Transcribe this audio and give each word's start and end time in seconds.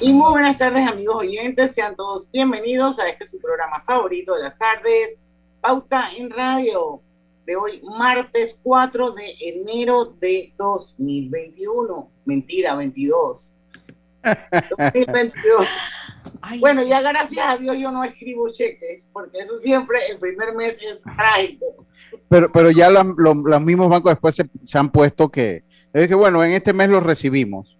Y 0.00 0.12
muy 0.12 0.30
buenas 0.32 0.58
tardes 0.58 0.86
amigos 0.86 1.16
oyentes, 1.16 1.72
sean 1.72 1.96
todos 1.96 2.30
bienvenidos 2.30 2.98
a 2.98 3.08
este 3.08 3.26
su 3.26 3.40
programa 3.40 3.82
favorito 3.86 4.34
de 4.34 4.42
las 4.42 4.58
tardes, 4.58 5.18
Pauta 5.60 6.10
en 6.16 6.30
Radio, 6.30 7.00
de 7.46 7.56
hoy 7.56 7.80
martes 7.82 8.60
4 8.62 9.12
de 9.12 9.34
enero 9.40 10.14
de 10.20 10.52
2021, 10.58 12.10
mentira, 12.26 12.74
22. 12.74 13.56
2022. 14.78 15.66
Bueno, 16.58 16.82
ya 16.82 17.00
gracias 17.00 17.46
a 17.46 17.56
Dios 17.56 17.76
yo 17.78 17.90
no 17.90 18.04
escribo 18.04 18.48
cheques, 18.48 19.06
porque 19.12 19.38
eso 19.38 19.56
siempre 19.56 19.98
el 20.10 20.18
primer 20.18 20.54
mes 20.54 20.76
es 20.82 21.02
trágico. 21.02 21.86
Pero, 22.28 22.52
pero 22.52 22.70
ya 22.70 22.90
los 22.90 23.60
mismos 23.60 23.88
bancos 23.88 24.12
después 24.12 24.34
se, 24.34 24.44
se 24.62 24.78
han 24.78 24.90
puesto 24.90 25.30
que, 25.30 25.64
es 25.92 26.08
que 26.08 26.14
bueno, 26.14 26.44
en 26.44 26.52
este 26.52 26.72
mes 26.72 26.88
los 26.88 27.02
recibimos. 27.02 27.74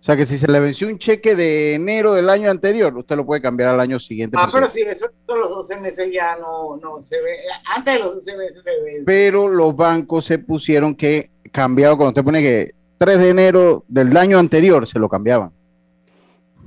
O 0.00 0.04
sea 0.04 0.16
que 0.16 0.26
si 0.26 0.38
se 0.38 0.46
le 0.46 0.60
venció 0.60 0.86
un 0.86 0.98
cheque 0.98 1.34
de 1.34 1.74
enero 1.74 2.14
del 2.14 2.30
año 2.30 2.50
anterior, 2.50 2.96
usted 2.96 3.16
lo 3.16 3.26
puede 3.26 3.42
cambiar 3.42 3.70
al 3.70 3.80
año 3.80 3.98
siguiente. 3.98 4.36
Ah, 4.38 4.48
pero 4.52 4.68
si 4.68 4.82
eso 4.82 5.06
todos 5.26 5.40
los 5.40 5.48
12 5.50 5.80
meses 5.80 6.08
ya 6.12 6.36
no, 6.36 6.76
no 6.76 7.04
se 7.04 7.20
ve, 7.20 7.36
antes 7.74 7.94
de 7.94 8.00
los 8.00 8.14
12 8.14 8.36
meses 8.36 8.62
se 8.62 8.80
ve. 8.80 9.02
Pero 9.04 9.48
los 9.48 9.74
bancos 9.74 10.24
se 10.24 10.38
pusieron 10.38 10.94
que 10.94 11.30
cambiado, 11.50 11.96
cuando 11.96 12.10
usted 12.10 12.24
pone 12.24 12.40
que 12.40 12.74
3 12.98 13.18
de 13.18 13.28
enero 13.28 13.84
del 13.88 14.16
año 14.16 14.38
anterior 14.38 14.86
se 14.86 15.00
lo 15.00 15.08
cambiaban. 15.08 15.52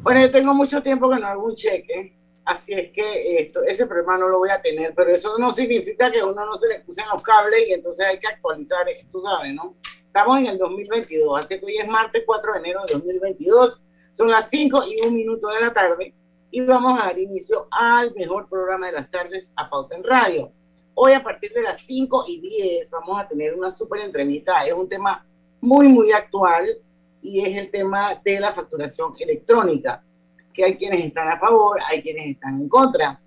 Bueno, 0.01 0.21
yo 0.21 0.31
tengo 0.31 0.53
mucho 0.53 0.83
tiempo 0.83 1.09
que 1.09 1.19
no 1.19 1.27
hago 1.27 1.45
un 1.45 1.55
cheque, 1.55 2.17
así 2.43 2.73
es 2.73 2.91
que 2.91 3.37
esto, 3.39 3.63
ese 3.63 3.85
problema 3.85 4.17
no 4.17 4.27
lo 4.27 4.39
voy 4.39 4.49
a 4.49 4.61
tener, 4.61 4.93
pero 4.93 5.09
eso 5.09 5.37
no 5.37 5.53
significa 5.53 6.11
que 6.11 6.21
uno 6.21 6.45
no 6.45 6.55
se 6.57 6.67
le 6.67 6.79
puse 6.81 7.01
los 7.13 7.21
cables 7.23 7.69
y 7.69 7.73
entonces 7.73 8.05
hay 8.05 8.19
que 8.19 8.27
actualizar, 8.27 8.85
tú 9.09 9.21
sabes, 9.21 9.53
¿no? 9.53 9.75
Estamos 10.11 10.39
en 10.39 10.47
el 10.47 10.57
2022, 10.57 11.39
así 11.39 11.57
que 11.57 11.65
hoy 11.65 11.77
es 11.77 11.87
martes 11.87 12.23
4 12.25 12.51
de 12.51 12.59
enero 12.59 12.81
de 12.85 12.95
2022. 12.95 13.81
Son 14.11 14.29
las 14.29 14.49
5 14.49 14.83
y 14.89 15.07
un 15.07 15.15
minuto 15.15 15.47
de 15.47 15.61
la 15.61 15.71
tarde 15.71 16.13
y 16.51 16.59
vamos 16.59 16.99
a 16.99 17.05
dar 17.05 17.17
inicio 17.17 17.69
al 17.71 18.13
mejor 18.15 18.49
programa 18.49 18.87
de 18.87 18.91
las 18.91 19.09
tardes 19.09 19.49
a 19.55 19.69
Pauta 19.69 19.95
en 19.95 20.03
Radio. 20.03 20.51
Hoy 20.95 21.13
a 21.13 21.23
partir 21.23 21.53
de 21.53 21.61
las 21.61 21.83
5 21.83 22.25
y 22.27 22.41
10 22.41 22.91
vamos 22.91 23.21
a 23.21 23.27
tener 23.29 23.53
una 23.53 23.71
súper 23.71 24.01
entrevista. 24.01 24.65
Es 24.65 24.73
un 24.73 24.89
tema 24.89 25.25
muy, 25.61 25.87
muy 25.87 26.11
actual 26.11 26.67
y 27.21 27.45
es 27.45 27.55
el 27.55 27.71
tema 27.71 28.19
de 28.21 28.37
la 28.41 28.51
facturación 28.51 29.13
electrónica, 29.17 30.03
que 30.53 30.65
hay 30.65 30.75
quienes 30.75 31.05
están 31.05 31.29
a 31.29 31.39
favor, 31.39 31.79
hay 31.89 32.01
quienes 32.01 32.35
están 32.35 32.59
en 32.59 32.67
contra. 32.67 33.17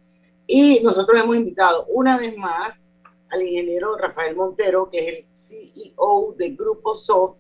Y 0.47 0.81
nosotros 0.81 1.19
hemos 1.19 1.35
invitado 1.35 1.87
una 1.87 2.19
vez 2.19 2.37
más 2.37 2.93
al 3.31 3.43
ingeniero 3.43 3.97
Rafael 3.97 4.37
Montero, 4.37 4.89
que 4.91 4.99
es 4.99 5.07
el 5.09 5.27
CEO 5.33 6.35
de 6.37 6.51
Grupo 6.51 6.95
Soft, 6.95 7.39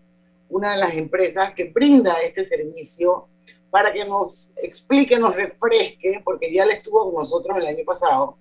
una 0.49 0.73
de 0.73 0.79
las 0.79 0.95
empresas 0.95 1.53
que 1.55 1.65
brinda 1.65 2.15
este 2.23 2.45
servicio 2.45 3.29
para 3.71 3.93
que 3.93 4.05
nos 4.05 4.53
explique, 4.63 5.19
nos 5.19 5.35
refresque, 5.35 6.21
porque 6.25 6.53
ya 6.53 6.65
le 6.65 6.75
estuvo 6.75 7.07
con 7.07 7.15
nosotros 7.15 7.57
el 7.57 7.67
año 7.67 7.85
pasado, 7.85 8.39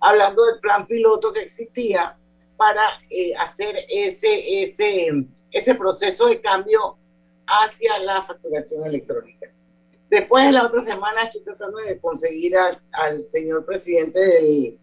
hablando 0.00 0.44
del 0.46 0.60
plan 0.60 0.86
piloto 0.86 1.32
que 1.32 1.42
existía 1.42 2.16
para 2.56 2.82
eh, 3.10 3.34
hacer 3.36 3.76
ese, 3.88 4.62
ese, 4.62 5.26
ese 5.50 5.74
proceso 5.74 6.28
de 6.28 6.40
cambio 6.40 6.96
hacia 7.46 7.98
la 7.98 8.22
facturación 8.22 8.86
electrónica. 8.86 9.52
Después, 10.08 10.52
la 10.52 10.66
otra 10.66 10.82
semana, 10.82 11.22
estoy 11.22 11.42
tratando 11.42 11.78
de 11.78 12.00
conseguir 12.00 12.56
al 12.56 13.28
señor 13.28 13.64
presidente 13.64 14.18
del, 14.18 14.78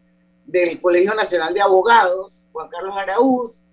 del 0.48 0.82
Colegio 0.82 1.14
Nacional 1.14 1.54
de 1.54 1.62
Abogados, 1.62 2.50
Juan 2.54 2.70
Carlos 2.70 2.96
Araúz, 2.98 3.66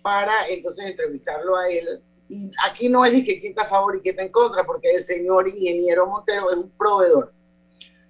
para 0.00 0.48
entonces 0.48 0.86
entrevistarlo 0.86 1.56
a 1.56 1.68
él. 1.68 2.00
Y 2.28 2.48
aquí 2.64 2.88
no 2.88 3.04
es 3.04 3.12
de 3.12 3.24
que 3.24 3.40
quién 3.40 3.50
está 3.50 3.62
a 3.62 3.68
favor 3.68 3.96
y 3.96 4.00
quién 4.00 4.14
está 4.14 4.22
en 4.22 4.32
contra, 4.32 4.64
porque 4.64 4.90
el 4.94 5.02
señor 5.02 5.48
ingeniero 5.48 6.06
Montero 6.06 6.50
es 6.50 6.56
un 6.56 6.70
proveedor. 6.70 7.32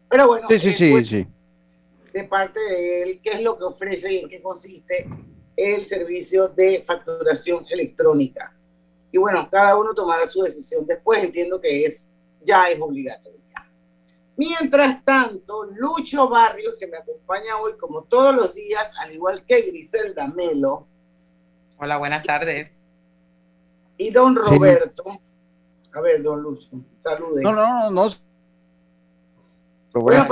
Pero 0.09 0.27
bueno, 0.27 0.47
sí, 0.49 0.59
sí, 0.59 0.73
sí, 0.73 1.05
sí. 1.05 1.27
de 2.13 2.25
parte 2.25 2.61
de 2.61 3.03
él, 3.03 3.21
qué 3.23 3.31
es 3.31 3.41
lo 3.41 3.57
que 3.57 3.65
ofrece 3.65 4.13
y 4.13 4.19
en 4.19 4.29
qué 4.29 4.43
consiste 4.43 5.09
el 5.57 5.87
servicio 5.87 6.49
de 6.49 6.85
facturación 6.87 7.65
electrónica. 7.71 8.55
Y 9.11 9.19
bueno, 9.19 9.49
cada 9.51 9.77
uno 9.77 9.95
tomará 9.95 10.29
su 10.29 10.43
decisión 10.43 10.87
después, 10.87 11.25
entiendo 11.25 11.61
que 11.61 11.85
es 11.85 12.11
ya 12.45 12.71
es 12.71 12.81
obligatorio. 12.81 13.40
Mientras 14.41 15.05
tanto, 15.05 15.67
Lucho 15.77 16.27
Barrios, 16.27 16.75
que 16.79 16.87
me 16.87 16.97
acompaña 16.97 17.59
hoy 17.59 17.75
como 17.79 18.05
todos 18.05 18.35
los 18.35 18.55
días, 18.55 18.91
al 18.99 19.13
igual 19.13 19.45
que 19.45 19.61
Griselda 19.61 20.29
Melo. 20.29 20.87
Hola, 21.77 21.99
buenas 21.99 22.25
tardes. 22.25 22.83
Y 23.99 24.11
don 24.11 24.35
Roberto. 24.35 25.05
A 25.93 26.01
ver, 26.01 26.23
don 26.23 26.41
Lucho, 26.41 26.71
salude. 27.01 27.43
No, 27.43 27.53
no, 27.53 27.91
no, 27.91 27.91
no. 27.91 28.09
Bueno, 29.93 30.27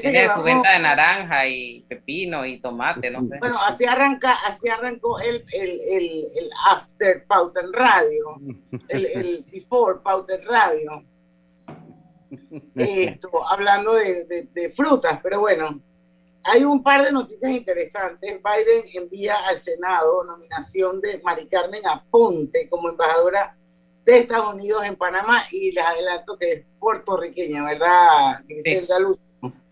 Tiene 0.00 0.32
su 0.32 0.42
venta 0.44 0.74
de 0.74 0.78
naranja 0.78 1.48
y 1.48 1.80
pepino 1.88 2.46
y 2.46 2.60
tomate, 2.60 3.10
no 3.10 3.26
sé. 3.26 3.36
Bueno, 3.40 3.58
así 3.66 3.84
arranca, 3.84 4.34
así 4.46 4.68
arrancó 4.68 5.18
el, 5.18 5.44
el, 5.54 5.80
el, 5.80 6.28
el 6.36 6.50
after 6.70 7.26
Pauten 7.26 7.72
Radio, 7.72 8.36
el, 8.86 9.06
el 9.06 9.44
before 9.50 9.98
Pauten 10.04 10.46
Radio 10.46 11.02
esto, 12.74 13.30
hablando 13.48 13.94
de, 13.94 14.48
de, 14.52 14.70
frutas, 14.70 15.20
pero 15.22 15.40
bueno, 15.40 15.80
hay 16.44 16.64
un 16.64 16.82
par 16.82 17.04
de 17.04 17.12
noticias 17.12 17.50
interesantes. 17.52 18.38
Biden 18.42 19.02
envía 19.02 19.36
al 19.46 19.60
Senado 19.60 20.24
nominación 20.24 21.00
de 21.00 21.20
Mari 21.22 21.46
Carmen 21.46 21.86
Aponte 21.86 22.68
como 22.68 22.88
embajadora 22.88 23.56
de 24.04 24.18
Estados 24.18 24.54
Unidos 24.54 24.84
en 24.84 24.96
Panamá 24.96 25.42
y 25.52 25.72
les 25.72 25.84
adelanto 25.84 26.38
que 26.38 26.52
es 26.52 26.64
puertorriqueña, 26.78 27.64
¿verdad, 27.64 28.40
Griselda 28.46 28.98
Luz? 28.98 29.20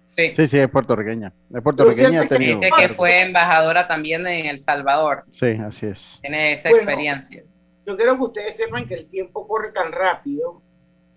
Sí. 0.08 0.32
sí, 0.34 0.46
sí, 0.46 0.58
es 0.58 0.68
puertorriqueña. 0.70 1.32
Es 1.52 1.62
puertorriqueña. 1.62 2.22
Dice 2.22 2.70
que 2.78 2.88
fue 2.90 3.20
embajadora 3.20 3.86
también 3.86 4.26
en 4.26 4.46
El 4.46 4.60
Salvador. 4.60 5.24
Sí, 5.32 5.58
así 5.62 5.86
es. 5.86 6.18
Tiene 6.22 6.52
esa 6.52 6.70
experiencia. 6.70 7.44
Yo 7.86 7.96
quiero 7.96 8.16
que 8.16 8.22
ustedes 8.24 8.56
sepan 8.56 8.86
que 8.86 8.94
el 8.94 9.08
tiempo 9.08 9.46
corre 9.46 9.72
tan 9.72 9.92
rápido 9.92 10.62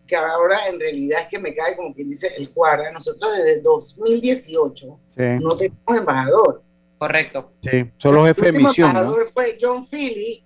que 0.10 0.16
ahora 0.16 0.68
en 0.68 0.80
realidad 0.80 1.22
es 1.22 1.28
que 1.28 1.38
me 1.38 1.54
cae 1.54 1.76
como 1.76 1.94
quien 1.94 2.10
dice 2.10 2.34
el 2.36 2.50
cuadra. 2.52 2.92
Nosotros 2.92 3.38
desde 3.38 3.62
2018 3.62 5.00
no 5.40 5.56
tenemos 5.56 5.98
embajador. 5.98 6.64
Correcto. 6.98 7.52
Sí, 7.62 7.92
solo 7.98 8.26
jefe 8.26 8.48
de 8.48 8.52
misión. 8.54 8.90
El 8.90 8.98
embajador 8.98 9.32
fue 9.32 9.58
John 9.62 9.88
Philly, 9.88 10.44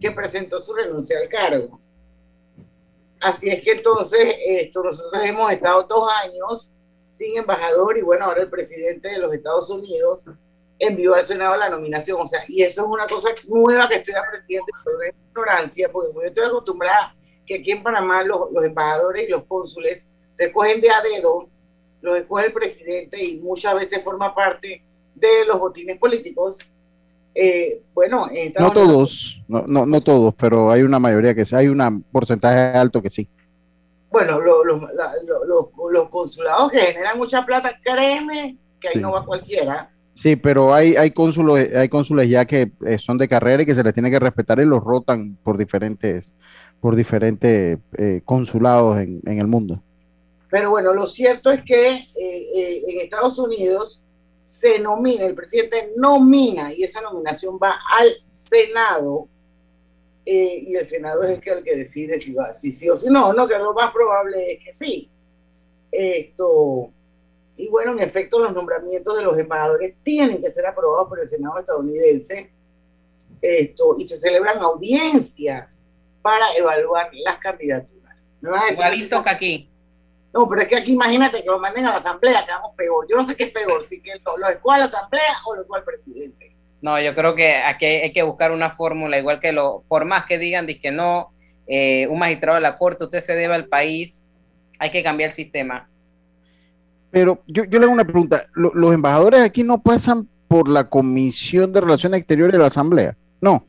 que 0.00 0.10
presentó 0.10 0.58
su 0.58 0.74
renuncia 0.74 1.18
al 1.18 1.28
cargo. 1.28 1.78
Así 3.20 3.48
es 3.48 3.62
que 3.62 3.72
entonces 3.72 4.34
esto, 4.46 4.82
nosotros 4.82 5.24
hemos 5.24 5.50
estado 5.50 5.84
dos 5.84 6.10
años 6.24 6.74
sin 7.08 7.38
embajador 7.38 7.96
y 7.96 8.02
bueno, 8.02 8.26
ahora 8.26 8.42
el 8.42 8.50
presidente 8.50 9.08
de 9.08 9.18
los 9.18 9.32
Estados 9.32 9.70
Unidos 9.70 10.26
envió 10.78 11.14
al 11.14 11.24
Senado 11.24 11.56
la 11.56 11.70
nominación. 11.70 12.20
O 12.20 12.26
sea, 12.26 12.42
y 12.48 12.62
eso 12.62 12.82
es 12.82 12.88
una 12.88 13.06
cosa 13.06 13.30
nueva 13.46 13.88
que 13.88 13.96
estoy 13.96 14.14
aprendiendo, 14.14 14.66
pero 14.84 14.98
de 14.98 15.14
ignorancia, 15.28 15.90
porque 15.90 16.12
yo 16.14 16.22
estoy 16.22 16.44
acostumbrada 16.44 17.14
que 17.48 17.56
aquí 17.56 17.70
en 17.72 17.82
Panamá 17.82 18.22
los, 18.22 18.50
embajadores 18.62 19.26
y 19.26 19.30
los 19.30 19.44
cónsules 19.44 20.04
se 20.34 20.44
escogen 20.44 20.80
de 20.80 20.90
a 20.90 21.00
dedo, 21.00 21.48
los 22.02 22.18
escoge 22.18 22.46
el 22.46 22.52
presidente 22.52 23.24
y 23.24 23.38
muchas 23.38 23.74
veces 23.74 24.04
forma 24.04 24.34
parte 24.34 24.82
de 25.14 25.44
los 25.46 25.58
botines 25.58 25.98
políticos. 25.98 26.58
eh, 27.34 27.80
bueno, 27.94 28.28
no 28.58 28.70
todos, 28.72 29.42
no, 29.48 29.64
no, 29.66 29.86
no 29.86 30.00
todos, 30.00 30.34
pero 30.34 30.70
hay 30.70 30.82
una 30.82 30.98
mayoría 30.98 31.34
que 31.34 31.44
sí, 31.44 31.56
hay 31.56 31.68
un 31.68 32.04
porcentaje 32.12 32.76
alto 32.76 33.00
que 33.00 33.10
sí. 33.10 33.28
Bueno, 34.10 34.40
los 34.40 36.08
consulados 36.10 36.70
que 36.70 36.80
generan 36.80 37.18
mucha 37.18 37.44
plata, 37.44 37.78
créeme 37.82 38.56
que 38.80 38.88
ahí 38.88 39.00
no 39.00 39.12
va 39.12 39.24
cualquiera. 39.24 39.90
Sí, 40.14 40.34
pero 40.34 40.74
hay, 40.74 40.96
hay 40.96 41.12
cónsules, 41.12 41.72
hay 41.76 41.88
cónsules 41.88 42.28
ya 42.28 42.44
que 42.44 42.72
eh, 42.84 42.98
son 42.98 43.18
de 43.18 43.28
carrera 43.28 43.62
y 43.62 43.66
que 43.66 43.74
se 43.74 43.84
les 43.84 43.94
tiene 43.94 44.10
que 44.10 44.18
respetar 44.18 44.58
y 44.58 44.64
los 44.64 44.82
rotan 44.82 45.38
por 45.44 45.56
diferentes, 45.56 46.26
por 46.80 46.96
diferentes 46.96 47.78
eh, 47.96 48.20
consulados 48.24 48.98
en, 48.98 49.20
el 49.26 49.46
mundo. 49.46 49.82
Pero 50.50 50.70
bueno, 50.70 50.94
lo 50.94 51.06
cierto 51.06 51.50
es 51.50 51.62
que 51.62 52.06
en 52.16 53.00
Estados 53.00 53.38
Unidos 53.38 54.02
se 54.48 54.78
nomina, 54.78 55.26
el 55.26 55.34
presidente 55.34 55.92
nomina 55.94 56.72
y 56.72 56.82
esa 56.82 57.02
nominación 57.02 57.58
va 57.62 57.76
al 57.98 58.08
Senado 58.30 59.28
eh, 60.24 60.64
y 60.66 60.74
el 60.74 60.86
Senado 60.86 61.22
es 61.22 61.32
el 61.32 61.40
que, 61.40 61.50
el 61.50 61.62
que 61.62 61.76
decide 61.76 62.18
si 62.18 62.32
va, 62.32 62.54
si 62.54 62.72
sí 62.72 62.88
o 62.88 62.96
si 62.96 63.10
no, 63.10 63.34
no, 63.34 63.46
que 63.46 63.58
lo 63.58 63.74
más 63.74 63.92
probable 63.92 64.52
es 64.52 64.64
que 64.64 64.72
sí. 64.72 65.10
Esto, 65.92 66.90
y 67.58 67.68
bueno, 67.68 67.92
en 67.92 67.98
efecto, 67.98 68.38
los 68.38 68.54
nombramientos 68.54 69.18
de 69.18 69.22
los 69.22 69.38
embajadores 69.38 69.96
tienen 70.02 70.40
que 70.40 70.50
ser 70.50 70.64
aprobados 70.64 71.08
por 71.08 71.20
el 71.20 71.28
Senado 71.28 71.58
estadounidense. 71.58 72.50
Esto, 73.42 73.96
y 73.98 74.06
se 74.06 74.16
celebran 74.16 74.62
audiencias 74.62 75.82
para 76.22 76.44
evaluar 76.56 77.10
las 77.12 77.38
candidaturas. 77.38 78.34
Igualito 78.70 79.22
que 79.22 79.30
aquí. 79.30 79.70
No, 80.32 80.48
pero 80.48 80.62
es 80.62 80.68
que 80.68 80.76
aquí 80.76 80.92
imagínate 80.92 81.42
que 81.42 81.46
lo 81.46 81.58
manden 81.58 81.86
a 81.86 81.90
la 81.90 81.96
asamblea, 81.96 82.44
quedamos 82.44 82.72
peor. 82.76 83.06
Yo 83.08 83.16
no 83.16 83.24
sé 83.24 83.34
qué 83.34 83.44
es 83.44 83.50
peor, 83.50 83.82
si 83.82 84.00
que 84.00 84.12
lo, 84.24 84.36
lo 84.36 84.46
a 84.46 84.78
la 84.78 84.84
asamblea 84.84 85.22
o 85.46 85.54
lo 85.54 85.62
escuela 85.62 85.80
al 85.80 85.84
presidente. 85.84 86.54
No, 86.80 87.00
yo 87.00 87.14
creo 87.14 87.34
que 87.34 87.56
aquí 87.56 87.86
hay 87.86 88.12
que 88.12 88.22
buscar 88.22 88.52
una 88.52 88.70
fórmula, 88.70 89.18
igual 89.18 89.40
que 89.40 89.52
lo, 89.52 89.82
por 89.88 90.04
más 90.04 90.26
que 90.26 90.38
digan, 90.38 90.66
que 90.66 90.92
no, 90.92 91.32
eh, 91.66 92.06
un 92.08 92.18
magistrado 92.18 92.56
de 92.56 92.62
la 92.62 92.78
corte, 92.78 93.04
usted 93.04 93.20
se 93.20 93.34
debe 93.34 93.54
al 93.54 93.66
país, 93.66 94.24
hay 94.78 94.90
que 94.90 95.02
cambiar 95.02 95.30
el 95.30 95.34
sistema. 95.34 95.88
Pero 97.10 97.42
yo, 97.46 97.64
yo 97.64 97.78
le 97.78 97.86
hago 97.86 97.94
una 97.94 98.04
pregunta, 98.04 98.44
¿los 98.52 98.94
embajadores 98.94 99.40
aquí 99.40 99.64
no 99.64 99.82
pasan 99.82 100.28
por 100.46 100.68
la 100.68 100.88
Comisión 100.88 101.72
de 101.72 101.80
Relaciones 101.80 102.18
Exteriores 102.18 102.52
de 102.52 102.58
la 102.58 102.66
Asamblea? 102.66 103.16
No. 103.40 103.66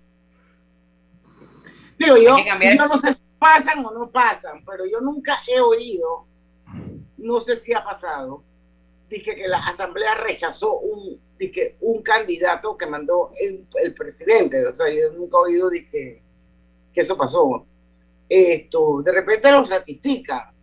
Digo, 1.99 2.17
yo, 2.17 2.37
yo 2.37 2.87
no 2.87 2.97
sé 2.97 3.13
si 3.13 3.21
pasan 3.37 3.85
o 3.85 3.91
no 3.91 4.09
pasan, 4.09 4.63
pero 4.65 4.85
yo 4.85 5.01
nunca 5.01 5.37
he 5.47 5.59
oído 5.59 6.29
no 7.21 7.41
sé 7.41 7.57
si 7.57 7.73
ha 7.73 7.83
pasado, 7.83 8.43
dije 9.09 9.35
que 9.35 9.47
la 9.47 9.59
asamblea 9.59 10.15
rechazó 10.15 10.79
un, 10.79 11.19
dije, 11.37 11.75
un 11.81 12.01
candidato 12.01 12.77
que 12.77 12.85
mandó 12.85 13.31
el, 13.39 13.93
presidente. 13.93 14.65
O 14.67 14.75
sea, 14.75 14.89
yo 14.89 15.11
nunca 15.17 15.37
he 15.37 15.51
oído 15.51 15.69
dije, 15.69 16.21
que 16.93 17.01
eso 17.01 17.17
pasó. 17.17 17.65
Esto, 18.27 19.01
de 19.01 19.11
repente 19.11 19.51
lo 19.51 19.65
ratifica. 19.65 20.53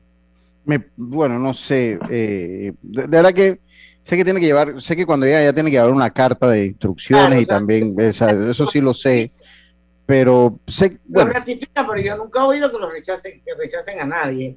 bueno, 0.97 1.39
no 1.39 1.53
sé. 1.53 1.99
Eh, 2.11 2.73
de, 2.81 3.07
verdad 3.07 3.35
que 3.35 3.61
sé 4.03 4.17
que 4.17 4.25
tiene 4.25 4.41
que 4.41 4.47
llevar, 4.47 4.81
sé 4.81 4.95
que 4.95 5.07
cuando 5.07 5.27
llega 5.27 5.43
ya 5.43 5.53
tiene 5.53 5.71
que 5.71 5.77
llevar 5.77 5.91
una 5.91 6.11
carta 6.11 6.49
de 6.49 6.67
instrucciones 6.67 7.43
y 7.43 7.47
también, 7.47 7.95
eso 7.99 8.67
sí 8.67 8.81
lo 8.81 8.95
sé. 8.95 9.33
Pero 10.07 10.59
sé. 10.69 10.99
Lo 11.09 11.27
ratifica, 11.27 11.85
pero 11.87 12.01
yo 12.01 12.17
nunca 12.17 12.41
he 12.41 12.45
oído 12.45 12.71
que 12.71 12.79
lo 12.79 12.89
rechacen, 12.89 13.43
que 13.45 13.55
rechacen 13.55 14.01
a 14.01 14.05
nadie. 14.05 14.57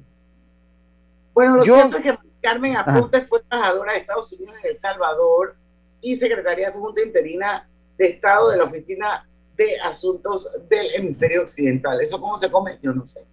Bueno, 1.34 1.56
lo 1.56 1.64
cierto 1.64 1.96
es 1.96 2.02
que 2.04 2.18
Carmen 2.40 2.76
Aponte 2.76 3.22
fue 3.22 3.40
embajadora 3.40 3.92
de 3.92 3.98
Estados 3.98 4.32
Unidos 4.32 4.54
en 4.62 4.70
El 4.70 4.80
Salvador 4.80 5.56
y 6.00 6.16
secretaria 6.16 6.68
adjunta 6.68 7.02
interina 7.02 7.68
de 7.98 8.06
Estado 8.06 8.50
de 8.50 8.58
la 8.58 8.64
Oficina 8.64 9.28
de 9.56 9.78
Asuntos 9.80 10.58
del 10.68 10.94
Hemisferio 10.94 11.42
Occidental. 11.42 12.00
¿Eso 12.00 12.20
cómo 12.20 12.36
se 12.36 12.50
come? 12.50 12.78
Yo 12.82 12.92
no 12.92 13.04
sé. 13.04 13.26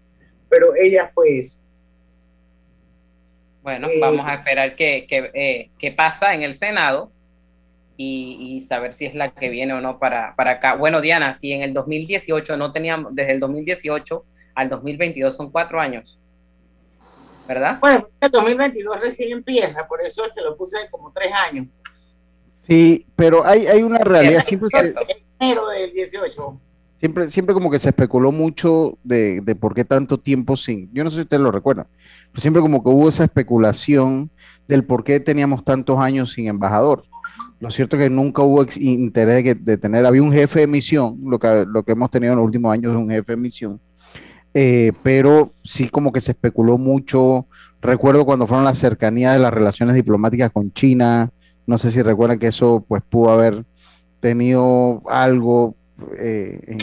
Pero 0.50 0.76
ella 0.76 1.10
fue 1.14 1.38
eso. 1.40 1.62
Bueno, 3.62 3.88
eh, 3.88 4.00
vamos 4.00 4.26
a 4.26 4.36
esperar 4.36 4.76
qué 4.76 5.06
que, 5.08 5.70
eh, 5.80 5.92
pasa 5.96 6.34
en 6.34 6.42
el 6.44 6.56
Senado 6.56 7.12
y, 7.98 8.66
saber 8.70 8.94
si 8.94 9.06
es 9.06 9.16
la 9.16 9.32
que 9.32 9.50
viene 9.50 9.74
o 9.74 9.82
no 9.82 9.98
para, 9.98 10.36
para 10.36 10.52
acá. 10.52 10.76
Bueno, 10.76 11.02
Diana, 11.02 11.34
si 11.34 11.52
en 11.52 11.64
el 11.64 11.74
2018 11.74 12.56
no 12.56 12.72
teníamos, 12.72 13.16
desde 13.16 13.32
el 13.32 13.40
2018 13.40 14.26
al 14.56 14.70
2022 14.70 15.36
son 15.36 15.52
cuatro 15.52 15.80
años 15.80 16.20
¿verdad? 17.48 17.80
Bueno, 17.80 18.08
el 18.20 18.30
2022 18.30 19.00
recién 19.00 19.32
empieza, 19.32 19.88
por 19.88 20.02
eso 20.02 20.26
es 20.26 20.34
que 20.34 20.42
lo 20.42 20.58
puse 20.58 20.78
como 20.92 21.12
tres 21.12 21.32
años. 21.50 21.68
Sí, 22.68 23.06
pero 23.16 23.46
hay, 23.46 23.66
hay 23.68 23.82
una 23.82 24.00
realidad, 24.00 24.44
siempre 24.44 24.70
se, 24.70 24.94
enero 25.40 25.70
del 25.70 25.92
18. 25.94 26.60
Siempre, 27.00 27.28
siempre 27.30 27.54
como 27.54 27.72
que 27.72 27.80
se 27.80 27.90
especuló 27.90 28.32
mucho 28.32 28.98
de, 29.04 29.40
de, 29.42 29.56
por 29.56 29.74
qué 29.74 29.86
tanto 29.86 30.20
tiempo 30.20 30.58
sin, 30.58 30.92
yo 30.94 31.04
no 31.04 31.10
sé 31.10 31.18
si 31.18 31.22
ustedes 31.22 31.42
lo 31.42 31.52
recuerdan, 31.52 31.88
pero 32.32 32.42
siempre 32.42 32.62
como 32.62 32.84
que 32.84 32.90
hubo 32.90 33.08
esa 33.08 33.24
especulación 33.24 34.30
del 34.68 34.84
por 34.84 35.04
qué 35.04 35.20
teníamos 35.20 35.64
tantos 35.64 36.00
años 36.00 36.34
sin 36.34 36.48
embajador. 36.48 37.04
Lo 37.60 37.72
cierto 37.72 37.96
es 37.96 38.04
que 38.04 38.10
nunca 38.10 38.44
hubo 38.44 38.66
interés 38.76 39.58
de, 39.64 39.78
tener, 39.78 40.06
había 40.06 40.22
un 40.22 40.32
jefe 40.32 40.60
de 40.62 40.68
misión, 40.68 41.18
lo 41.24 41.40
que, 41.40 41.66
lo 41.68 41.84
que 41.84 41.94
hemos 41.94 42.12
tenido 42.12 42.34
en 42.34 42.38
los 42.38 42.46
últimos 42.46 42.72
años 42.72 42.92
es 42.92 42.98
un 42.98 43.10
jefe 43.10 43.32
de 43.32 43.38
misión, 43.38 43.80
eh, 44.54 44.92
pero 45.02 45.52
sí 45.64 45.90
como 45.90 46.12
que 46.12 46.22
se 46.22 46.32
especuló 46.32 46.78
mucho. 46.78 47.48
Recuerdo 47.82 48.26
cuando 48.26 48.46
fueron 48.46 48.66
las 48.66 48.78
cercanías 48.78 49.34
de 49.34 49.40
las 49.40 49.54
relaciones 49.54 49.96
diplomáticas 49.96 50.52
con 50.52 50.72
China, 50.72 51.32
no 51.66 51.78
sé 51.78 51.92
si 51.92 52.02
recuerdan 52.02 52.40
que 52.40 52.48
eso 52.48 52.86
pues 52.88 53.02
pudo 53.08 53.32
haber 53.32 53.66
tenido 54.20 55.02
algo, 55.10 55.76
eh, 56.18 56.78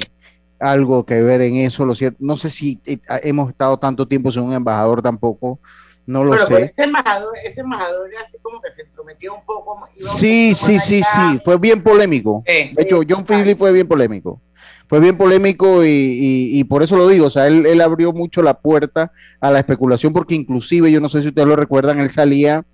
algo 0.59 1.05
que 1.05 1.23
ver 1.23 1.41
en 1.41 1.57
eso, 1.57 1.87
lo 1.87 1.95
cierto, 1.95 2.19
no 2.21 2.37
sé 2.37 2.51
si 2.51 2.81
eh, 2.85 2.99
hemos 3.23 3.51
estado 3.51 3.79
tanto 3.79 4.07
tiempo 4.09 4.33
sin 4.33 4.43
un 4.43 4.53
embajador 4.55 5.03
tampoco, 5.03 5.61
no 6.07 6.25
lo 6.25 6.37
sé. 6.37 6.45
Pero 6.49 6.65
ese 6.65 6.85
embajador, 6.85 7.35
ese 7.45 7.61
embajador 7.61 8.11
así 8.25 8.39
como 8.43 8.61
que 8.61 8.71
se 8.71 8.85
prometió 8.87 9.35
un 9.35 9.45
poco. 9.45 9.79
sí, 10.17 10.55
sí, 10.55 10.79
sí, 10.79 11.03
sí, 11.03 11.39
fue 11.45 11.59
bien 11.59 11.83
polémico. 11.83 12.43
De 12.47 12.73
hecho, 12.79 13.01
John 13.09 13.27
Finley 13.27 13.55
fue 13.55 13.73
bien 13.73 13.89
polémico 13.89 14.41
fue 14.89 15.01
bien 15.01 15.17
polémico 15.17 15.81
y, 15.85 16.63
por 16.69 16.83
eso 16.83 16.97
lo 16.97 17.09
digo, 17.09 17.27
o 17.27 17.31
sea, 17.31 17.47
él, 17.47 17.81
abrió 17.81 18.13
mucho 18.13 18.43
la 18.43 18.55
puerta 18.55 19.13
a 19.41 19.51
la 19.51 19.59
especulación 19.59 20.13
porque 20.13 20.35
inclusive, 20.35 20.91
yo 20.93 21.01
no 21.01 21.09
sé 21.09 21.23
si 21.23 21.29
ustedes 21.29 21.49
lo 21.49 21.57
recuerdan, 21.57 22.01
él 22.01 22.11
salía 22.11 22.65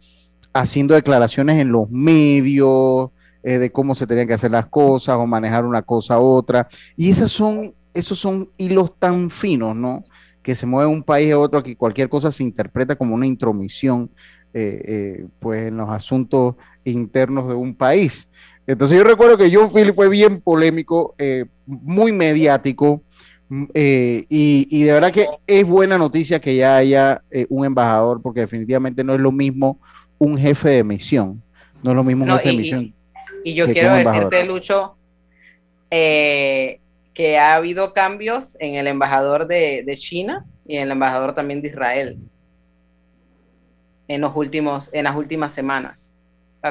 haciendo 0.53 0.95
declaraciones 0.95 1.61
en 1.61 1.71
los 1.71 1.89
medios 1.91 3.11
eh, 3.43 3.59
de 3.59 3.71
cómo 3.71 3.95
se 3.95 4.07
tenían 4.07 4.27
que 4.27 4.35
hacer 4.35 4.51
las 4.51 4.67
cosas 4.67 5.17
o 5.17 5.27
manejar 5.27 5.65
una 5.65 5.83
cosa 5.83 6.15
a 6.15 6.21
otra. 6.21 6.69
Y 6.97 7.11
esas 7.11 7.31
son, 7.31 7.75
esos 7.95 8.19
son 8.19 8.51
hilos 8.57 8.93
tan 8.99 9.31
finos, 9.31 9.77
¿no? 9.77 10.05
Que 10.51 10.57
se 10.57 10.67
mueve 10.67 10.91
de 10.91 10.97
un 10.97 11.05
país 11.05 11.33
a 11.33 11.39
otro, 11.39 11.63
que 11.63 11.77
cualquier 11.77 12.09
cosa 12.09 12.33
se 12.33 12.43
interpreta 12.43 12.97
como 12.97 13.15
una 13.15 13.25
intromisión, 13.25 14.11
eh, 14.53 14.83
eh, 14.85 15.27
pues 15.39 15.69
en 15.69 15.77
los 15.77 15.89
asuntos 15.89 16.57
internos 16.85 17.47
de 17.47 17.55
un 17.55 17.73
país. 17.73 18.29
Entonces 18.67 18.99
yo 18.99 19.05
recuerdo 19.05 19.37
que 19.37 19.51
John 19.53 19.73
Philly 19.73 19.93
fue 19.93 20.09
bien 20.09 20.41
polémico, 20.41 21.15
eh, 21.19 21.45
muy 21.67 22.13
mediático, 22.13 23.03
mm, 23.49 23.65
eh, 23.75 24.25
y, 24.29 24.85
de 24.85 24.93
verdad 24.93 25.13
que 25.13 25.27
es 25.47 25.65
buena 25.65 25.99
noticia 25.99 26.41
que 26.41 26.57
ya 26.57 26.77
haya 26.77 27.23
eh, 27.31 27.47
un 27.49 27.65
embajador, 27.65 28.21
porque 28.23 28.41
definitivamente 28.41 29.05
no 29.05 29.15
es 29.15 29.21
lo 29.21 29.33
mismo 29.33 29.81
un 30.19 30.37
jefe 30.37 30.71
de 30.71 30.85
misión, 30.85 31.43
no 31.83 31.91
es 31.91 31.97
lo 31.97 32.05
mismo 32.05 32.25
un 32.25 32.31
jefe 32.31 32.49
de 32.49 32.57
misión. 32.57 32.95
Y 33.45 33.55
yo 33.55 33.67
quiero 33.67 33.95
decirte, 33.95 34.45
Lucho, 34.45 34.97
que 37.15 37.39
ha 37.39 37.55
habido 37.55 37.93
cambios 37.93 38.57
en 38.61 38.75
el 38.77 38.87
embajador 38.87 39.47
de, 39.47 39.83
de 39.85 39.97
China 39.97 40.45
y 40.67 40.77
en 40.77 40.85
el 40.85 40.93
embajador 40.93 41.35
también 41.35 41.63
de 41.63 41.69
Israel 41.69 42.19
en 44.09 44.21
los 44.21 44.35
últimos, 44.35 44.93
en 44.93 45.05
las 45.05 45.17
últimas 45.17 45.53
semanas 45.53 46.17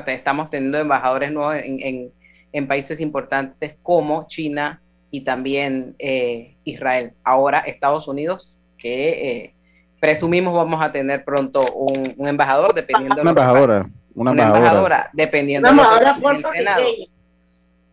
estamos 0.07 0.49
teniendo 0.49 0.77
embajadores 0.77 1.31
nuevos 1.31 1.55
en, 1.63 2.67
países 2.67 2.99
importantes 2.99 3.77
como 3.81 4.27
China 4.27 4.81
y 5.11 5.21
también 5.21 5.95
eh, 5.99 6.55
Israel. 6.63 7.13
Ahora 7.23 7.59
Estados 7.59 8.07
Unidos, 8.07 8.61
que 8.77 9.09
eh, 9.09 9.53
presumimos 9.99 10.53
vamos 10.53 10.83
a 10.83 10.91
tener 10.91 11.23
pronto 11.23 11.65
un, 11.73 12.27
embajador, 12.27 12.73
dependiendo 12.73 13.21
una 13.21 13.31
embajadora, 13.31 13.85
una, 14.13 14.31
embajadora. 14.31 15.09
dependiendo 15.13 15.71
una 15.71 15.83
embajadora 15.83 16.77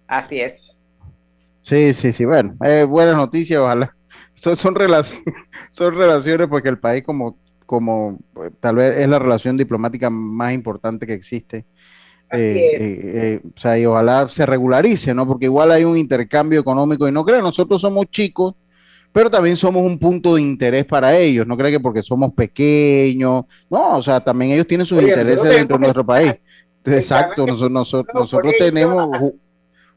Así 0.07 0.41
es. 0.41 0.76
Sí, 1.67 1.95
sí, 1.95 2.13
sí, 2.13 2.25
bueno, 2.25 2.55
eh, 2.65 2.85
buenas 2.85 3.17
noticias, 3.17 3.59
ojalá. 3.59 3.93
Son, 4.35 4.55
son, 4.55 4.77
relaciones, 4.77 5.25
son 5.73 5.97
relaciones 5.97 6.47
porque 6.47 6.69
el 6.69 6.79
país 6.79 7.03
como, 7.03 7.41
como 7.67 8.21
tal 8.61 8.77
vez 8.77 8.97
es 8.99 9.09
la 9.09 9.19
relación 9.19 9.57
diplomática 9.57 10.09
más 10.09 10.53
importante 10.53 11.09
que 11.09 11.15
existe 11.15 11.67
Así 12.29 12.43
eh, 12.43 12.71
es. 12.73 12.81
Eh, 12.81 13.01
eh, 13.03 13.41
o 13.45 13.61
sea, 13.61 13.77
y 13.81 13.85
ojalá 13.85 14.29
se 14.29 14.47
regularice, 14.47 15.13
¿no? 15.13 15.27
Porque 15.27 15.47
igual 15.47 15.73
hay 15.73 15.83
un 15.83 15.99
intercambio 15.99 16.61
económico 16.61 17.09
y 17.09 17.11
no 17.11 17.25
creo, 17.25 17.43
nosotros 17.43 17.81
somos 17.81 18.07
chicos, 18.13 18.55
pero 19.11 19.29
también 19.29 19.57
somos 19.57 19.83
un 19.83 19.99
punto 19.99 20.37
de 20.37 20.43
interés 20.43 20.85
para 20.85 21.17
ellos, 21.19 21.49
no 21.49 21.57
creo 21.57 21.73
que 21.73 21.81
porque 21.81 22.05
somos 22.05 22.33
pequeños, 22.33 23.45
no, 23.69 23.97
o 23.97 24.03
sea, 24.03 24.21
también 24.21 24.53
ellos 24.53 24.69
tienen 24.69 24.87
sus 24.87 25.03
intereses 25.03 25.43
dentro 25.43 25.79
de 25.79 25.81
nuestro 25.81 26.07
país. 26.07 26.33
Exacto, 26.85 27.45
nosotros, 27.45 27.73
nosotros, 27.73 28.15
nosotros 28.15 28.55
tenemos 28.57 29.33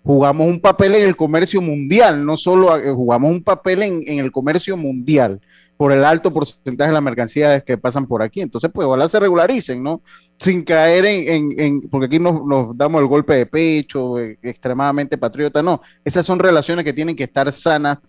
jugamos 0.03 0.47
un 0.47 0.59
papel 0.59 0.95
en 0.95 1.03
el 1.03 1.15
comercio 1.15 1.61
mundial, 1.61 2.25
no 2.25 2.37
solo 2.37 2.77
eh, 2.77 2.91
jugamos 2.91 3.31
un 3.31 3.43
papel 3.43 3.83
en, 3.83 4.19
el 4.19 4.31
comercio 4.31 4.77
mundial 4.77 5.39
por 5.77 5.91
el 5.91 6.03
alto 6.03 6.33
porcentaje 6.33 6.89
de 6.89 6.93
las 6.93 7.03
mercancías 7.03 7.63
que 7.63 7.77
pasan 7.77 8.05
por 8.05 8.21
aquí. 8.21 8.41
Entonces, 8.41 8.69
pues 8.73 8.85
ojalá 8.85 9.07
se 9.07 9.19
regularicen, 9.19 9.81
¿no? 9.81 10.01
Sin 10.37 10.63
caer 10.63 11.05
en, 11.05 11.81
porque 11.89 12.07
aquí 12.07 12.19
nos, 12.19 12.45
nos, 12.45 12.77
damos 12.77 13.01
el 13.01 13.07
golpe 13.07 13.35
de 13.35 13.45
pecho, 13.45 14.19
eh, 14.19 14.37
extremadamente 14.41 15.17
patriota, 15.17 15.63
no. 15.63 15.81
Esas 16.03 16.25
son 16.25 16.39
relaciones 16.39 16.83
que 16.83 16.91
tienen 16.91 17.15
que 17.15 17.23
estar 17.23 17.49
sanas 17.53 17.99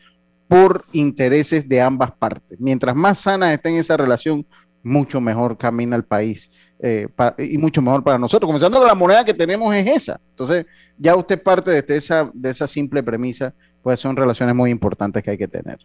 por 0.48 0.84
intereses 0.92 1.68
de 1.68 1.80
ambas 1.80 2.10
partes. 2.10 2.58
Mientras 2.58 2.96
más 2.96 3.18
sana 3.18 3.54
esté 3.54 3.68
en 3.68 3.76
esa 3.76 3.96
relación, 3.96 4.44
mucho 4.82 5.20
mejor 5.20 5.58
camina 5.58 5.96
el 5.96 6.04
país 6.04 6.50
eh, 6.78 7.06
y 7.38 7.58
mucho 7.58 7.82
mejor 7.82 8.02
para 8.02 8.18
nosotros. 8.18 8.48
Comenzando 8.48 8.78
con 8.78 8.86
la 8.86 8.94
moneda 8.94 9.24
que 9.24 9.34
tenemos 9.34 9.74
es 9.74 9.86
esa. 9.86 10.20
Entonces, 10.30 10.66
ya 10.98 11.14
usted 11.16 11.42
parte 11.42 11.70
de 11.70 11.96
esa, 11.96 12.30
de 12.32 12.50
esa 12.50 12.66
simple 12.66 13.02
premisa, 13.02 13.54
pues 13.82 14.00
son 14.00 14.16
relaciones 14.16 14.54
muy 14.54 14.70
importantes 14.70 15.22
que 15.22 15.30
hay 15.30 15.38
que 15.38 15.48
tener. 15.48 15.78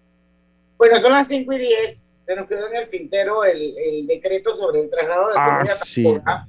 Bueno, 0.77 0.97
son 0.99 1.11
las 1.11 1.27
5 1.27 1.51
y 1.53 1.57
10. 1.57 2.15
Se 2.21 2.35
nos 2.35 2.47
quedó 2.47 2.67
en 2.69 2.75
el 2.75 2.89
tintero 2.89 3.43
el, 3.43 4.07
decreto 4.07 4.55
sobre 4.55 4.81
el 4.81 4.89
traslado 4.89 5.27
de 5.27 5.33
ah, 5.37 6.45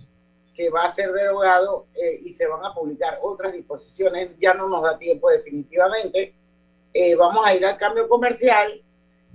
que 0.54 0.70
va 0.70 0.84
a 0.84 0.90
ser 0.90 1.12
derogado 1.12 1.86
eh, 1.94 2.20
y 2.24 2.30
se 2.30 2.46
van 2.46 2.64
a 2.64 2.72
publicar 2.72 3.18
otras 3.22 3.52
disposiciones. 3.52 4.30
Ya 4.40 4.54
no 4.54 4.68
nos 4.68 4.82
da 4.82 4.98
tiempo 4.98 5.30
definitivamente. 5.30 6.34
Eh, 6.94 7.14
vamos 7.14 7.44
a 7.44 7.54
ir 7.54 7.64
al 7.66 7.76
cambio 7.76 8.08
comercial 8.08 8.82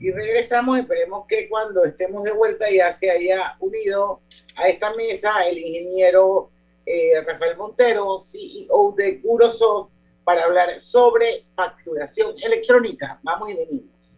y 0.01 0.11
regresamos. 0.11 0.79
Esperemos 0.79 1.25
que 1.27 1.47
cuando 1.47 1.85
estemos 1.85 2.23
de 2.23 2.33
vuelta 2.33 2.65
ya 2.69 2.91
se 2.91 3.09
haya 3.09 3.55
unido 3.59 4.21
a 4.55 4.67
esta 4.67 4.93
mesa 4.95 5.47
el 5.47 5.59
ingeniero 5.59 6.49
eh, 6.85 7.21
Rafael 7.21 7.55
Montero, 7.55 8.17
CEO 8.19 8.93
de 8.97 9.21
Curosoft, 9.21 9.93
para 10.23 10.43
hablar 10.43 10.79
sobre 10.81 11.45
facturación 11.55 12.33
electrónica. 12.41 13.19
Vamos 13.21 13.51
y 13.51 13.53
venimos. 13.53 14.17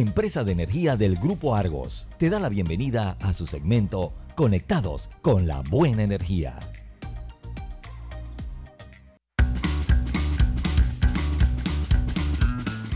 empresa 0.00 0.42
de 0.42 0.50
energía 0.50 0.96
del 0.96 1.14
Grupo 1.14 1.54
Argos, 1.54 2.08
te 2.18 2.28
da 2.28 2.40
la 2.40 2.48
bienvenida 2.48 3.16
a 3.20 3.32
su 3.32 3.46
segmento 3.46 4.12
Conectados 4.34 5.08
con 5.22 5.46
la 5.46 5.60
Buena 5.60 6.02
Energía. 6.02 6.58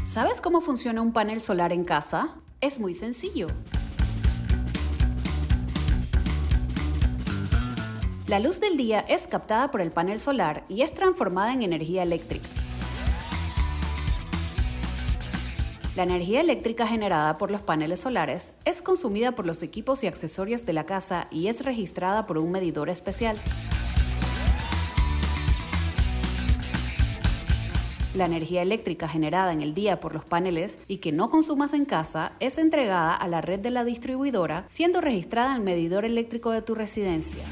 ¿Sabes 0.05 0.41
cómo 0.41 0.61
funciona 0.61 1.01
un 1.01 1.13
panel 1.13 1.41
solar 1.41 1.73
en 1.73 1.85
casa? 1.85 2.35
Es 2.61 2.81
muy 2.81 2.95
sencillo. 2.95 3.47
La 8.27 8.41
luz 8.41 8.61
del 8.61 8.77
día 8.77 8.99
es 9.09 9.29
captada 9.29 9.71
por 9.71 9.81
el 9.83 9.93
panel 9.93 10.19
solar 10.19 10.65
y 10.69 10.83
es 10.83 10.93
transformada 10.95 11.53
en 11.53 11.63
energía 11.63 12.03
eléctrica. 12.03 12.49
La 15.99 16.05
energía 16.05 16.41
eléctrica 16.41 16.87
generada 16.87 17.39
por 17.39 17.51
los 17.51 17.61
paneles 17.61 17.99
solares 17.99 18.55
es 18.65 18.83
consumida 18.83 19.33
por 19.33 19.47
los 19.47 19.65
equipos 19.65 20.05
y 20.05 20.07
accesorios 20.07 20.65
de 20.65 20.73
la 20.73 20.87
casa 20.87 21.27
y 21.33 21.49
es 21.49 21.65
registrada 21.65 22.25
por 22.25 22.39
un 22.39 22.53
medidor 22.53 22.89
especial. 22.89 23.37
La 28.15 28.27
energía 28.27 28.63
eléctrica 28.63 29.09
generada 29.09 29.53
en 29.53 29.61
el 29.61 29.75
día 29.75 29.99
por 29.99 30.15
los 30.15 30.25
paneles 30.25 30.79
y 30.87 30.99
que 30.99 31.11
no 31.11 31.31
consumas 31.31 31.73
en 31.73 31.85
casa 31.85 32.31
es 32.39 32.59
entregada 32.59 33.13
a 33.17 33.27
la 33.27 33.41
red 33.41 33.59
de 33.59 33.73
la 33.73 33.83
distribuidora, 33.83 34.67
siendo 34.69 35.01
registrada 35.01 35.51
en 35.51 35.57
el 35.57 35.63
medidor 35.65 36.05
eléctrico 36.05 36.53
de 36.53 36.63
tu 36.63 36.77
residencia. 36.77 37.43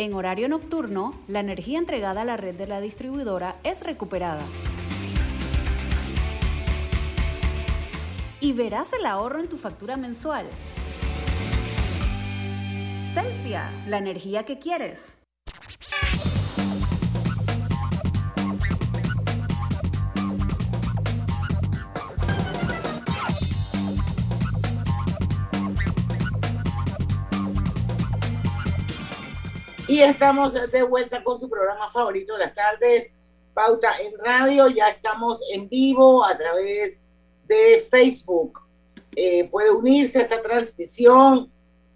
En 0.00 0.14
horario 0.14 0.48
nocturno, 0.48 1.12
la 1.26 1.40
energía 1.40 1.76
entregada 1.76 2.20
a 2.20 2.24
la 2.24 2.36
red 2.36 2.54
de 2.54 2.68
la 2.68 2.80
distribuidora 2.80 3.56
es 3.64 3.82
recuperada. 3.82 4.44
Y 8.38 8.52
verás 8.52 8.92
el 8.92 9.06
ahorro 9.06 9.40
en 9.40 9.48
tu 9.48 9.58
factura 9.58 9.96
mensual. 9.96 10.46
Celsia, 13.12 13.72
la 13.88 13.98
energía 13.98 14.44
que 14.44 14.60
quieres. 14.60 15.18
Y 29.88 30.02
estamos 30.02 30.52
de 30.52 30.82
vuelta 30.82 31.24
con 31.24 31.38
su 31.38 31.48
programa 31.48 31.90
favorito 31.90 32.34
de 32.34 32.40
las 32.40 32.54
tardes, 32.54 33.10
Pauta 33.54 33.90
en 34.02 34.12
Radio. 34.18 34.68
Ya 34.68 34.88
estamos 34.90 35.40
en 35.50 35.66
vivo 35.66 36.22
a 36.22 36.36
través 36.36 37.00
de 37.46 37.82
Facebook. 37.90 38.60
Eh, 39.16 39.48
puede 39.48 39.70
unirse 39.70 40.18
a 40.18 40.22
esta 40.24 40.42
transmisión 40.42 41.50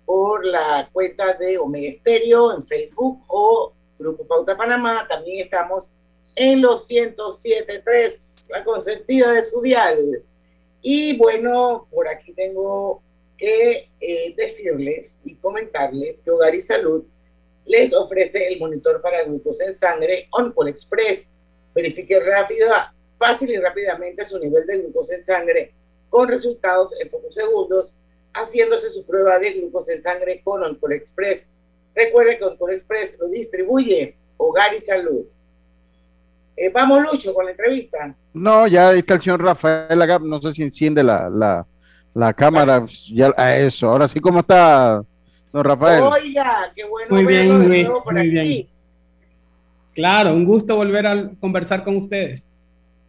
por 0.06 0.42
la 0.46 0.88
cuenta 0.90 1.34
de 1.34 1.58
Omega 1.58 1.92
Stereo 1.92 2.56
en 2.56 2.64
Facebook 2.64 3.22
o 3.26 3.75
Grupo 3.99 4.26
Pauta 4.26 4.56
Panamá. 4.56 5.06
También 5.06 5.44
estamos 5.44 5.94
en 6.34 6.62
los 6.62 6.88
107.3, 6.88 8.49
la 8.49 8.64
consentida 8.64 9.32
de 9.32 9.42
su 9.42 9.61
dial. 9.61 10.25
Y 10.80 11.18
bueno, 11.18 11.87
por 11.90 12.08
aquí 12.08 12.32
tengo 12.32 13.02
que 13.37 13.90
eh, 14.00 14.34
decirles 14.34 15.20
y 15.26 15.34
comentarles 15.34 16.22
que 16.22 16.30
Hogar 16.30 16.54
y 16.54 16.62
Salud 16.62 17.04
les 17.64 17.92
ofrece 17.95 18.49
el 18.49 18.59
monitor 18.59 19.00
para 19.00 19.25
glucosa 19.25 19.64
en 19.64 19.75
sangre 19.75 20.28
OnCall 20.31 20.69
Express. 20.69 21.33
Verifique 21.75 22.21
rápido, 22.21 22.69
fácil 23.19 23.50
y 23.50 23.57
rápidamente 23.57 24.25
su 24.25 24.38
nivel 24.38 24.66
de 24.66 24.78
glucosa 24.78 25.14
en 25.14 25.25
sangre 25.25 25.75
con 26.11 26.28
resultados 26.28 26.95
en 27.00 27.09
pocos 27.09 27.35
segundos, 27.35 27.97
haciéndose 28.35 28.90
su 28.90 29.07
prueba 29.07 29.38
de 29.38 29.52
glucosa 29.52 29.92
en 29.92 30.02
sangre 30.02 30.42
con 30.45 30.62
OnCall 30.62 30.92
Express. 30.92 31.49
Recuerde 31.95 32.38
que 32.38 32.45
Doctor 32.45 32.73
Express 32.73 33.19
lo 33.19 33.28
distribuye 33.28 34.16
Hogar 34.37 34.75
y 34.75 34.81
Salud. 34.81 35.25
Eh, 36.57 36.71
vamos, 36.71 37.02
Lucho, 37.02 37.33
con 37.33 37.47
la 37.47 37.52
entrevista. 37.52 38.14
No, 38.35 38.66
ya 38.66 38.92
está 38.92 39.14
el 39.14 39.23
señor 39.23 39.42
Rafael 39.42 40.00
acá, 40.00 40.19
no 40.19 40.38
sé 40.40 40.52
si 40.52 40.62
enciende 40.62 41.02
la, 41.02 41.31
la, 41.31 41.66
la 42.14 42.33
cámara, 42.33 42.85
ya 43.12 43.33
a 43.37 43.57
eso. 43.57 43.88
Ahora 43.88 44.09
sí, 44.09 44.21
¿cómo 44.21 44.40
está, 44.40 45.02
don 45.52 45.64
Rafael? 45.64 46.02
Oiga, 46.02 46.73
qué 46.75 46.85
bueno 46.85 47.14
muy 47.14 47.25
verlo 47.25 47.59
bien, 47.59 47.71
de 47.71 47.82
nuevo 47.82 48.02
por 48.02 48.12
muy 48.14 48.21
aquí. 48.23 48.30
bien. 48.30 48.68
Claro, 49.94 50.32
un 50.32 50.44
gusto 50.44 50.76
volver 50.76 51.06
a 51.06 51.30
conversar 51.40 51.85
con 51.85 51.97
ustedes. 51.97 52.50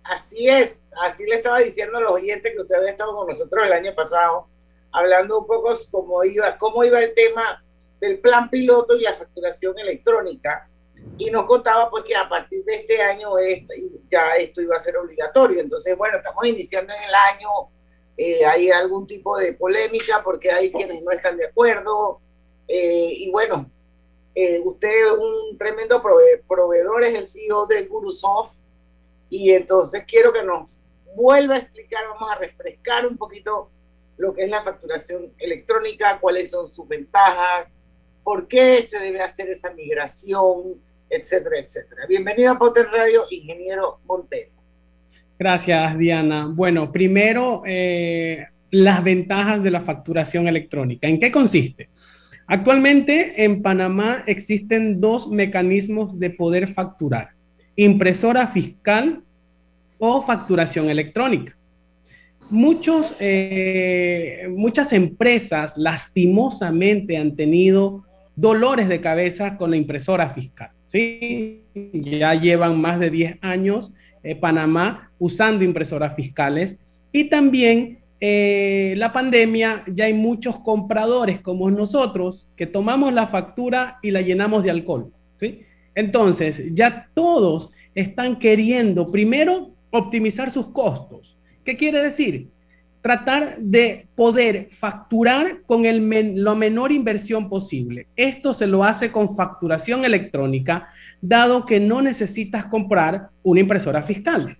Así 0.03 0.49
es, 0.49 0.77
así 1.01 1.23
le 1.23 1.35
estaba 1.35 1.59
diciendo 1.59 1.97
a 1.97 2.01
los 2.01 2.11
oyentes 2.11 2.51
que 2.51 2.61
usted 2.61 2.75
había 2.75 2.91
estado 2.91 3.15
con 3.15 3.27
nosotros 3.27 3.65
el 3.65 3.71
año 3.71 3.95
pasado, 3.95 4.47
hablando 4.91 5.39
un 5.39 5.47
poco 5.47 5.73
cómo 5.91 6.23
iba, 6.25 6.57
cómo 6.57 6.83
iba 6.83 6.99
el 6.99 7.13
tema 7.13 7.63
del 8.01 8.19
plan 8.19 8.49
piloto 8.49 8.97
y 8.97 9.03
la 9.03 9.13
facturación 9.13 9.79
electrónica. 9.79 10.67
Y 11.17 11.29
nos 11.29 11.45
contaba 11.45 11.89
pues 11.89 12.03
que 12.03 12.15
a 12.15 12.27
partir 12.27 12.63
de 12.65 12.75
este 12.75 13.01
año 13.01 13.37
este, 13.37 13.83
ya 14.09 14.31
esto 14.35 14.61
iba 14.61 14.75
a 14.75 14.79
ser 14.79 14.97
obligatorio. 14.97 15.61
Entonces, 15.61 15.97
bueno, 15.97 16.17
estamos 16.17 16.45
iniciando 16.45 16.93
en 16.93 17.03
el 17.03 17.15
año, 17.33 17.49
eh, 18.17 18.45
hay 18.45 18.71
algún 18.71 19.07
tipo 19.07 19.37
de 19.37 19.53
polémica 19.53 20.21
porque 20.23 20.51
hay 20.51 20.71
quienes 20.71 21.01
no 21.01 21.11
están 21.11 21.37
de 21.37 21.45
acuerdo. 21.45 22.19
Eh, 22.67 23.09
y 23.11 23.31
bueno, 23.31 23.69
eh, 24.35 24.59
usted 24.63 24.89
es 24.89 25.11
un 25.11 25.57
tremendo 25.57 26.01
prove- 26.01 26.41
proveedor, 26.47 27.03
es 27.03 27.13
el 27.15 27.27
CEO 27.27 27.65
de 27.67 27.83
Gurusoft 27.85 28.55
y 29.29 29.51
entonces 29.51 30.03
quiero 30.07 30.31
que 30.33 30.43
nos 30.43 30.81
vuelva 31.15 31.55
a 31.55 31.59
explicar, 31.59 32.01
vamos 32.13 32.31
a 32.31 32.39
refrescar 32.39 33.05
un 33.07 33.17
poquito 33.17 33.69
lo 34.17 34.33
que 34.33 34.43
es 34.43 34.49
la 34.49 34.63
facturación 34.63 35.31
electrónica, 35.39 36.19
cuáles 36.19 36.51
son 36.51 36.73
sus 36.73 36.87
ventajas, 36.87 37.75
por 38.23 38.47
qué 38.47 38.81
se 38.83 38.99
debe 38.99 39.21
hacer 39.21 39.49
esa 39.49 39.73
migración, 39.73 40.81
etcétera, 41.09 41.59
etcétera. 41.59 42.05
Bienvenido 42.07 42.51
a 42.51 42.57
Potter 42.57 42.87
Radio, 42.91 43.25
ingeniero 43.29 43.99
Montero. 44.05 44.51
Gracias, 45.37 45.97
Diana. 45.97 46.47
Bueno, 46.49 46.91
primero, 46.91 47.63
eh, 47.65 48.45
las 48.71 49.03
ventajas 49.03 49.61
de 49.61 49.71
la 49.71 49.81
facturación 49.81 50.47
electrónica. 50.47 51.07
¿En 51.07 51.19
qué 51.19 51.31
consiste? 51.31 51.89
Actualmente 52.47 53.43
en 53.43 53.61
Panamá 53.61 54.23
existen 54.27 54.99
dos 54.99 55.29
mecanismos 55.29 56.19
de 56.19 56.29
poder 56.29 56.67
facturar, 56.67 57.29
impresora 57.75 58.47
fiscal 58.47 59.23
o 59.97 60.21
facturación 60.21 60.89
electrónica. 60.89 61.55
Eh, 63.19 64.47
muchas 64.55 64.93
empresas 64.93 65.73
lastimosamente 65.77 67.17
han 67.17 67.35
tenido 67.35 68.03
dolores 68.35 68.89
de 68.89 69.01
cabeza 69.01 69.57
con 69.57 69.71
la 69.71 69.77
impresora 69.77 70.29
fiscal. 70.29 70.71
¿sí? 70.83 71.63
Ya 71.93 72.35
llevan 72.35 72.79
más 72.79 72.99
de 72.99 73.09
10 73.09 73.37
años 73.41 73.91
eh, 74.23 74.35
Panamá 74.35 75.11
usando 75.19 75.63
impresoras 75.63 76.15
fiscales 76.15 76.77
y 77.11 77.29
también 77.29 77.99
eh, 78.25 78.93
la 78.95 79.11
pandemia, 79.11 79.83
ya 79.85 80.05
hay 80.05 80.13
muchos 80.13 80.57
compradores 80.59 81.41
como 81.41 81.69
nosotros 81.69 82.47
que 82.55 82.65
tomamos 82.65 83.11
la 83.11 83.27
factura 83.27 83.99
y 84.01 84.11
la 84.11 84.21
llenamos 84.21 84.63
de 84.63 84.71
alcohol. 84.71 85.11
¿sí? 85.35 85.63
Entonces, 85.93 86.63
ya 86.71 87.09
todos 87.13 87.71
están 87.93 88.39
queriendo 88.39 89.11
primero 89.11 89.71
optimizar 89.91 90.51
sus 90.51 90.69
costos. 90.69 91.37
¿Qué 91.65 91.75
quiere 91.75 92.01
decir? 92.01 92.47
Tratar 93.01 93.57
de 93.59 94.07
poder 94.15 94.69
facturar 94.71 95.61
con 95.65 95.85
el 95.85 96.41
la 96.41 96.55
menor 96.55 96.93
inversión 96.93 97.49
posible. 97.49 98.07
Esto 98.15 98.53
se 98.53 98.67
lo 98.67 98.85
hace 98.85 99.11
con 99.11 99.35
facturación 99.35 100.05
electrónica, 100.05 100.87
dado 101.19 101.65
que 101.65 101.81
no 101.81 102.01
necesitas 102.01 102.67
comprar 102.67 103.31
una 103.43 103.59
impresora 103.59 104.01
fiscal. 104.01 104.57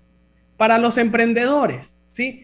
Para 0.58 0.78
los 0.78 0.98
emprendedores, 0.98 1.96
¿sí? 2.12 2.44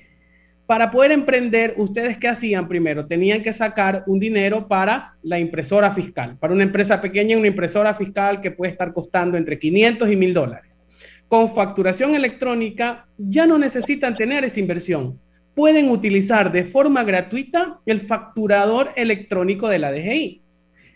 Para 0.70 0.92
poder 0.92 1.12
emprender, 1.12 1.74
¿ustedes 1.78 2.20
qué 2.20 2.28
hacían 2.28 2.68
primero? 2.68 3.08
Tenían 3.08 3.42
que 3.42 3.52
sacar 3.54 4.04
un 4.06 4.20
dinero 4.20 4.68
para 4.68 5.16
la 5.24 5.40
impresora 5.40 5.92
fiscal. 5.92 6.38
Para 6.38 6.54
una 6.54 6.62
empresa 6.62 7.02
pequeña, 7.02 7.40
una 7.40 7.48
impresora 7.48 7.92
fiscal 7.96 8.40
que 8.40 8.52
puede 8.52 8.74
estar 8.74 8.94
costando 8.94 9.36
entre 9.36 9.58
500 9.58 10.12
y 10.12 10.16
1000 10.16 10.32
dólares. 10.36 10.84
Con 11.28 11.50
facturación 11.50 12.14
electrónica 12.14 13.08
ya 13.18 13.48
no 13.48 13.58
necesitan 13.58 14.14
tener 14.14 14.44
esa 14.44 14.60
inversión. 14.60 15.20
Pueden 15.56 15.90
utilizar 15.90 16.52
de 16.52 16.66
forma 16.66 17.04
gratuita 17.04 17.80
el 17.88 18.02
facturador 18.02 18.92
electrónico 18.96 19.70
de 19.70 19.80
la 19.80 19.92
DGI. 19.92 20.44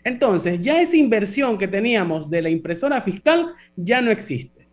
Entonces, 0.04 0.60
ya 0.60 0.80
esa 0.80 0.96
inversión 0.96 1.58
que 1.58 1.66
teníamos 1.66 2.30
de 2.30 2.42
la 2.42 2.48
impresora 2.48 3.00
fiscal 3.00 3.52
ya 3.74 4.00
no 4.00 4.12
existe. 4.12 4.68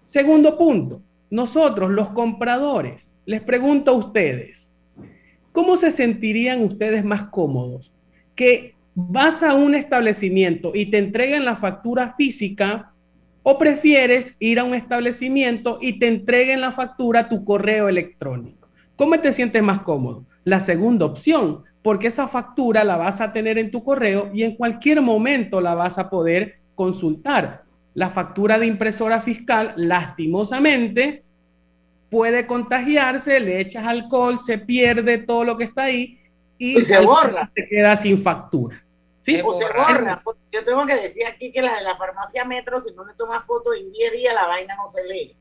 Segundo 0.00 0.56
punto, 0.56 1.02
nosotros 1.30 1.90
los 1.90 2.10
compradores, 2.10 3.17
les 3.28 3.42
pregunto 3.42 3.90
a 3.90 3.94
ustedes, 3.94 4.74
¿cómo 5.52 5.76
se 5.76 5.92
sentirían 5.92 6.64
ustedes 6.64 7.04
más 7.04 7.24
cómodos? 7.24 7.92
Que 8.34 8.74
vas 8.94 9.42
a 9.42 9.52
un 9.52 9.74
establecimiento 9.74 10.72
y 10.74 10.86
te 10.86 10.96
entreguen 10.96 11.44
la 11.44 11.54
factura 11.54 12.14
física 12.16 12.94
o 13.42 13.58
prefieres 13.58 14.34
ir 14.38 14.58
a 14.58 14.64
un 14.64 14.72
establecimiento 14.72 15.76
y 15.78 15.98
te 15.98 16.08
entreguen 16.08 16.62
la 16.62 16.72
factura 16.72 17.28
tu 17.28 17.44
correo 17.44 17.90
electrónico. 17.90 18.66
¿Cómo 18.96 19.20
te 19.20 19.34
sientes 19.34 19.62
más 19.62 19.80
cómodo? 19.80 20.24
La 20.44 20.58
segunda 20.58 21.04
opción, 21.04 21.64
porque 21.82 22.06
esa 22.06 22.28
factura 22.28 22.82
la 22.82 22.96
vas 22.96 23.20
a 23.20 23.34
tener 23.34 23.58
en 23.58 23.70
tu 23.70 23.84
correo 23.84 24.30
y 24.32 24.42
en 24.42 24.56
cualquier 24.56 25.02
momento 25.02 25.60
la 25.60 25.74
vas 25.74 25.98
a 25.98 26.08
poder 26.08 26.60
consultar. 26.74 27.64
La 27.92 28.08
factura 28.08 28.58
de 28.58 28.64
impresora 28.64 29.20
fiscal, 29.20 29.74
lastimosamente, 29.76 31.24
puede 32.10 32.46
contagiarse, 32.46 33.40
le 33.40 33.60
echas 33.60 33.86
alcohol, 33.86 34.38
se 34.38 34.58
pierde 34.58 35.18
todo 35.18 35.44
lo 35.44 35.56
que 35.56 35.64
está 35.64 35.84
ahí 35.84 36.20
y, 36.56 36.78
Y 36.78 36.82
se 36.82 37.00
borra. 37.00 37.50
te 37.54 37.66
queda 37.68 37.96
sin 37.96 38.20
factura. 38.22 38.82
¿sí? 39.20 39.40
O 39.44 39.52
se 39.52 39.64
borra. 39.66 40.20
Yo 40.52 40.64
tengo 40.64 40.86
que 40.86 40.94
decir 40.94 41.26
aquí 41.26 41.52
que 41.52 41.62
la 41.62 41.74
de 41.76 41.84
la 41.84 41.96
farmacia 41.96 42.44
Metro, 42.44 42.80
si 42.80 42.94
no 42.94 43.04
le 43.04 43.14
tomas 43.14 43.44
foto 43.44 43.74
en 43.74 43.92
10 43.92 44.12
días, 44.12 44.34
la 44.34 44.46
vaina 44.46 44.74
no 44.76 44.88
se 44.88 45.04
lee. 45.04 45.36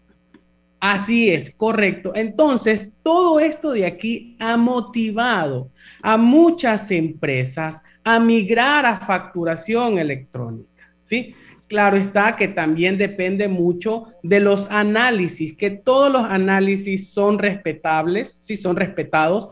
Así 0.79 1.31
es, 1.31 1.55
correcto. 1.55 2.11
Entonces, 2.13 2.89
todo 3.01 3.39
esto 3.39 3.71
de 3.71 3.85
aquí 3.85 4.35
ha 4.39 4.57
motivado 4.57 5.71
a 6.03 6.17
muchas 6.17 6.91
empresas 6.91 7.81
a 8.03 8.19
migrar 8.19 8.85
a 8.85 8.97
facturación 8.97 9.97
electrónica, 9.97 10.87
¿sí? 11.01 11.35
Claro 11.67 11.97
está 11.97 12.37
que 12.37 12.47
también 12.47 12.97
depende 12.97 13.49
mucho 13.49 14.07
de 14.23 14.39
los 14.39 14.67
análisis, 14.71 15.53
que 15.53 15.69
todos 15.69 16.11
los 16.11 16.23
análisis 16.23 17.11
son 17.11 17.39
respetables, 17.39 18.37
sí, 18.39 18.55
son 18.55 18.77
respetados, 18.77 19.49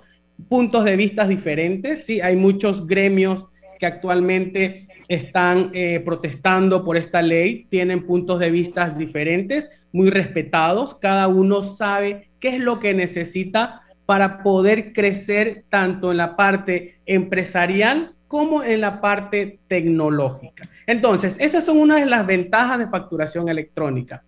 puntos 0.47 0.85
de 0.85 0.95
vista 0.95 1.27
diferentes, 1.27 2.05
sí, 2.05 2.21
hay 2.21 2.37
muchos 2.37 2.87
gremios 2.87 3.47
que 3.79 3.85
actualmente 3.85 4.87
están 5.09 5.71
eh, 5.73 5.99
protestando 5.99 6.85
por 6.85 6.95
esta 6.95 7.21
ley, 7.21 7.67
tienen 7.69 8.05
puntos 8.05 8.39
de 8.39 8.49
vista 8.49 8.89
diferentes, 8.89 9.85
muy 9.91 10.09
respetados, 10.09 10.95
cada 10.95 11.27
uno 11.27 11.63
sabe 11.63 12.29
qué 12.39 12.55
es 12.55 12.59
lo 12.59 12.79
que 12.79 12.93
necesita 12.93 13.81
para 14.05 14.41
poder 14.41 14.93
crecer 14.93 15.65
tanto 15.69 16.11
en 16.11 16.17
la 16.17 16.37
parte 16.37 16.99
empresarial 17.05 18.14
como 18.35 18.63
en 18.63 18.81
la 18.81 18.99
parte 18.99 19.61
tecnológica. 19.69 20.67
Entonces, 20.85 21.37
esas 21.39 21.63
son 21.63 21.79
una 21.79 21.95
de 21.95 22.05
las 22.05 22.27
ventajas 22.27 22.77
de 22.79 22.87
facturación 22.87 23.47
electrónica. 23.47 24.25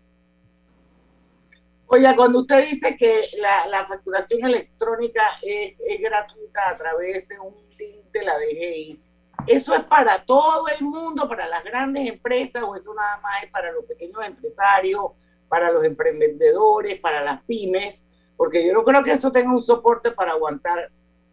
Oiga, 1.88 2.15
cuando 2.15 2.39
usted 2.39 2.70
dice 2.70 2.96
que 2.96 3.28
la, 3.38 3.86
facturación 3.86 4.46
electrónica 4.46 5.24
es 5.43 6.00
gratuita 6.00 6.70
a 6.70 6.78
través 6.78 7.28
de 7.28 7.38
un 7.38 7.54
link 7.78 8.06
de 8.13 8.24
la 8.24 8.38
DGI, 8.38 9.02
¿eso 9.46 9.76
es 9.76 9.84
para 9.84 10.24
todo 10.24 10.70
el 10.70 10.86
mundo, 10.86 11.28
para 11.28 11.46
las 11.50 11.65
grandes 11.65 12.10
empresas 12.10 12.63
o 12.63 12.74
eso 12.78 12.93
nada 12.93 13.20
más 13.20 13.43
es 13.43 13.52
para 13.52 13.74
los 13.74 13.84
pequeños 13.84 14.26
empresarios, 14.26 15.02
para 15.50 15.70
los 15.70 15.84
emprendedores, 15.84 16.98
para 17.02 17.26
las 17.26 17.41
pymes? 17.43 18.08
Porque 18.38 18.65
yo 18.65 18.72
no 18.72 18.86
creo 18.86 19.04
que 19.04 19.12
eso 19.12 19.34
tenga 19.34 19.52
un 19.52 19.62
soporte 19.62 20.12
para 20.12 20.32
aguantar 20.32 20.91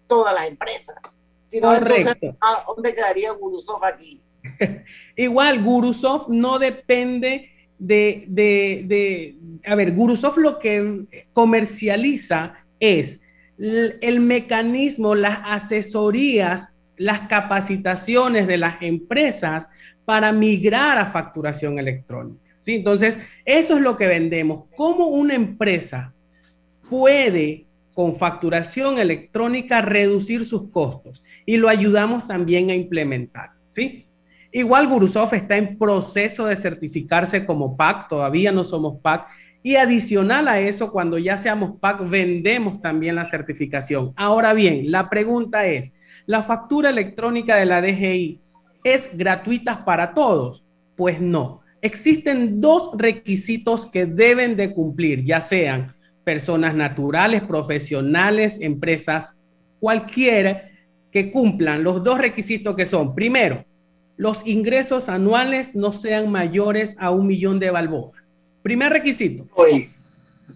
todas 0.08 0.34
las 0.34 0.48
empresas. 0.48 0.96
Si 1.46 1.60
no, 1.60 1.74
entonces. 1.74 2.16
¿a 2.40 2.64
¿dónde 2.66 2.94
quedaría 2.94 3.32
Gurusoft 3.32 3.84
aquí? 3.84 4.20
Igual, 5.16 5.62
Gurusoft 5.62 6.28
no 6.28 6.58
depende 6.58 7.50
de, 7.78 8.24
de, 8.28 8.84
de, 8.86 9.36
a 9.66 9.74
ver, 9.74 9.92
Gurusoft 9.92 10.38
lo 10.38 10.58
que 10.58 11.04
comercializa 11.32 12.54
es 12.80 13.20
el 13.58 14.20
mecanismo, 14.20 15.14
las 15.14 15.38
asesorías, 15.44 16.74
las 16.96 17.22
capacitaciones 17.22 18.46
de 18.46 18.56
las 18.56 18.76
empresas 18.80 19.68
para 20.04 20.32
migrar 20.32 20.98
a 20.98 21.06
facturación 21.06 21.78
electrónica. 21.78 22.40
¿sí? 22.58 22.76
Entonces, 22.76 23.18
eso 23.44 23.76
es 23.76 23.82
lo 23.82 23.96
que 23.96 24.06
vendemos. 24.06 24.64
¿Cómo 24.76 25.08
una 25.08 25.34
empresa 25.34 26.12
puede 26.88 27.66
con 27.94 28.14
facturación 28.16 28.98
electrónica 28.98 29.80
reducir 29.80 30.44
sus 30.44 30.70
costos? 30.70 31.22
Y 31.46 31.56
lo 31.56 31.68
ayudamos 31.68 32.26
también 32.26 32.68
a 32.70 32.74
implementar. 32.74 33.52
¿sí? 33.68 34.06
Igual 34.52 34.86
Gurusoft 34.86 35.32
está 35.32 35.56
en 35.56 35.78
proceso 35.78 36.46
de 36.46 36.54
certificarse 36.54 37.44
como 37.44 37.76
PAC, 37.76 38.08
todavía 38.08 38.52
no 38.52 38.62
somos 38.62 39.00
PAC. 39.00 39.26
Y 39.64 39.74
adicional 39.74 40.46
a 40.46 40.60
eso, 40.60 40.92
cuando 40.92 41.18
ya 41.18 41.36
seamos 41.36 41.78
PAC, 41.80 42.08
vendemos 42.08 42.80
también 42.80 43.16
la 43.16 43.28
certificación. 43.28 44.12
Ahora 44.14 44.52
bien, 44.52 44.92
la 44.92 45.10
pregunta 45.10 45.66
es, 45.66 45.94
¿la 46.26 46.44
factura 46.44 46.90
electrónica 46.90 47.56
de 47.56 47.66
la 47.66 47.80
DGI 47.80 48.40
es 48.84 49.10
gratuita 49.16 49.84
para 49.84 50.14
todos? 50.14 50.64
Pues 50.94 51.20
no. 51.20 51.62
Existen 51.80 52.60
dos 52.60 52.90
requisitos 52.96 53.86
que 53.86 54.06
deben 54.06 54.56
de 54.56 54.72
cumplir, 54.72 55.24
ya 55.24 55.40
sean 55.40 55.93
personas 56.24 56.74
naturales, 56.74 57.42
profesionales, 57.42 58.58
empresas, 58.60 59.38
cualquiera 59.78 60.70
que 61.10 61.30
cumplan 61.30 61.84
los 61.84 62.02
dos 62.02 62.18
requisitos 62.18 62.74
que 62.74 62.86
son, 62.86 63.14
primero, 63.14 63.64
los 64.16 64.46
ingresos 64.46 65.08
anuales 65.08 65.74
no 65.74 65.92
sean 65.92 66.30
mayores 66.30 66.96
a 66.98 67.10
un 67.10 67.26
millón 67.26 67.60
de 67.60 67.70
balboas. 67.70 68.38
Primer 68.62 68.92
requisito. 68.92 69.46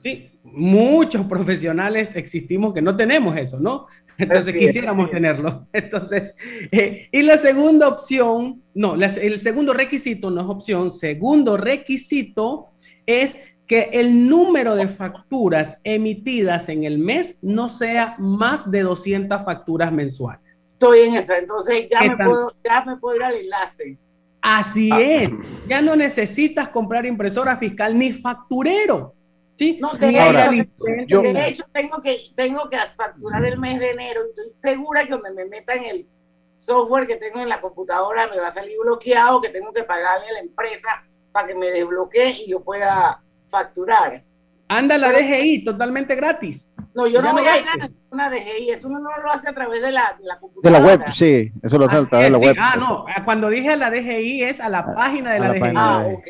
Sí, 0.03 0.31
muchos 0.43 1.27
profesionales 1.27 2.13
existimos 2.15 2.73
que 2.73 2.83
no 2.83 2.97
tenemos 2.97 3.37
eso, 3.37 3.59
¿no? 3.61 3.87
Entonces 4.17 4.55
quisiéramos 4.55 5.11
tenerlo. 5.11 5.67
Entonces, 5.73 6.37
eh, 6.73 7.09
y 7.13 7.23
la 7.23 7.39
segunda 7.39 7.89
opción, 7.89 8.63
no, 8.75 8.95
el 8.95 9.39
segundo 9.39 9.75
requisito 9.75 10.31
no 10.31 10.41
es 10.41 10.47
opción, 10.49 10.91
segundo 10.91 11.57
requisito 11.57 12.69
es 13.07 13.39
que 13.69 13.91
el 13.93 14.29
número 14.29 14.75
de 14.75 14.89
facturas 14.89 15.79
emitidas 15.85 16.71
en 16.71 16.85
el 16.85 16.99
mes 16.99 17.37
no 17.43 17.69
sea 17.69 18.17
más 18.19 18.69
de 18.71 18.83
200 18.83 19.45
facturas 19.45 19.93
mensuales. 19.93 20.59
Estoy 20.73 21.01
en 21.01 21.15
esa, 21.17 21.37
entonces 21.37 21.87
ya 21.91 22.01
me, 22.01 22.17
puedo, 22.17 22.53
ya 22.65 22.85
me 22.85 22.97
puedo 22.97 23.17
ir 23.17 23.23
al 23.23 23.35
enlace. 23.35 23.99
Así 24.41 24.89
ah. 24.91 25.01
es, 25.01 25.31
ya 25.69 25.83
no 25.83 25.95
necesitas 25.97 26.71
comprar 26.71 27.05
impresora 27.05 27.59
fiscal 27.59 27.97
ni 27.99 28.15
facturero. 28.15 29.15
¿sí? 29.57 29.79
No, 29.83 29.93
de, 29.93 30.09
hecho, 30.09 31.21
de 31.21 31.49
hecho, 31.49 31.65
tengo 31.71 32.01
que, 32.01 32.31
tengo 32.35 32.71
que 32.71 32.79
facturar 32.97 33.45
el 33.45 33.59
mes 33.59 33.79
de 33.81 33.91
enero 33.91 34.23
y 34.25 34.29
estoy 34.31 34.51
segura 34.51 35.05
que 35.05 35.13
donde 35.13 35.35
me 35.35 35.45
metan 35.45 35.85
el 35.85 36.09
software 36.57 37.07
que 37.07 37.17
tengo 37.17 37.41
en 37.41 37.51
la 37.51 37.61
computadora 37.61 38.29
me 38.29 38.41
va 38.41 38.49
a 38.49 38.53
salir 38.53 38.79
bloqueado, 38.83 39.43
que 39.43 39.51
tengo 39.51 39.73
que 39.75 39.85
pagarle 39.85 40.29
a 40.31 40.33
la 40.33 40.41
empresa 40.41 41.05
para 41.33 41.49
que 41.49 41.55
me 41.55 41.71
desbloquee 41.71 42.45
y 42.47 42.51
yo 42.51 42.61
pueda 42.61 43.23
facturar. 43.49 44.23
Anda 44.69 44.99
la 44.99 45.13
DGI 45.13 45.65
totalmente 45.65 46.15
gratis. 46.15 46.73
No, 46.95 47.07
yo 47.07 47.23
no 47.23 47.33
voy 47.33 47.47
a 47.47 47.55
a 47.55 47.91
una 48.11 48.29
DGI, 48.29 48.71
eso 48.71 48.89
uno 48.89 48.99
no 48.99 49.11
lo 49.23 49.31
hace 49.31 49.49
a 49.49 49.53
través 49.53 49.81
de 49.81 49.93
la, 49.93 50.17
de 50.19 50.27
la 50.27 50.39
computadora. 50.39 50.79
De 50.79 50.85
la 50.85 50.87
web, 50.87 51.13
sí, 51.13 51.53
eso 51.63 51.79
lo 51.79 51.87
hace 51.87 51.97
a 51.97 52.05
través 52.07 52.27
de 52.27 52.31
la 52.33 52.39
web. 52.39 52.57
Ah, 52.59 52.77
no, 52.77 53.05
cuando 53.25 53.49
dije 53.49 53.77
la 53.77 53.91
DGI 53.91 54.43
es 54.43 54.61
a 54.61 54.69
la 54.69 54.81
ah, 54.81 54.95
página 54.95 55.33
de 55.33 55.41
la, 55.41 55.53
DGI. 55.53 55.75
Ah, 55.77 56.05
ok. 56.13 56.27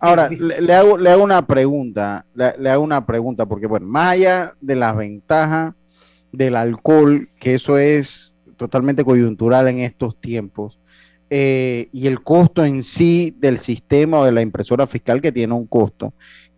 Ahora, 0.00 0.28
le, 0.28 0.74
hago, 0.74 0.98
le 0.98 1.10
hago 1.10 1.24
una 1.24 1.46
pregunta, 1.46 2.26
le, 2.34 2.68
hago 2.68 2.84
una 2.84 3.06
pregunta, 3.06 3.46
porque 3.46 3.66
bueno, 3.66 3.86
más 3.86 4.12
allá 4.12 4.52
de 4.60 4.76
las 4.76 4.94
ventajas 4.94 5.74
del 6.30 6.56
alcohol, 6.56 7.28
que 7.40 7.54
eso 7.54 7.78
es 7.78 8.34
totalmente 8.56 9.04
coyuntural 9.04 9.68
en 9.68 9.78
estos 9.78 10.20
tiempos, 10.20 10.78
eh, 11.30 11.88
y 11.90 12.06
el 12.06 12.22
costo 12.22 12.64
en 12.64 12.82
sí 12.82 13.34
del 13.38 13.58
sistema 13.58 14.18
o 14.18 14.24
de 14.24 14.32
la 14.32 14.42
impresora 14.42 14.86
fiscal 14.86 15.22
que 15.22 15.32
tiene 15.32 15.54
un 15.54 15.66
costo, 15.66 16.12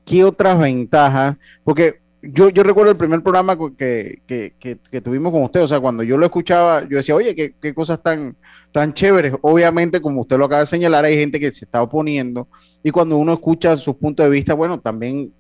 ¿qué 0.07 0.25
otras 0.25 0.59
ventajas? 0.59 1.37
Porque 1.63 2.01
yo, 2.23 2.49
recuerdo 2.51 2.91
el 2.91 2.97
primer 2.97 3.23
programa 3.23 3.59
que, 3.77 4.23
que, 4.27 5.01
tuvimos 5.03 5.33
con 5.33 5.43
usted, 5.43 5.63
o 5.63 5.69
sea, 5.69 5.79
cuando 5.79 6.03
yo 6.03 6.17
lo 6.17 6.25
escuchaba, 6.25 6.89
yo 6.89 6.97
decía, 6.97 7.15
oye, 7.15 7.35
qué, 7.35 7.55
qué, 7.61 7.75
cosas 7.75 8.03
tan, 8.03 8.35
tan 8.73 8.95
chéveres. 8.95 9.35
Obviamente, 9.43 10.01
como 10.01 10.23
usted 10.23 10.39
lo 10.39 10.47
acaba 10.47 10.61
de 10.61 10.67
señalar, 10.67 11.05
hay 11.05 11.17
gente 11.17 11.39
que 11.39 11.51
se 11.51 11.67
está 11.67 11.83
oponiendo 11.83 12.49
y 12.83 12.91
cuando 12.91 13.19
uno 13.19 13.35
escucha 13.35 13.77
sus 13.77 13.95
puntos 13.97 14.25
de 14.25 14.31
vista, 14.31 14.55
bueno, 14.55 14.81
también 14.81 15.33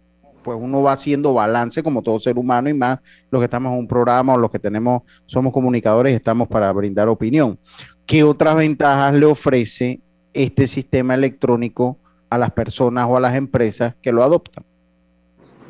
pues 0.43 0.59
uno 0.61 0.81
va 0.81 0.93
haciendo 0.93 1.35
balance 1.35 1.83
como 1.83 2.03
todo 2.03 2.21
ser 2.21 2.39
humano 2.39 2.69
y 2.69 2.75
más 2.75 3.01
los 3.33 3.41
que 3.41 3.47
estamos 3.47 3.73
en 3.73 3.81
un 3.81 3.89
programa 3.89 4.35
o 4.35 4.39
los 4.39 4.49
que 4.49 4.61
tenemos, 4.61 5.03
somos 5.25 5.53
comunicadores 5.53 6.13
y 6.13 6.17
estamos 6.17 6.47
para 6.47 6.71
brindar 6.73 7.09
opinión. 7.09 7.59
¿Qué 8.07 8.23
otras 8.23 8.55
ventajas 8.55 9.13
le 9.15 9.27
ofrece 9.27 10.01
este 10.33 10.69
sistema 10.69 11.15
electrónico 11.15 11.99
a 12.29 12.39
las 12.39 12.51
personas 12.53 13.07
o 13.09 13.17
a 13.17 13.21
las 13.21 13.35
empresas 13.35 13.95
que 14.03 14.12
lo 14.12 14.23
adoptan? 14.23 14.65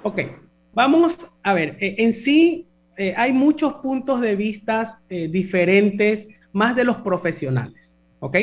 Ok, 0.02 0.20
vamos 0.72 1.26
a 1.42 1.54
ver, 1.54 1.76
eh, 1.80 1.96
en 1.98 2.12
sí 2.12 2.66
eh, 2.96 3.14
hay 3.16 3.32
muchos 3.32 3.74
puntos 3.74 4.20
de 4.20 4.36
vista 4.36 5.00
eh, 5.08 5.28
diferentes, 5.28 6.28
más 6.52 6.76
de 6.76 6.84
los 6.84 6.98
profesionales, 6.98 7.96
¿ok? 8.20 8.36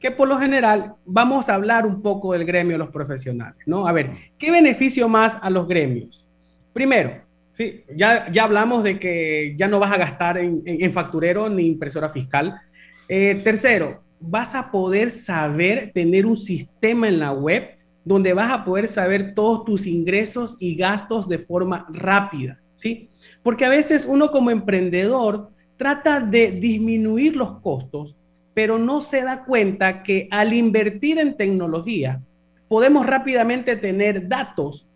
Que 0.00 0.10
por 0.10 0.28
lo 0.28 0.38
general 0.38 0.94
vamos 1.04 1.48
a 1.48 1.54
hablar 1.54 1.86
un 1.86 2.02
poco 2.02 2.32
del 2.32 2.44
gremio 2.44 2.72
de 2.72 2.78
los 2.78 2.90
profesionales, 2.90 3.62
¿no? 3.66 3.86
A 3.86 3.92
ver, 3.92 4.10
¿qué 4.38 4.50
beneficio 4.50 5.08
más 5.08 5.38
a 5.40 5.50
los 5.50 5.68
gremios? 5.68 6.26
Primero, 6.72 7.22
sí, 7.52 7.84
ya, 7.94 8.30
ya 8.32 8.44
hablamos 8.44 8.82
de 8.82 8.98
que 8.98 9.54
ya 9.56 9.68
no 9.68 9.78
vas 9.78 9.92
a 9.92 9.98
gastar 9.98 10.38
en, 10.38 10.62
en 10.64 10.92
facturero 10.92 11.48
ni 11.48 11.66
impresora 11.66 12.08
fiscal. 12.08 12.60
Tercero, 13.06 14.03
vas 14.20 14.54
a 14.54 14.70
poder 14.70 15.10
saber 15.10 15.92
tener 15.92 16.26
un 16.26 16.36
sistema 16.36 17.08
en 17.08 17.18
la 17.18 17.32
web 17.32 17.76
donde 18.04 18.34
vas 18.34 18.52
a 18.52 18.64
poder 18.64 18.88
saber 18.88 19.34
todos 19.34 19.64
tus 19.64 19.86
ingresos 19.86 20.56
y 20.60 20.76
gastos 20.76 21.28
de 21.28 21.38
forma 21.38 21.86
rápida, 21.90 22.60
¿sí? 22.74 23.08
Porque 23.42 23.64
a 23.64 23.70
veces 23.70 24.04
uno 24.06 24.30
como 24.30 24.50
emprendedor 24.50 25.50
trata 25.76 26.20
de 26.20 26.52
disminuir 26.52 27.36
los 27.36 27.60
costos, 27.60 28.14
pero 28.52 28.78
no 28.78 29.00
se 29.00 29.22
da 29.22 29.44
cuenta 29.44 30.02
que 30.02 30.28
al 30.30 30.52
invertir 30.52 31.18
en 31.18 31.36
tecnología 31.36 32.22
podemos 32.68 33.06
rápidamente 33.06 33.76
tener 33.76 34.28
datos 34.28 34.86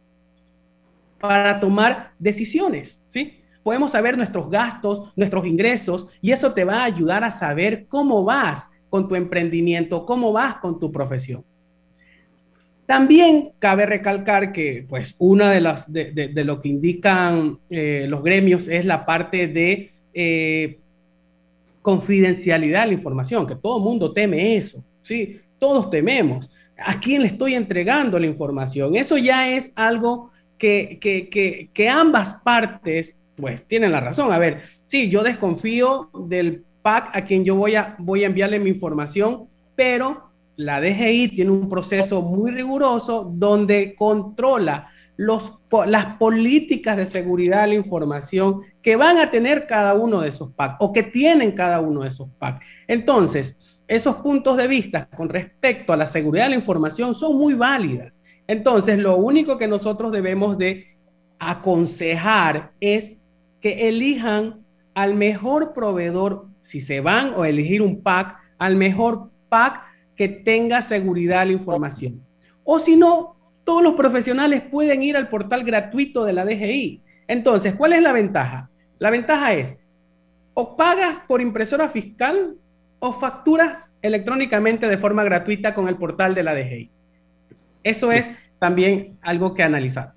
para 1.18 1.58
tomar 1.58 2.12
decisiones, 2.18 3.02
¿sí? 3.08 3.38
podemos 3.68 3.90
saber 3.90 4.16
nuestros 4.16 4.48
gastos, 4.48 5.12
nuestros 5.14 5.46
ingresos, 5.46 6.06
y 6.22 6.32
eso 6.32 6.54
te 6.54 6.64
va 6.64 6.80
a 6.80 6.84
ayudar 6.84 7.22
a 7.22 7.30
saber 7.30 7.86
cómo 7.86 8.24
vas 8.24 8.70
con 8.88 9.08
tu 9.08 9.14
emprendimiento, 9.14 10.04
cómo 10.04 10.32
vas 10.32 10.56
con 10.56 10.78
tu 10.78 10.90
profesión. 10.90 11.44
También 12.86 13.50
cabe 13.58 13.84
recalcar 13.84 14.50
que, 14.50 14.86
pues, 14.88 15.14
una 15.18 15.50
de 15.50 15.60
las 15.60 15.92
de, 15.92 16.32
lo 16.44 16.62
que 16.62 16.70
indican 16.70 17.58
eh, 17.68 18.06
los 18.08 18.22
gremios 18.22 18.66
es 18.66 18.86
la 18.86 19.04
parte 19.04 19.46
de 19.46 19.90
eh, 20.14 20.78
confidencialidad 21.82 22.82
de 22.82 22.86
la 22.88 22.92
información, 22.94 23.46
que 23.46 23.56
todo 23.56 23.78
mundo 23.78 24.12
teme 24.12 24.56
eso, 24.56 24.82
¿sí? 25.02 25.38
Todos 25.58 25.90
tememos. 25.90 26.48
¿A 26.78 26.98
quién 26.98 27.22
le 27.22 27.28
estoy 27.28 27.54
entregando 27.54 28.18
la 28.18 28.26
información? 28.26 28.96
Eso 28.96 29.18
ya 29.18 29.50
es 29.50 29.72
algo 29.76 30.30
que, 30.56 30.98
que, 31.00 31.28
que, 31.28 31.68
que 31.74 31.88
ambas 31.88 32.34
partes 32.42 33.16
pues 33.36 33.66
tienen 33.66 33.92
la 33.92 34.00
razón. 34.00 34.32
A 34.32 34.38
ver, 34.38 34.62
sí, 34.86 35.08
yo 35.08 35.22
desconfío 35.22 36.10
del 36.26 36.64
PAC 36.82 37.10
a 37.14 37.24
quien 37.24 37.44
yo 37.44 37.56
voy 37.56 37.74
a, 37.74 37.96
voy 37.98 38.24
a 38.24 38.26
enviarle 38.26 38.58
mi 38.58 38.70
información, 38.70 39.48
pero 39.76 40.30
la 40.56 40.80
DGI 40.80 41.28
tiene 41.28 41.50
un 41.50 41.68
proceso 41.68 42.20
muy 42.22 42.50
riguroso 42.50 43.30
donde 43.32 43.94
controla 43.94 44.88
los, 45.16 45.52
las 45.86 46.16
políticas 46.16 46.96
de 46.96 47.06
seguridad 47.06 47.62
de 47.62 47.68
la 47.68 47.74
información 47.74 48.62
que 48.82 48.96
van 48.96 49.18
a 49.18 49.30
tener 49.30 49.66
cada 49.66 49.94
uno 49.94 50.20
de 50.20 50.28
esos 50.28 50.52
PAC 50.52 50.76
o 50.80 50.92
que 50.92 51.02
tienen 51.02 51.52
cada 51.52 51.80
uno 51.80 52.02
de 52.02 52.08
esos 52.08 52.28
PAC. 52.38 52.62
Entonces, 52.86 53.56
esos 53.86 54.16
puntos 54.16 54.56
de 54.56 54.68
vista 54.68 55.08
con 55.08 55.28
respecto 55.28 55.92
a 55.92 55.96
la 55.96 56.06
seguridad 56.06 56.44
de 56.44 56.50
la 56.50 56.56
información 56.56 57.14
son 57.14 57.36
muy 57.36 57.54
válidas. 57.54 58.20
Entonces, 58.46 58.98
lo 58.98 59.16
único 59.16 59.58
que 59.58 59.66
nosotros 59.66 60.12
debemos 60.12 60.56
de 60.58 60.86
aconsejar 61.38 62.72
es 62.80 63.12
que 63.60 63.88
elijan 63.88 64.57
al 64.98 65.14
mejor 65.14 65.74
proveedor, 65.74 66.48
si 66.58 66.80
se 66.80 66.98
van 67.00 67.32
o 67.36 67.44
elegir 67.44 67.82
un 67.82 68.02
pack, 68.02 68.36
al 68.58 68.74
mejor 68.74 69.30
pack 69.48 69.84
que 70.16 70.26
tenga 70.28 70.82
seguridad 70.82 71.46
la 71.46 71.52
información. 71.52 72.20
O 72.64 72.80
si 72.80 72.96
no, 72.96 73.36
todos 73.62 73.80
los 73.80 73.92
profesionales 73.92 74.60
pueden 74.60 75.04
ir 75.04 75.16
al 75.16 75.28
portal 75.28 75.62
gratuito 75.62 76.24
de 76.24 76.32
la 76.32 76.44
DGI. 76.44 77.00
Entonces, 77.28 77.76
¿cuál 77.76 77.92
es 77.92 78.02
la 78.02 78.12
ventaja? 78.12 78.70
La 78.98 79.10
ventaja 79.10 79.54
es, 79.54 79.76
o 80.54 80.76
pagas 80.76 81.20
por 81.28 81.40
impresora 81.40 81.88
fiscal 81.88 82.56
o 82.98 83.12
facturas 83.12 83.94
electrónicamente 84.02 84.88
de 84.88 84.98
forma 84.98 85.22
gratuita 85.22 85.74
con 85.74 85.86
el 85.86 85.94
portal 85.94 86.34
de 86.34 86.42
la 86.42 86.56
DGI. 86.56 86.90
Eso 87.84 88.10
es 88.10 88.32
también 88.58 89.16
algo 89.22 89.54
que 89.54 89.62
analizar. 89.62 90.14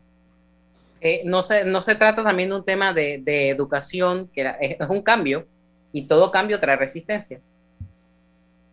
Eh, 1.03 1.23
no, 1.25 1.41
se, 1.41 1.65
no 1.65 1.81
se 1.81 1.95
trata 1.95 2.23
también 2.23 2.49
de 2.49 2.55
un 2.55 2.63
tema 2.63 2.93
de, 2.93 3.49
educación, 3.49 4.29
que 4.31 4.53
es, 4.61 4.77
un 4.87 5.01
cambio, 5.01 5.47
y 5.91 6.03
todo 6.03 6.31
cambio 6.31 6.59
trae 6.59 6.75
resistencia. 6.75 7.41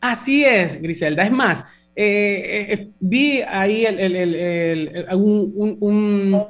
Así 0.01 0.45
es, 0.45 0.81
Griselda. 0.81 1.23
Es 1.25 1.33
más, 1.33 1.65
eh, 1.97 2.91
vi 3.01 3.41
ahí 3.41 3.85
un, 5.11 6.47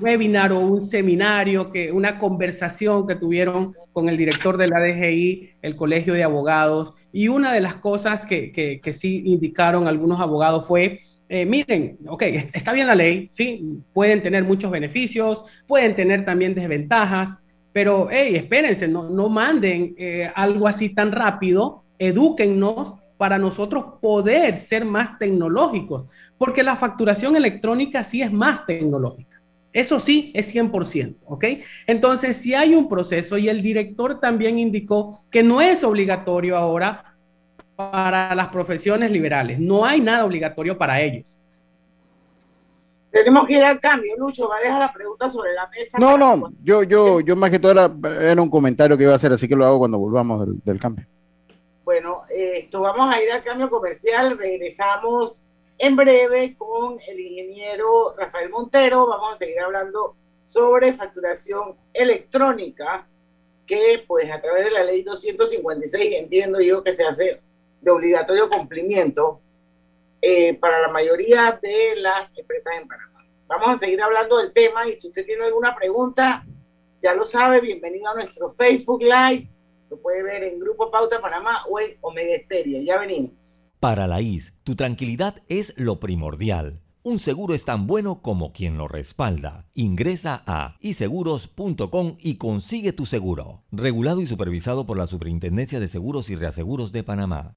webinar 0.00 0.52
o 0.52 0.58
un 0.58 0.82
seminario, 0.82 1.70
que, 1.70 1.92
una 1.92 2.18
conversación 2.18 3.06
que 3.06 3.14
tuvieron 3.14 3.74
con 3.92 4.08
el 4.08 4.16
director 4.16 4.58
de 4.58 4.68
la 4.68 4.80
DGI, 4.80 5.52
el 5.62 5.76
Colegio 5.76 6.12
de 6.12 6.24
Abogados, 6.24 6.92
y 7.12 7.28
una 7.28 7.52
de 7.52 7.60
las 7.60 7.76
cosas 7.76 8.26
que, 8.26 8.50
que, 8.52 8.92
sí 8.92 9.22
indicaron 9.24 9.86
algunos 9.86 10.20
abogados 10.20 10.66
fue, 10.66 11.00
miren, 11.46 11.98
ok, 12.06 12.22
está 12.52 12.72
bien 12.72 12.86
la 12.86 12.94
ley, 12.94 13.28
sí, 13.32 13.64
pueden 13.92 14.22
tener 14.22 14.44
muchos 14.44 14.70
beneficios, 14.70 15.44
pueden 15.66 15.96
tener 15.96 16.24
también 16.24 16.54
desventajas, 16.54 17.38
pero, 17.72 18.08
hey, 18.10 18.36
espérense, 18.36 18.86
no, 18.86 19.08
no 19.08 19.28
manden 19.28 19.96
algo 20.34 20.68
así 20.68 20.94
tan 20.94 21.10
rápido, 21.10 21.82
edúquennos 21.98 22.94
para 23.16 23.38
nosotros 23.38 23.84
poder 24.00 24.56
ser 24.56 24.84
más 24.84 25.18
tecnológicos, 25.18 26.04
porque 26.38 26.62
la 26.62 26.76
facturación 26.76 27.36
electrónica 27.36 28.04
sí 28.04 28.22
es 28.22 28.32
más 28.32 28.66
tecnológica. 28.66 29.40
Eso 29.72 29.98
sí, 29.98 30.30
es 30.34 30.54
100%, 30.54 31.16
¿ok? 31.24 31.44
Entonces, 31.88 32.36
si 32.36 32.54
hay 32.54 32.76
un 32.76 32.88
proceso 32.88 33.38
y 33.38 33.48
el 33.48 33.60
director 33.60 34.20
también 34.20 34.58
indicó 34.58 35.24
que 35.32 35.42
no 35.42 35.60
es 35.60 35.82
obligatorio 35.82 36.56
ahora 36.56 37.13
para 37.76 38.34
las 38.34 38.48
profesiones 38.48 39.10
liberales, 39.10 39.58
no 39.58 39.84
hay 39.84 40.00
nada 40.00 40.24
obligatorio 40.24 40.78
para 40.78 41.00
ellos. 41.00 41.34
Tenemos 43.10 43.46
que 43.46 43.54
ir 43.54 43.62
al 43.62 43.78
cambio, 43.78 44.16
Lucho, 44.18 44.48
va 44.48 44.56
a 44.56 44.60
dejar 44.60 44.80
la 44.80 44.92
pregunta 44.92 45.30
sobre 45.30 45.52
la 45.52 45.68
mesa. 45.68 45.98
No, 46.00 46.18
no, 46.18 46.52
yo, 46.64 46.82
yo, 46.82 47.20
yo 47.20 47.36
más 47.36 47.50
que 47.50 47.60
todo 47.60 47.70
era, 47.70 48.42
un 48.42 48.50
comentario 48.50 48.96
que 48.96 49.04
iba 49.04 49.12
a 49.12 49.16
hacer, 49.16 49.32
así 49.32 49.46
que 49.46 49.54
lo 49.54 49.64
hago 49.64 49.78
cuando 49.78 50.00
volvamos 50.00 50.44
del 50.64 50.80
cambio. 50.80 51.06
Bueno, 51.84 52.22
esto 52.28 52.80
vamos 52.80 53.14
a 53.14 53.22
ir 53.22 53.30
al 53.30 53.44
cambio 53.44 53.70
comercial. 53.70 54.36
Regresamos 54.36 55.46
en 55.78 55.94
breve 55.94 56.56
con 56.56 56.96
el 57.08 57.20
ingeniero 57.20 58.16
Rafael 58.18 58.50
Montero. 58.50 59.06
Vamos 59.06 59.34
a 59.34 59.38
seguir 59.38 59.60
hablando 59.60 60.16
sobre 60.44 60.92
facturación 60.92 61.76
electrónica, 61.92 63.06
que 63.64 64.02
pues 64.08 64.28
a 64.32 64.40
través 64.40 64.64
de 64.64 64.70
la 64.72 64.82
ley 64.82 65.04
256 65.04 66.16
entiendo 66.18 66.60
yo 66.60 66.82
que 66.82 66.92
se 66.92 67.04
hace 67.04 67.40
de 67.84 67.90
obligatorio 67.90 68.48
cumplimiento 68.48 69.40
eh, 70.20 70.54
para 70.54 70.80
la 70.80 70.88
mayoría 70.88 71.58
de 71.62 71.96
las 71.96 72.36
empresas 72.38 72.74
en 72.80 72.88
Panamá. 72.88 73.26
Vamos 73.46 73.68
a 73.68 73.76
seguir 73.76 74.00
hablando 74.00 74.38
del 74.38 74.52
tema 74.52 74.88
y 74.88 74.94
si 74.94 75.08
usted 75.08 75.26
tiene 75.26 75.44
alguna 75.44 75.74
pregunta, 75.76 76.44
ya 77.02 77.14
lo 77.14 77.24
sabe, 77.24 77.60
bienvenido 77.60 78.10
a 78.10 78.14
nuestro 78.14 78.50
Facebook 78.50 79.02
Live 79.02 79.54
lo 79.90 80.00
puede 80.00 80.22
ver 80.22 80.42
en 80.42 80.58
Grupo 80.58 80.90
Pauta 80.90 81.20
Panamá 81.20 81.62
o 81.70 81.78
en 81.78 81.96
Omega 82.00 82.34
Estéreo. 82.34 82.80
Ya 82.82 82.98
venimos. 82.98 83.64
Para 83.80 84.06
la 84.06 84.20
IS, 84.20 84.54
tu 84.64 84.76
tranquilidad 84.76 85.42
es 85.48 85.74
lo 85.76 86.00
primordial. 86.00 86.80
Un 87.02 87.18
seguro 87.18 87.54
es 87.54 87.66
tan 87.66 87.86
bueno 87.86 88.22
como 88.22 88.52
quien 88.52 88.78
lo 88.78 88.88
respalda. 88.88 89.66
Ingresa 89.74 90.42
a 90.46 90.76
iseguros.com 90.80 92.16
y 92.18 92.38
consigue 92.38 92.94
tu 92.94 93.04
seguro. 93.04 93.62
Regulado 93.70 94.22
y 94.22 94.26
supervisado 94.26 94.86
por 94.86 94.96
la 94.96 95.06
Superintendencia 95.06 95.80
de 95.80 95.88
Seguros 95.88 96.30
y 96.30 96.36
Reaseguros 96.36 96.92
de 96.92 97.02
Panamá. 97.02 97.56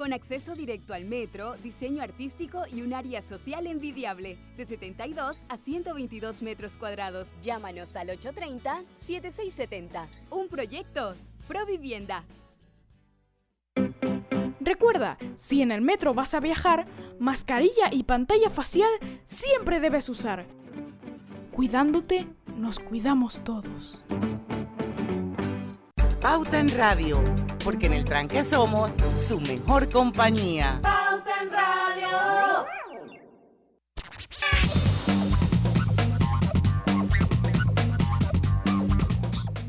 con 0.00 0.14
acceso 0.14 0.54
directo 0.54 0.94
al 0.94 1.04
metro, 1.04 1.56
diseño 1.62 2.02
artístico 2.02 2.62
y 2.72 2.80
un 2.80 2.94
área 2.94 3.20
social 3.20 3.66
envidiable, 3.66 4.38
de 4.56 4.64
72 4.64 5.36
a 5.46 5.58
122 5.58 6.40
metros 6.40 6.72
cuadrados. 6.80 7.28
Llámanos 7.42 7.94
al 7.96 8.08
830-7670. 8.08 10.06
Un 10.30 10.48
proyecto, 10.48 11.14
Provivienda. 11.46 12.24
Recuerda, 14.58 15.18
si 15.36 15.60
en 15.60 15.70
el 15.70 15.82
metro 15.82 16.14
vas 16.14 16.32
a 16.32 16.40
viajar, 16.40 16.86
mascarilla 17.18 17.92
y 17.92 18.04
pantalla 18.04 18.48
facial 18.48 18.88
siempre 19.26 19.80
debes 19.80 20.08
usar. 20.08 20.46
Cuidándote, 21.52 22.26
nos 22.56 22.78
cuidamos 22.78 23.44
todos. 23.44 24.02
Pauta 26.20 26.58
en 26.58 26.68
Radio, 26.76 27.22
porque 27.64 27.86
en 27.86 27.94
el 27.94 28.04
tranque 28.04 28.42
somos 28.44 28.90
su 29.26 29.40
mejor 29.40 29.88
compañía. 29.88 30.78
Pauta 30.82 31.40
en 31.40 31.50
Radio. 31.50 32.66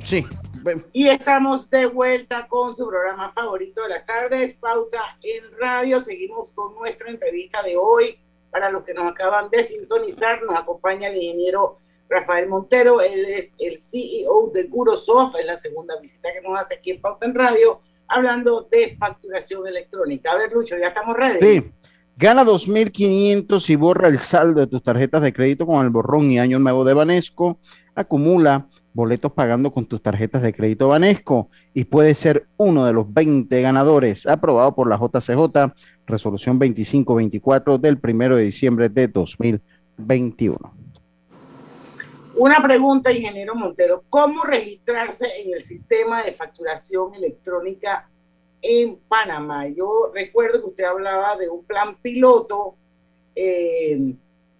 Sí. 0.04 0.28
Y 0.92 1.08
estamos 1.08 1.70
de 1.70 1.86
vuelta 1.86 2.46
con 2.50 2.74
su 2.74 2.86
programa 2.86 3.32
favorito 3.32 3.84
de 3.84 3.90
las 3.90 4.06
tardes, 4.06 4.54
Pauta 4.56 5.18
en 5.24 5.58
Radio. 5.58 6.02
Seguimos 6.02 6.52
con 6.52 6.76
nuestra 6.76 7.10
entrevista 7.10 7.64
de 7.64 7.78
hoy. 7.78 8.20
Para 8.52 8.70
los 8.70 8.84
que 8.84 8.94
nos 8.94 9.06
acaban 9.10 9.50
de 9.50 9.64
sintonizar, 9.64 10.44
nos 10.44 10.60
acompaña 10.60 11.08
el 11.08 11.16
ingeniero 11.16 11.80
Rafael 12.12 12.50
Montero, 12.50 13.00
él 13.00 13.26
es 13.26 13.56
el 13.58 13.80
CEO 13.80 14.52
de 14.54 14.69
Curosoft, 14.69 15.36
es 15.39 15.45
la 15.45 15.58
segunda 15.58 15.95
visita 16.02 16.28
que 16.34 16.45
nos 16.45 16.60
hace 16.60 16.76
aquí 16.76 16.91
en 16.91 17.00
Pauta 17.00 17.26
en 17.26 17.34
Radio, 17.34 17.80
hablando 18.06 18.67
de 18.69 18.97
facturación 19.00 19.65
electrónica. 19.65 20.34
A 20.34 20.38
ver, 20.38 20.52
Lucho, 20.52 20.78
ya 20.78 20.89
estamos 20.89 21.15
ready. 21.15 21.39
Sí. 21.39 21.71
Gana 22.17 22.43
2.500 22.43 23.69
y 23.69 23.76
borra 23.78 24.10
el 24.10 24.19
saldo 24.19 24.60
de 24.60 24.67
tus 24.67 24.84
tarjetas 24.84 25.21
de 25.21 25.32
crédito 25.32 25.65
con 25.65 25.84
el 25.84 25.89
borrón 25.89 26.30
y 26.30 26.38
año 26.38 26.60
nuevo 26.60 26.84
de 26.84 26.93
Banesco. 26.93 27.58
Acumula 27.95 28.67
boletos 28.93 29.32
pagando 29.32 29.71
con 29.71 29.86
tus 29.86 30.02
tarjetas 30.02 30.41
de 30.41 30.54
crédito 30.54 30.89
Banesco 30.89 31.50
y 31.74 31.86
puede 31.86 32.13
ser 32.13 32.45
uno 32.58 32.86
de 32.86 32.91
los 32.91 33.12
20 33.12 33.62
ganadores 33.62 34.28
aprobado 34.28 34.76
por 34.76 34.89
la 34.89 34.97
JCJ, 34.97 35.74
resolución 36.06 36.60
2524 36.60 37.78
del 37.78 37.97
1 38.04 38.36
de 38.36 38.43
diciembre 38.43 38.89
de 38.89 39.08
2021. 39.08 40.81
Una 42.36 42.62
pregunta, 42.63 43.12
ingeniero 43.12 43.56
Montero, 43.56 44.04
¿cómo 44.10 44.44
registrarse 44.44 45.28
en 45.41 45.54
el 45.54 45.62
sistema 45.62 46.24
de 46.24 46.32
facturación 46.32 47.13
electrónica 47.13 48.10
en 48.62 48.98
Panamá? 49.08 49.67
Yo 49.67 50.12
recuerdo 50.13 50.62
que 50.62 50.70
usted 50.70 50.84
hablaba 50.86 51.36
de 51.36 51.50
un 51.50 51.65
plan 51.65 51.98
piloto 52.02 52.78
eh, 53.36 54.15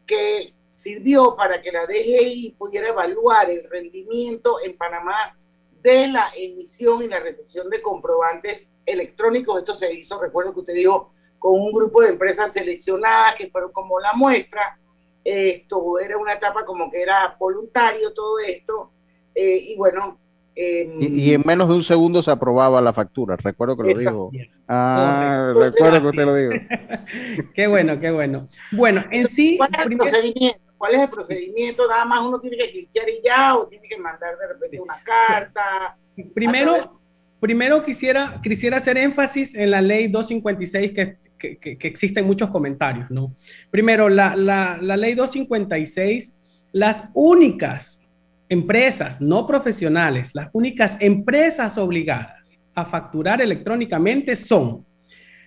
que 0.06 0.54
sirvió 0.74 1.36
para 1.36 1.62
que 1.62 1.72
la 1.72 1.86
DGI 1.86 2.56
pudiera 2.58 2.90
evaluar 2.90 3.50
el 3.50 3.64
rendimiento 3.70 4.58
en 4.66 4.78
Panamá 4.78 5.38
de 5.82 6.10
la 6.10 6.28
emisión 6.38 7.02
y 7.02 7.08
la 7.08 7.22
recepción 7.22 7.70
de 7.70 7.82
comprobantes 7.82 8.70
electrónicos. 8.86 9.60
Esto 9.60 9.76
se 9.76 9.94
hizo, 9.94 10.20
recuerdo 10.20 10.54
que 10.54 10.60
usted 10.60 10.74
dijo, 10.74 11.10
con 11.40 11.54
un 11.54 11.72
grupo 11.72 12.02
de 12.02 12.10
empresas 12.10 12.52
seleccionadas 12.52 13.36
que 13.36 13.50
fueron 13.50 13.72
como 13.72 14.00
la 14.00 14.14
muestra 14.14 14.78
esto 15.24 16.00
era 16.00 16.18
una 16.18 16.34
etapa 16.34 16.66
como 16.66 16.90
que 16.90 17.02
era 17.02 17.36
voluntario 17.40 18.14
todo 18.14 18.40
esto, 18.40 18.92
eh, 19.36 19.58
y 19.70 19.78
bueno. 19.78 20.20
Em, 20.54 21.02
y, 21.02 21.34
en 21.34 21.44
menos 21.46 21.70
de 21.70 21.76
un 21.76 21.84
segundo 21.84 22.22
se 22.22 22.30
aprobaba 22.30 22.82
la 22.82 22.92
factura, 22.92 23.38
recuerdo 23.38 23.78
que 23.78 23.94
lo 23.94 24.00
digo. 24.00 24.32
Ah, 24.68 25.54
recuerdo 25.56 26.02
que 26.02 26.08
usted 26.08 26.26
lo 26.26 26.36
dijo. 26.36 26.52
qué 27.56 27.68
bueno, 27.68 28.00
qué 28.00 28.12
bueno. 28.12 28.48
Bueno, 28.72 29.04
en 29.12 29.28
sí. 29.28 29.58
¿Cuál 29.58 29.70
es 29.74 29.86
el 29.86 29.98
procedimiento? 29.98 30.62
¿Cuál 30.78 30.96
es 30.96 31.02
el 31.02 31.10
procedimiento? 31.10 31.88
Nada 31.88 32.06
más 32.06 32.22
uno 32.22 32.40
tiene 32.40 32.58
que 32.58 32.72
cliquear 32.72 33.10
y 33.10 33.22
ya, 33.24 33.56
o 33.56 33.68
tiene 33.68 33.88
que 33.88 33.98
mandar 33.98 34.38
de 34.38 34.48
repente 34.48 34.80
una 34.80 35.02
carta. 35.04 35.96
Primero, 36.34 37.01
primero 37.42 37.82
quisiera, 37.84 38.40
quisiera 38.42 38.78
hacer 38.78 38.98
énfasis 38.98 39.56
en 39.56 39.72
la 39.72 39.82
ley 39.82 40.08
256 40.08 40.92
que, 40.92 41.18
que, 41.38 41.78
que 41.78 41.88
existen 41.88 42.26
muchos 42.26 42.50
comentarios, 42.50 43.10
¿no? 43.10 43.36
Primero, 43.72 44.08
la, 44.08 44.36
la, 44.36 44.78
la, 44.80 44.96
ley 44.96 45.16
256, 45.16 46.34
las 46.72 47.06
únicas 47.16 48.00
empresas 48.48 49.20
no 49.20 49.48
profesionales, 49.48 50.30
las 50.34 50.50
únicas 50.54 50.98
empresas 51.02 51.80
obligadas 51.80 52.60
a 52.76 52.86
facturar 52.86 53.42
electrónicamente 53.42 54.36
son 54.36 54.86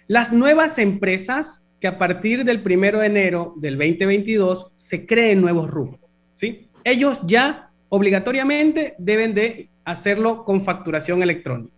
las 0.08 0.32
nuevas 0.32 0.78
empresas 0.78 1.64
que 1.80 1.86
a 1.86 1.96
partir 1.96 2.44
del 2.44 2.62
primero 2.62 2.98
de 2.98 3.06
enero 3.06 3.54
del 3.56 3.78
2022 3.78 4.72
se 4.76 5.06
creen 5.06 5.40
nuevos 5.40 5.70
rubros, 5.70 6.00
¿sí? 6.34 6.68
Ellos 6.82 7.20
ya 7.24 7.70
obligatoriamente 7.88 8.96
deben 8.98 9.32
de 9.32 9.70
hacerlo 9.84 10.44
con 10.44 10.60
facturación 10.60 11.22
electrónica 11.22 11.73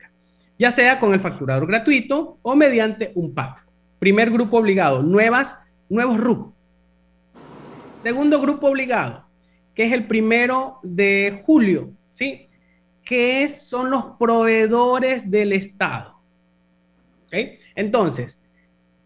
ya 0.59 0.71
sea 0.71 0.99
con 0.99 1.13
el 1.13 1.21
facturador 1.21 1.67
gratuito 1.67 2.39
o 2.43 2.55
mediante 2.55 3.13
un 3.15 3.35
pack. 3.35 3.67
Primer 3.99 4.31
grupo 4.31 4.59
obligado, 4.59 5.03
nuevas 5.03 5.59
nuevos 5.89 6.19
RUC. 6.19 6.53
Segundo 8.03 8.41
grupo 8.41 8.69
obligado, 8.69 9.25
que 9.75 9.85
es 9.85 9.93
el 9.93 10.07
primero 10.07 10.79
de 10.83 11.43
julio, 11.45 11.91
¿sí? 12.11 12.49
Que 13.05 13.49
son 13.49 13.91
los 13.91 14.05
proveedores 14.19 15.31
del 15.31 15.53
Estado. 15.53 16.15
Entonces, 17.75 18.41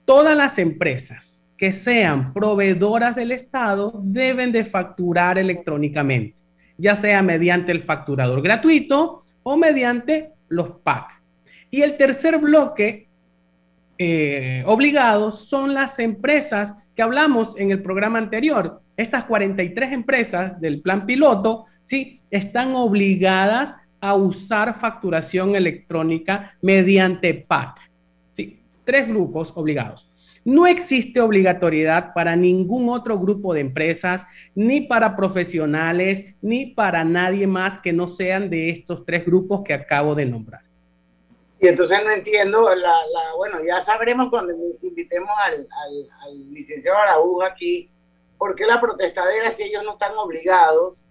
todas 0.04 0.36
las 0.36 0.58
empresas 0.58 1.42
que 1.56 1.72
sean 1.72 2.32
proveedoras 2.32 3.16
del 3.16 3.32
Estado 3.32 3.92
deben 4.02 4.52
de 4.52 4.64
facturar 4.64 5.38
electrónicamente, 5.38 6.36
ya 6.78 6.96
sea 6.96 7.22
mediante 7.22 7.72
el 7.72 7.82
facturador 7.82 8.40
gratuito 8.40 9.24
o 9.42 9.56
mediante 9.56 10.32
los 10.48 10.70
PAC. 10.82 11.19
Y 11.70 11.82
el 11.82 11.96
tercer 11.96 12.38
bloque 12.38 13.08
eh, 13.98 14.62
obligados 14.66 15.48
son 15.48 15.74
las 15.74 15.98
empresas 15.98 16.74
que 16.96 17.02
hablamos 17.02 17.56
en 17.56 17.70
el 17.70 17.82
programa 17.82 18.18
anterior. 18.18 18.80
Estas 18.96 19.24
43 19.24 19.92
empresas 19.92 20.60
del 20.60 20.80
plan 20.80 21.06
piloto, 21.06 21.66
¿sí? 21.82 22.20
Están 22.30 22.74
obligadas 22.74 23.74
a 24.00 24.14
usar 24.14 24.78
facturación 24.78 25.54
electrónica 25.54 26.56
mediante 26.62 27.34
PAC. 27.34 27.78
¿sí? 28.32 28.60
Tres 28.84 29.06
grupos 29.06 29.52
obligados. 29.54 30.10
No 30.42 30.66
existe 30.66 31.20
obligatoriedad 31.20 32.14
para 32.14 32.34
ningún 32.34 32.88
otro 32.88 33.18
grupo 33.18 33.52
de 33.52 33.60
empresas, 33.60 34.24
ni 34.54 34.80
para 34.80 35.14
profesionales, 35.14 36.34
ni 36.40 36.66
para 36.66 37.04
nadie 37.04 37.46
más 37.46 37.78
que 37.78 37.92
no 37.92 38.08
sean 38.08 38.48
de 38.48 38.70
estos 38.70 39.04
tres 39.04 39.26
grupos 39.26 39.60
que 39.62 39.74
acabo 39.74 40.14
de 40.14 40.24
nombrar. 40.24 40.69
Y 41.60 41.68
entonces 41.68 42.02
no 42.02 42.10
entiendo, 42.10 42.74
la, 42.74 42.90
la, 42.90 43.34
bueno, 43.36 43.62
ya 43.62 43.82
sabremos 43.82 44.30
cuando 44.30 44.54
invitemos 44.80 45.30
al, 45.44 45.68
al, 45.70 46.10
al 46.22 46.50
licenciado 46.54 46.98
Araújo 46.98 47.44
aquí, 47.44 47.90
por 48.38 48.54
qué 48.54 48.66
la 48.66 48.80
protestadera 48.80 49.50
si 49.50 49.64
ellos 49.64 49.84
no 49.84 49.92
están 49.92 50.16
obligados, 50.16 51.06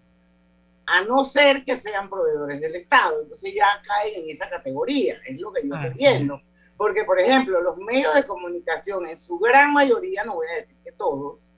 a 0.87 1.03
no 1.03 1.23
ser 1.23 1.63
que 1.63 1.77
sean 1.77 2.09
proveedores 2.09 2.59
del 2.59 2.75
Estado. 2.75 3.21
Entonces 3.21 3.53
ya 3.53 3.67
caen 3.85 4.23
en 4.23 4.29
esa 4.31 4.49
categoría, 4.49 5.19
es 5.27 5.39
lo 5.39 5.53
que 5.53 5.67
yo 5.67 5.75
estoy 5.75 5.91
viendo. 5.95 6.41
Porque, 6.75 7.03
por 7.03 7.19
ejemplo, 7.19 7.61
los 7.61 7.77
medios 7.77 8.15
de 8.15 8.25
comunicación, 8.25 9.05
en 9.05 9.19
su 9.19 9.37
gran 9.37 9.71
mayoría, 9.71 10.23
no 10.23 10.35
voy 10.35 10.47
a 10.51 10.55
decir 10.55 10.77
que 10.83 10.91
todos, 10.91 11.51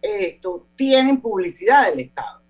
esto, 0.00 0.66
tienen 0.76 1.20
publicidad 1.20 1.90
del 1.90 2.00
Estado. 2.00 2.40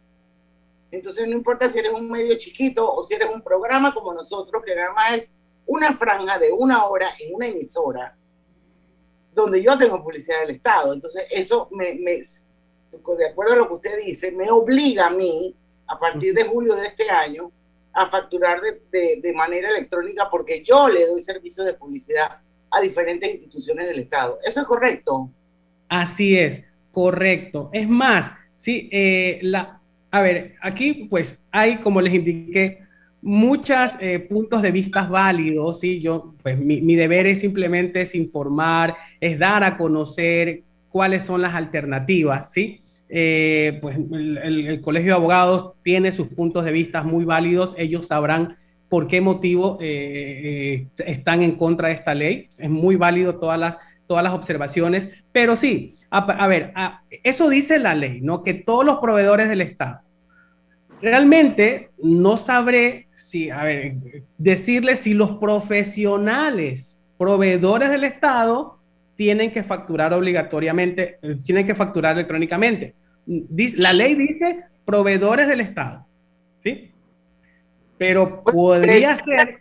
Entonces, 0.93 1.27
no 1.27 1.33
importa 1.33 1.69
si 1.69 1.81
eres 1.81 1.93
un 1.93 2.09
medio 2.09 2.37
chiquito 2.37 2.89
o 2.89 3.03
si 3.03 3.15
eres 3.15 3.29
un 3.35 3.43
programa 3.43 3.93
como 3.93 4.15
nosotros, 4.15 4.63
que 4.65 4.77
nada 4.77 4.93
más 4.93 5.13
es 5.15 5.35
una 5.66 5.92
franja 5.92 6.38
de 6.38 6.53
una 6.53 6.85
hora 6.87 7.11
en 7.18 7.35
una 7.35 7.46
emisora 7.46 8.16
donde 9.33 9.62
yo 9.62 9.77
tengo 9.77 10.03
publicidad 10.03 10.40
del 10.40 10.50
Estado. 10.50 10.92
Entonces, 10.92 11.24
eso 11.31 11.68
me, 11.72 11.94
de 11.94 13.27
acuerdo 13.29 13.55
a 13.55 13.57
lo 13.57 13.68
que 13.68 13.74
usted 13.74 13.98
dice, 14.05 14.31
me 14.33 14.50
obliga 14.50 15.07
a 15.07 15.11
mí, 15.11 15.55
a 15.87 15.98
partir 15.98 16.35
de 16.35 16.44
julio 16.44 16.74
de 16.77 16.87
este 16.87 17.11
año, 17.11 17.50
a 17.92 18.07
facturar 18.07 18.61
de, 18.61 18.83
de, 18.90 19.20
de 19.20 19.33
manera 19.33 19.70
electrónica 19.70 20.29
porque 20.31 20.62
yo 20.62 20.88
le 20.88 21.07
doy 21.07 21.20
servicios 21.20 21.66
de 21.66 21.74
publicidad 21.74 22.38
a 22.70 22.81
diferentes 22.81 23.33
instituciones 23.33 23.87
del 23.87 24.00
Estado. 24.00 24.38
¿Eso 24.44 24.61
es 24.61 24.66
correcto? 24.66 25.31
Así 25.88 26.37
es, 26.37 26.62
correcto. 26.90 27.70
Es 27.72 27.88
más, 27.88 28.33
sí, 28.57 28.88
eh, 28.92 29.38
la, 29.42 29.81
a 30.11 30.20
ver, 30.20 30.55
aquí 30.61 31.07
pues 31.11 31.44
hay, 31.50 31.81
como 31.81 32.00
les 32.00 32.14
indiqué, 32.14 32.84
muchos 33.25 33.97
eh, 34.01 34.21
puntos 34.21 34.61
de 34.61 34.71
vista 34.71 35.07
válidos, 35.07 35.81
¿sí? 35.81 36.01
Yo, 36.01 36.35
pues 36.43 36.59
mi, 36.59 36.83
mi, 36.83 36.95
deber 36.95 37.27
es 37.27 37.41
simplemente 37.41 38.03
es 38.03 38.15
informar, 38.15 38.95
es 39.19 39.39
dar 39.39 39.65
a 39.65 39.79
conocer 39.79 40.63
cuáles 40.91 41.23
son 41.23 41.41
las 41.41 41.55
alternativas, 41.55 42.53
¿sí? 42.53 42.79
Eh, 43.09 43.79
pues 43.81 43.97
el, 43.97 44.39
el, 44.39 44.81
Colegio 44.83 45.13
de 45.13 45.17
Abogados 45.17 45.73
tiene 45.83 46.13
sus 46.13 46.29
puntos 46.29 46.67
de 46.67 46.73
vista 46.73 47.03
muy 47.03 47.25
válidos, 47.25 47.75
ellos 47.79 48.09
sabrán 48.09 48.57
por 48.89 49.07
qué 49.07 49.21
motivo 49.21 49.79
eh, 49.81 50.87
eh, 50.99 51.05
están 51.07 51.43
en 51.43 51.57
contra 51.57 51.89
de 51.89 51.95
esta 51.95 52.15
ley, 52.15 52.49
es 52.59 52.71
muy 52.71 52.97
válido 52.97 53.37
todas 53.37 53.59
las, 53.59 53.79
todas 54.07 54.23
las 54.23 54.35
observaciones, 54.35 55.09
pero 55.33 55.57
sí, 55.57 55.95
a, 56.11 56.19
a 56.19 56.47
ver, 56.47 56.73
a, 56.75 57.03
eso 57.23 57.49
dice 57.49 57.79
la 57.79 57.95
ley, 57.95 58.21
¿no? 58.21 58.43
Que 58.43 58.53
todos 58.53 58.85
los 58.85 58.97
proveedores 58.97 59.49
del 59.49 59.63
Estado, 59.63 60.01
Realmente 61.05 61.90
no 62.03 62.38
sabré 62.38 63.09
si, 63.12 63.51
a 63.51 63.64
ver, 63.64 63.97
decirle 64.38 64.97
si 64.97 65.12
los 65.12 65.33
profesionales, 65.37 67.03
proveedores 67.19 67.90
del 67.90 68.05
Estado, 68.05 68.79
tienen 69.14 69.53
que 69.53 69.62
facturar 69.62 70.14
obligatoriamente, 70.14 71.19
tienen 71.45 71.67
que 71.67 71.75
facturar 71.75 72.14
electrónicamente. 72.14 72.95
La 73.77 73.93
ley 73.93 74.14
dice 74.14 74.64
proveedores 74.87 75.47
del 75.47 75.61
Estado, 75.61 76.07
¿sí? 76.61 76.90
Pero 77.99 78.43
podría 78.43 79.14
ser... 79.14 79.61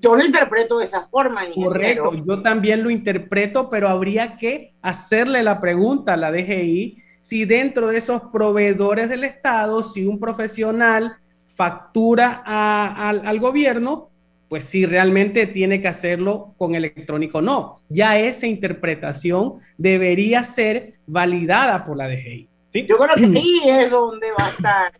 Yo 0.00 0.16
lo 0.16 0.24
interpreto 0.24 0.78
de 0.78 0.86
esa 0.86 1.06
forma. 1.08 1.42
Correcto, 1.54 2.14
yo 2.14 2.40
también 2.40 2.82
lo 2.82 2.88
interpreto, 2.88 3.68
pero 3.68 3.88
habría 3.88 4.38
que 4.38 4.72
hacerle 4.80 5.42
la 5.42 5.60
pregunta 5.60 6.14
a 6.14 6.16
la 6.16 6.32
DGI 6.32 7.02
si 7.28 7.44
dentro 7.44 7.88
de 7.88 7.98
esos 7.98 8.22
proveedores 8.32 9.10
del 9.10 9.22
Estado, 9.22 9.82
si 9.82 10.06
un 10.06 10.18
profesional 10.18 11.18
factura 11.44 12.42
a, 12.42 12.86
a, 12.86 13.08
al 13.10 13.38
gobierno, 13.38 14.08
pues 14.48 14.64
si 14.64 14.86
realmente 14.86 15.46
tiene 15.46 15.82
que 15.82 15.88
hacerlo 15.88 16.54
con 16.56 16.74
electrónico 16.74 17.36
o 17.36 17.42
no. 17.42 17.82
Ya 17.90 18.18
esa 18.18 18.46
interpretación 18.46 19.56
debería 19.76 20.42
ser 20.42 20.94
validada 21.06 21.84
por 21.84 21.98
la 21.98 22.08
DGI. 22.08 22.48
¿sí? 22.70 22.86
Yo 22.88 22.96
creo 22.96 23.14
que 23.14 23.38
ahí 23.38 23.60
es 23.66 23.90
donde 23.90 24.28
va 24.30 24.46
a 24.46 24.48
estar. 24.48 24.92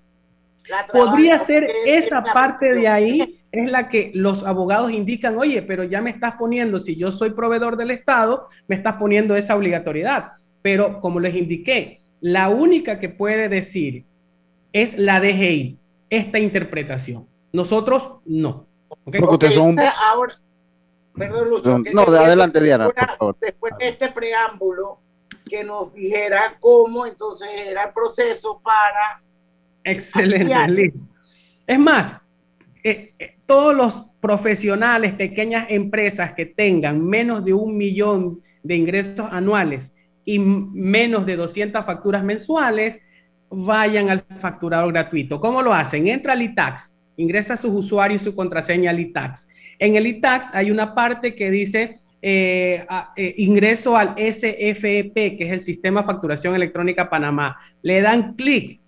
La 0.69 0.87
Podría 0.87 1.39
ser 1.39 1.67
esa 1.87 2.23
parte 2.23 2.75
de 2.75 2.89
ahí, 2.89 3.41
es 3.51 3.71
la 3.71 3.89
que 3.89 4.11
los 4.13 4.45
abogados 4.45 4.93
indican, 4.93 5.39
oye, 5.39 5.63
pero 5.63 5.83
ya 5.83 6.03
me 6.03 6.11
estás 6.11 6.35
poniendo, 6.35 6.79
si 6.79 6.95
yo 6.95 7.11
soy 7.11 7.31
proveedor 7.31 7.79
del 7.79 7.91
Estado, 7.91 8.49
me 8.67 8.77
estás 8.77 8.97
poniendo 8.97 9.35
esa 9.35 9.57
obligatoriedad. 9.57 10.33
Pero 10.61 11.01
como 11.01 11.21
les 11.21 11.35
indiqué, 11.35 11.98
la 12.21 12.49
única 12.49 12.99
que 12.99 13.09
puede 13.09 13.49
decir 13.49 14.05
es 14.73 14.97
la 14.99 15.21
DGI, 15.21 15.79
esta 16.11 16.39
interpretación. 16.39 17.27
Nosotros 17.53 18.21
no. 18.25 18.67
¿okay? 19.05 19.21
Okay, 19.25 19.55
son... 19.55 19.77
ahora, 19.79 20.35
perdón, 21.15 21.51
Lucho, 21.51 21.79
no, 21.93 22.07
de 22.07 22.19
adelante, 22.19 22.61
Diana, 22.61 22.85
después, 22.85 23.07
por 23.07 23.17
favor. 23.17 23.37
Después 23.41 23.73
de 23.79 23.89
este 23.89 24.09
preámbulo, 24.13 25.01
que 25.49 25.65
nos 25.65 25.93
dijera 25.95 26.57
cómo 26.61 27.07
entonces 27.07 27.49
era 27.67 27.85
el 27.85 27.93
proceso 27.93 28.61
para. 28.63 29.23
Excelente, 29.85 30.93
Es 31.67 31.79
más, 31.79 32.17
eh, 32.85 33.15
eh, 33.19 33.37
todos 33.47 33.75
los 33.75 34.03
profesionales, 34.21 35.15
pequeñas 35.15 35.67
empresas 35.71 36.35
que 36.35 36.45
tengan 36.45 37.05
menos 37.05 37.45
de 37.45 37.55
un 37.55 37.77
millón 37.77 38.43
de 38.63 38.75
ingresos 38.75 39.27
anuales 39.31 39.93
y 40.29 40.39
menos 40.39 41.25
de 41.25 41.37
200 41.37 41.83
facturas 41.87 42.23
mensuales, 42.23 43.01
vayan 43.49 44.11
al 44.11 44.27
facturador 44.43 44.93
gratuito. 44.93 45.41
¿Cómo 45.41 45.63
lo 45.63 45.73
hacen? 45.73 46.07
Entra 46.07 46.35
al 46.35 46.43
ITAX, 46.43 46.95
ingresa 47.17 47.57
sus 47.57 47.71
usuarios 47.73 48.21
y 48.21 48.25
su 48.27 48.35
contraseña 48.35 48.91
al 48.91 49.01
ITAX. 49.01 49.49
En 49.79 49.97
el 49.97 50.07
ITAX 50.07 50.55
hay 50.55 50.71
una 50.71 50.95
parte 50.95 51.35
que 51.35 51.51
dice 51.51 52.01
eh, 52.21 52.85
eh, 53.17 53.35
ingreso 53.39 53.97
al 53.97 54.17
SFEP, 54.19 55.15
que 55.15 55.47
es 55.47 55.51
el 55.51 55.61
Sistema 55.61 56.03
de 56.03 56.09
Facturación 56.09 56.55
Electrónica 56.55 57.09
Panamá. 57.09 57.57
Le 57.81 58.03
dan 58.03 58.35
clic. 58.35 58.83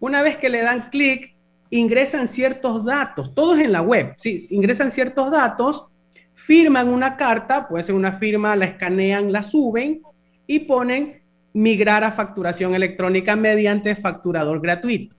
Una 0.00 0.22
vez 0.22 0.38
que 0.38 0.48
le 0.48 0.62
dan 0.62 0.88
clic, 0.88 1.36
ingresan 1.68 2.28
ciertos 2.28 2.82
datos, 2.86 3.34
todos 3.34 3.58
en 3.58 3.72
la 3.72 3.82
web, 3.82 4.14
sí, 4.16 4.40
ingresan 4.48 4.90
ciertos 4.90 5.30
datos, 5.30 5.84
firman 6.32 6.88
una 6.88 7.18
carta, 7.18 7.68
puede 7.68 7.84
ser 7.84 7.94
una 7.94 8.12
firma, 8.12 8.56
la 8.56 8.64
escanean, 8.64 9.30
la 9.30 9.42
suben 9.42 10.00
y 10.48 10.60
ponen 10.60 11.22
migrar 11.52 12.02
a 12.02 12.10
facturación 12.10 12.74
electrónica 12.74 13.36
mediante 13.36 13.94
facturador 13.94 14.60
gratuito. 14.60 15.14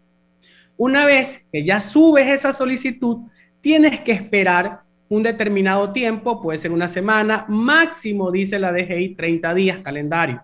Una 0.76 1.06
vez 1.06 1.48
que 1.52 1.64
ya 1.64 1.80
subes 1.80 2.28
esa 2.28 2.52
solicitud, 2.52 3.28
tienes 3.62 4.02
que 4.02 4.12
esperar 4.12 4.82
un 5.08 5.24
determinado 5.24 5.92
tiempo, 5.94 6.42
puede 6.42 6.60
ser 6.60 6.72
una 6.72 6.88
semana, 6.88 7.46
máximo, 7.48 8.32
dice 8.32 8.60
la 8.60 8.72
DGI, 8.72 9.16
30 9.16 9.54
días 9.54 9.80
calendario, 9.80 10.44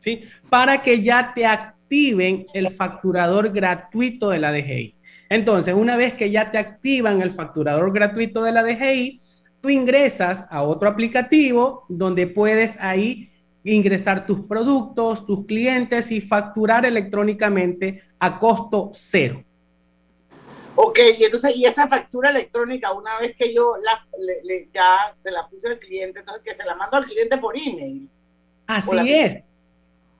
¿sí? 0.00 0.22
Para 0.50 0.82
que 0.82 1.02
ya 1.02 1.32
te 1.34 1.46
activen 1.46 2.46
el 2.52 2.70
facturador 2.70 3.52
gratuito 3.52 4.30
de 4.30 4.38
la 4.38 4.52
DGI. 4.52 4.94
Entonces, 5.28 5.74
una 5.74 5.96
vez 5.96 6.14
que 6.14 6.30
ya 6.30 6.50
te 6.50 6.58
activan 6.58 7.22
el 7.22 7.32
facturador 7.32 7.92
gratuito 7.92 8.42
de 8.42 8.52
la 8.52 8.62
DGI, 8.62 9.20
tú 9.60 9.70
ingresas 9.70 10.46
a 10.50 10.62
otro 10.62 10.88
aplicativo 10.88 11.84
donde 11.88 12.26
puedes 12.26 12.76
ahí 12.80 13.30
ingresar 13.72 14.26
tus 14.26 14.40
productos, 14.46 15.26
tus 15.26 15.46
clientes 15.46 16.10
y 16.10 16.20
facturar 16.20 16.84
electrónicamente 16.86 18.02
a 18.18 18.38
costo 18.38 18.90
cero. 18.94 19.42
Ok, 20.74 20.98
y 21.18 21.24
entonces, 21.24 21.56
y 21.56 21.64
esa 21.64 21.88
factura 21.88 22.30
electrónica, 22.30 22.92
una 22.92 23.18
vez 23.18 23.34
que 23.34 23.54
yo 23.54 23.76
la, 23.82 24.06
le, 24.18 24.34
le, 24.44 24.68
ya 24.72 25.14
se 25.18 25.30
la 25.30 25.48
puse 25.48 25.68
al 25.68 25.78
cliente, 25.78 26.20
entonces 26.20 26.42
que 26.44 26.54
se 26.54 26.66
la 26.66 26.74
mando 26.74 26.98
al 26.98 27.06
cliente 27.06 27.38
por 27.38 27.56
email. 27.56 28.08
Así 28.66 29.12
es. 29.12 29.42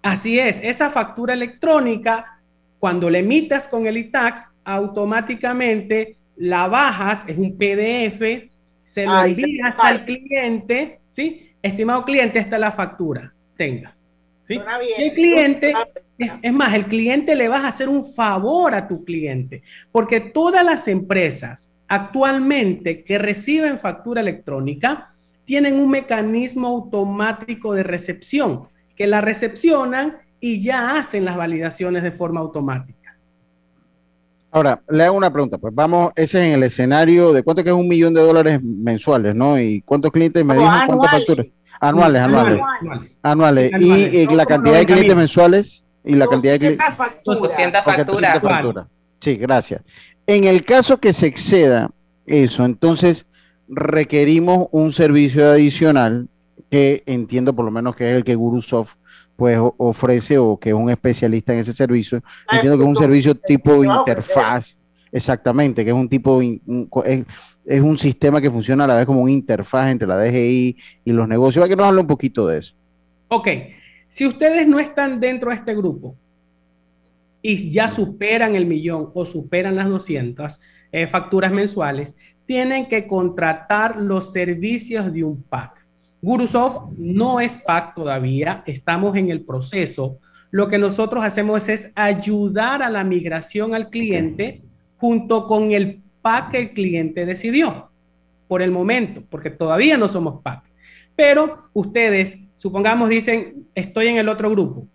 Así 0.02 0.38
es, 0.38 0.60
esa 0.62 0.90
factura 0.90 1.34
electrónica, 1.34 2.40
cuando 2.78 3.10
la 3.10 3.18
emitas 3.18 3.66
con 3.66 3.86
el 3.86 3.96
ITAX, 3.96 4.48
automáticamente 4.64 6.16
la 6.36 6.68
bajas, 6.68 7.24
es 7.26 7.36
un 7.36 7.58
PDF, 7.58 8.48
se 8.84 9.04
lo 9.04 9.24
envías 9.24 9.74
al 9.78 10.04
cliente, 10.04 11.00
¿sí? 11.10 11.52
Estimado 11.60 12.04
cliente, 12.04 12.38
esta 12.38 12.54
es 12.54 12.60
la 12.60 12.70
factura, 12.70 13.34
tenga. 13.56 13.96
¿sí? 14.46 14.58
el 14.98 15.14
cliente, 15.14 15.74
es 16.18 16.52
más, 16.52 16.74
el 16.74 16.86
cliente 16.86 17.34
le 17.34 17.48
vas 17.48 17.64
a 17.64 17.68
hacer 17.68 17.88
un 17.88 18.04
favor 18.04 18.74
a 18.74 18.86
tu 18.88 19.04
cliente, 19.04 19.62
porque 19.92 20.20
todas 20.20 20.64
las 20.64 20.88
empresas 20.88 21.72
actualmente 21.88 23.04
que 23.04 23.18
reciben 23.18 23.78
factura 23.78 24.20
electrónica 24.20 25.12
tienen 25.44 25.78
un 25.78 25.90
mecanismo 25.90 26.68
automático 26.68 27.72
de 27.72 27.82
recepción, 27.82 28.68
que 28.96 29.06
la 29.06 29.20
recepcionan 29.20 30.16
y 30.40 30.62
ya 30.62 30.98
hacen 30.98 31.24
las 31.24 31.36
validaciones 31.36 32.02
de 32.02 32.12
forma 32.12 32.40
automática. 32.40 33.16
Ahora, 34.50 34.80
le 34.88 35.04
hago 35.04 35.16
una 35.16 35.30
pregunta, 35.30 35.58
pues 35.58 35.74
vamos, 35.74 36.12
ese 36.16 36.38
es 36.38 36.46
en 36.46 36.52
el 36.52 36.62
escenario 36.62 37.32
de 37.32 37.42
cuánto 37.42 37.62
que 37.62 37.70
es 37.70 37.76
un 37.76 37.88
millón 37.88 38.14
de 38.14 38.22
dólares 38.22 38.60
mensuales, 38.62 39.34
¿no? 39.34 39.60
Y 39.60 39.82
cuántos 39.82 40.10
clientes 40.10 40.42
me 40.44 40.54
dijo 40.54 40.70
cuántas 40.86 41.10
facturas. 41.10 41.46
Anuales, 41.80 42.22
anuales. 42.22 42.60
Anuales. 43.22 43.72
Y, 43.80 44.26
la 44.26 44.46
cantidad 44.46 44.78
de 44.78 44.86
clientes 44.86 45.16
mensuales 45.16 45.84
y 46.04 46.14
la 46.14 46.26
cantidad 46.26 46.52
de 46.52 46.58
clientes. 46.58 46.86
200 47.24 47.84
facturas. 47.84 48.86
Sí, 49.20 49.36
gracias. 49.36 49.82
En 50.26 50.44
el 50.44 50.64
caso 50.64 50.98
que 50.98 51.12
se 51.12 51.26
exceda 51.26 51.90
eso, 52.26 52.64
entonces 52.64 53.26
requerimos 53.68 54.68
un 54.70 54.92
servicio 54.92 55.50
adicional 55.50 56.28
que 56.70 57.02
entiendo 57.06 57.54
por 57.54 57.64
lo 57.64 57.70
menos 57.70 57.94
que 57.94 58.10
es 58.10 58.16
el 58.16 58.24
que 58.24 58.34
Gurusoft 58.34 58.94
pues 59.36 59.58
ofrece 59.76 60.38
o 60.38 60.58
que 60.58 60.70
es 60.70 60.74
un 60.74 60.90
especialista 60.90 61.52
en 61.52 61.60
ese 61.60 61.72
servicio. 61.72 62.22
Entiendo 62.50 62.78
que 62.78 62.84
es 62.84 62.88
un 62.88 62.96
servicio 62.96 63.34
tipo 63.34 63.84
interfaz, 63.84 64.80
exactamente, 65.12 65.84
que 65.84 65.90
es 65.90 65.96
un 65.96 66.08
tipo, 66.08 66.40
es, 67.66 67.80
un 67.80 67.98
sistema 67.98 68.40
que 68.40 68.50
funciona 68.50 68.84
a 68.84 68.86
la 68.86 68.96
vez 68.96 69.06
como 69.06 69.22
una 69.22 69.32
interfaz 69.32 69.90
entre 69.90 70.06
la 70.06 70.18
DGI 70.18 70.76
y 71.04 71.12
los 71.12 71.28
negocios. 71.28 71.62
Para 71.62 71.68
que 71.68 71.76
nos 71.76 71.86
hable 71.86 72.00
un 72.00 72.06
poquito 72.06 72.46
de 72.46 72.58
eso. 72.58 72.74
Ok, 73.28 73.48
si 74.08 74.26
ustedes 74.26 74.66
no 74.66 74.78
están 74.78 75.20
dentro 75.20 75.50
de 75.50 75.56
este 75.56 75.74
grupo 75.74 76.16
y 77.42 77.70
ya 77.70 77.88
superan 77.88 78.54
el 78.54 78.66
millón 78.66 79.10
o 79.14 79.24
superan 79.24 79.76
las 79.76 79.88
200 79.88 80.60
eh, 80.92 81.06
facturas 81.06 81.52
mensuales, 81.52 82.14
tienen 82.46 82.88
que 82.88 83.06
contratar 83.06 83.96
los 83.96 84.32
servicios 84.32 85.12
de 85.12 85.24
un 85.24 85.42
pack. 85.42 85.84
Gurusoft 86.22 86.92
no 86.96 87.40
es 87.40 87.56
PAC 87.56 87.94
todavía, 87.94 88.62
estamos 88.66 89.16
en 89.16 89.30
el 89.30 89.42
proceso. 89.42 90.18
Lo 90.50 90.68
que 90.68 90.78
nosotros 90.78 91.22
hacemos 91.24 91.68
es 91.68 91.92
ayudar 91.94 92.82
a 92.82 92.90
la 92.90 93.04
migración 93.04 93.74
al 93.74 93.90
cliente 93.90 94.62
junto 94.96 95.46
con 95.46 95.72
el 95.72 96.00
PAC 96.26 96.50
que 96.50 96.58
el 96.58 96.70
cliente 96.72 97.24
decidió 97.24 97.88
por 98.48 98.60
el 98.60 98.72
momento, 98.72 99.22
porque 99.30 99.48
todavía 99.48 99.96
no 99.96 100.08
somos 100.08 100.42
PAC. 100.42 100.64
Pero 101.14 101.68
ustedes, 101.72 102.36
supongamos, 102.56 103.08
dicen, 103.08 103.68
estoy 103.76 104.08
en 104.08 104.16
el 104.16 104.28
otro 104.28 104.50
grupo, 104.50 104.88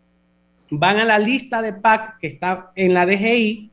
van 0.69 0.97
a 0.97 1.05
la 1.05 1.19
lista 1.19 1.61
de 1.61 1.71
PAC 1.71 2.17
que 2.19 2.27
está 2.27 2.73
en 2.75 2.93
la 2.93 3.05
DGI, 3.05 3.71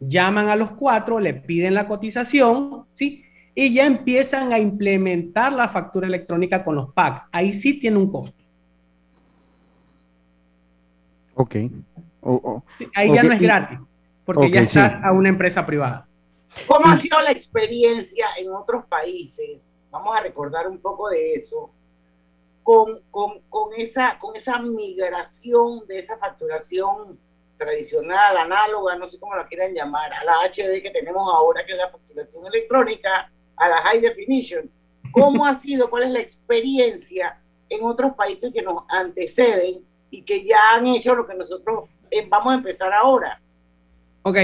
llaman 0.00 0.48
a 0.48 0.56
los 0.56 0.72
cuatro, 0.72 1.20
le 1.20 1.32
piden 1.32 1.74
la 1.74 1.86
cotización, 1.86 2.86
¿sí? 2.90 3.22
y 3.54 3.72
ya 3.72 3.86
empiezan 3.86 4.52
a 4.52 4.58
implementar 4.58 5.52
la 5.52 5.68
factura 5.68 6.08
electrónica 6.08 6.64
con 6.64 6.74
los 6.74 6.92
PAC. 6.92 7.28
Ahí 7.30 7.54
sí 7.54 7.78
tiene 7.78 7.98
un 7.98 8.10
costo. 8.10 8.42
Ok. 11.36 11.54
ahí 12.96 13.14
ya 13.14 13.22
no 13.22 13.32
es 13.32 13.40
gratis, 13.40 13.78
porque 14.24 14.50
ya 14.50 14.62
estás 14.62 15.04
a 15.04 15.12
una 15.12 15.28
empresa 15.28 15.64
privada. 15.64 16.05
¿Cómo 16.66 16.86
ha 16.86 16.98
sido 16.98 17.20
la 17.20 17.32
experiencia 17.32 18.28
en 18.38 18.52
otros 18.52 18.86
países? 18.86 19.74
Vamos 19.90 20.16
a 20.16 20.22
recordar 20.22 20.68
un 20.68 20.78
poco 20.78 21.08
de 21.10 21.34
eso. 21.34 21.70
Con, 22.62 23.00
esa, 23.76 24.18
con 24.18 24.34
esa 24.34 24.58
migración 24.58 25.86
de 25.86 25.98
esa 25.98 26.18
facturación 26.18 27.18
tradicional, 27.56 28.36
análoga, 28.36 28.96
no 28.96 29.06
sé 29.06 29.20
cómo 29.20 29.36
la 29.36 29.46
quieran 29.46 29.72
llamar, 29.72 30.12
a 30.12 30.24
la 30.24 30.34
HD 30.44 30.82
que 30.82 30.90
tenemos 30.90 31.32
ahora, 31.32 31.64
que 31.64 31.72
es 31.72 31.78
la 31.78 31.90
facturación 31.90 32.46
electrónica, 32.46 33.30
a 33.56 33.68
la 33.68 33.76
high 33.78 34.00
definition. 34.00 34.68
¿Cómo 35.12 35.46
ha 35.46 35.54
sido, 35.54 35.88
cuál 35.88 36.04
es 36.04 36.10
la 36.10 36.20
experiencia 36.20 37.40
en 37.68 37.84
otros 37.84 38.14
países 38.14 38.52
que 38.52 38.62
nos 38.62 38.82
anteceden 38.88 39.84
y 40.10 40.22
que 40.22 40.44
ya 40.44 40.74
han 40.74 40.86
hecho 40.88 41.14
lo 41.14 41.26
que 41.26 41.34
nosotros 41.34 41.88
eh, 42.10 42.26
vamos 42.28 42.52
a 42.52 42.56
empezar 42.56 42.92
ahora? 42.92 43.40
Ok. 44.22 44.38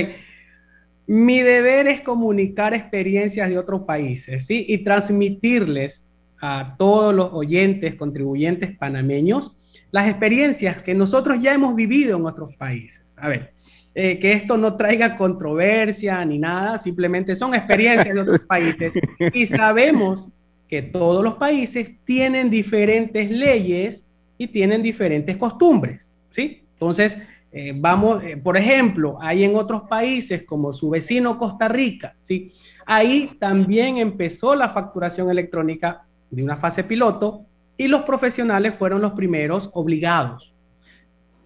Mi 1.13 1.43
deber 1.43 1.89
es 1.89 2.01
comunicar 2.01 2.73
experiencias 2.73 3.51
de 3.51 3.59
otros 3.59 3.83
países, 3.83 4.47
¿sí? 4.47 4.65
Y 4.67 4.79
transmitirles 4.79 6.03
a 6.41 6.75
todos 6.79 7.15
los 7.15 7.29
oyentes, 7.35 7.97
contribuyentes 7.97 8.75
panameños, 8.79 9.55
las 9.91 10.09
experiencias 10.09 10.81
que 10.81 10.95
nosotros 10.95 11.43
ya 11.43 11.53
hemos 11.53 11.75
vivido 11.75 12.17
en 12.17 12.25
otros 12.25 12.57
países. 12.57 13.15
A 13.19 13.29
ver, 13.29 13.53
eh, 13.95 14.19
que 14.19 14.33
esto 14.33 14.57
no 14.57 14.75
traiga 14.79 15.19
controversia 15.19 16.25
ni 16.25 16.39
nada, 16.39 16.79
simplemente 16.79 17.37
son 17.37 17.53
experiencias 17.53 18.15
de 18.15 18.21
otros 18.23 18.41
países 18.49 18.95
y 19.35 19.45
sabemos 19.45 20.29
que 20.67 20.81
todos 20.81 21.23
los 21.23 21.35
países 21.35 21.91
tienen 22.07 22.49
diferentes 22.49 23.31
leyes 23.31 24.07
y 24.39 24.47
tienen 24.47 24.83
diferentes 24.83 25.37
costumbres, 25.37 26.11
¿sí? 26.31 26.63
Entonces, 26.73 27.19
eh, 27.53 27.73
vamos, 27.77 28.25
eh, 28.25 28.37
por 28.37 28.57
ejemplo, 28.57 29.19
hay 29.21 29.45
en 29.45 29.55
otros 29.57 29.83
países 29.89 30.45
como 30.45 30.73
su 30.73 30.91
vecino 30.91 31.37
Costa 31.37 31.69
Rica, 31.69 32.17
¿sí? 32.21 32.53
Ahí 32.87 33.37
también 33.39 33.99
empezó 33.99 34.55
la 34.55 34.69
facturación 34.69 35.31
electrónica 35.31 36.05
de 36.31 36.43
una 36.43 36.57
fase 36.57 36.83
piloto 36.83 37.45
y 37.77 37.89
los 37.89 38.03
profesionales 38.03 38.75
fueron 38.75 39.03
los 39.03 39.13
primeros 39.13 39.71
obligados 39.75 40.53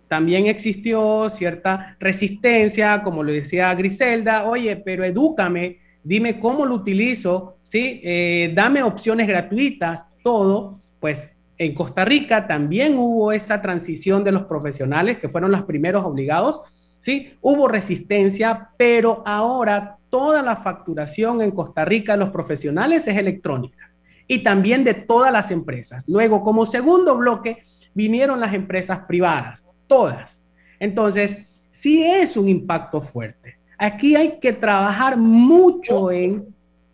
también 0.09 0.46
existió 0.46 1.28
cierta 1.30 1.96
resistencia, 1.98 3.02
como 3.02 3.22
lo 3.22 3.32
decía 3.32 3.74
Griselda, 3.74 4.44
oye, 4.44 4.76
pero 4.76 5.04
edúcame, 5.04 5.78
dime 6.02 6.38
cómo 6.38 6.64
lo 6.64 6.76
utilizo, 6.76 7.59
¿sí? 7.62 8.00
Eh, 8.04 8.52
dame 8.54 8.82
opciones 8.82 9.26
gratuitas, 9.26 10.07
todo, 10.22 10.80
pues 11.00 11.28
en 11.59 11.74
Costa 11.74 12.04
Rica 12.04 12.46
también 12.46 12.96
hubo 12.98 13.32
esa 13.32 13.62
transición 13.62 14.24
de 14.24 14.32
los 14.32 14.44
profesionales 14.44 15.18
que 15.18 15.28
fueron 15.28 15.50
los 15.50 15.62
primeros 15.62 16.04
obligados, 16.04 16.61
¿sí? 16.98 17.34
Hubo 17.40 17.68
resistencia, 17.68 18.70
pero 18.76 19.22
ahora 19.26 19.96
toda 20.11 20.42
la 20.42 20.57
facturación 20.57 21.40
en 21.40 21.50
Costa 21.50 21.84
Rica 21.84 22.12
de 22.12 22.18
los 22.18 22.30
profesionales 22.30 23.07
es 23.07 23.16
electrónica 23.16 23.90
y 24.28 24.42
también 24.42 24.84
de 24.84 24.94
todas 24.94 25.32
las 25.32 25.50
empresas. 25.50 26.09
Luego, 26.09 26.42
como 26.42 26.66
segundo 26.66 27.16
bloque, 27.16 27.62
vinieron 27.94 28.40
las 28.40 28.54
empresas 28.54 29.00
privadas 29.07 29.68
todas. 29.86 30.40
Entonces, 30.78 31.38
sí 31.70 32.02
es 32.04 32.36
un 32.36 32.48
impacto 32.48 33.00
fuerte. 33.00 33.59
Aquí 33.78 34.16
hay 34.16 34.38
que 34.40 34.52
trabajar 34.52 35.16
mucho 35.16 36.11
en 36.11 36.46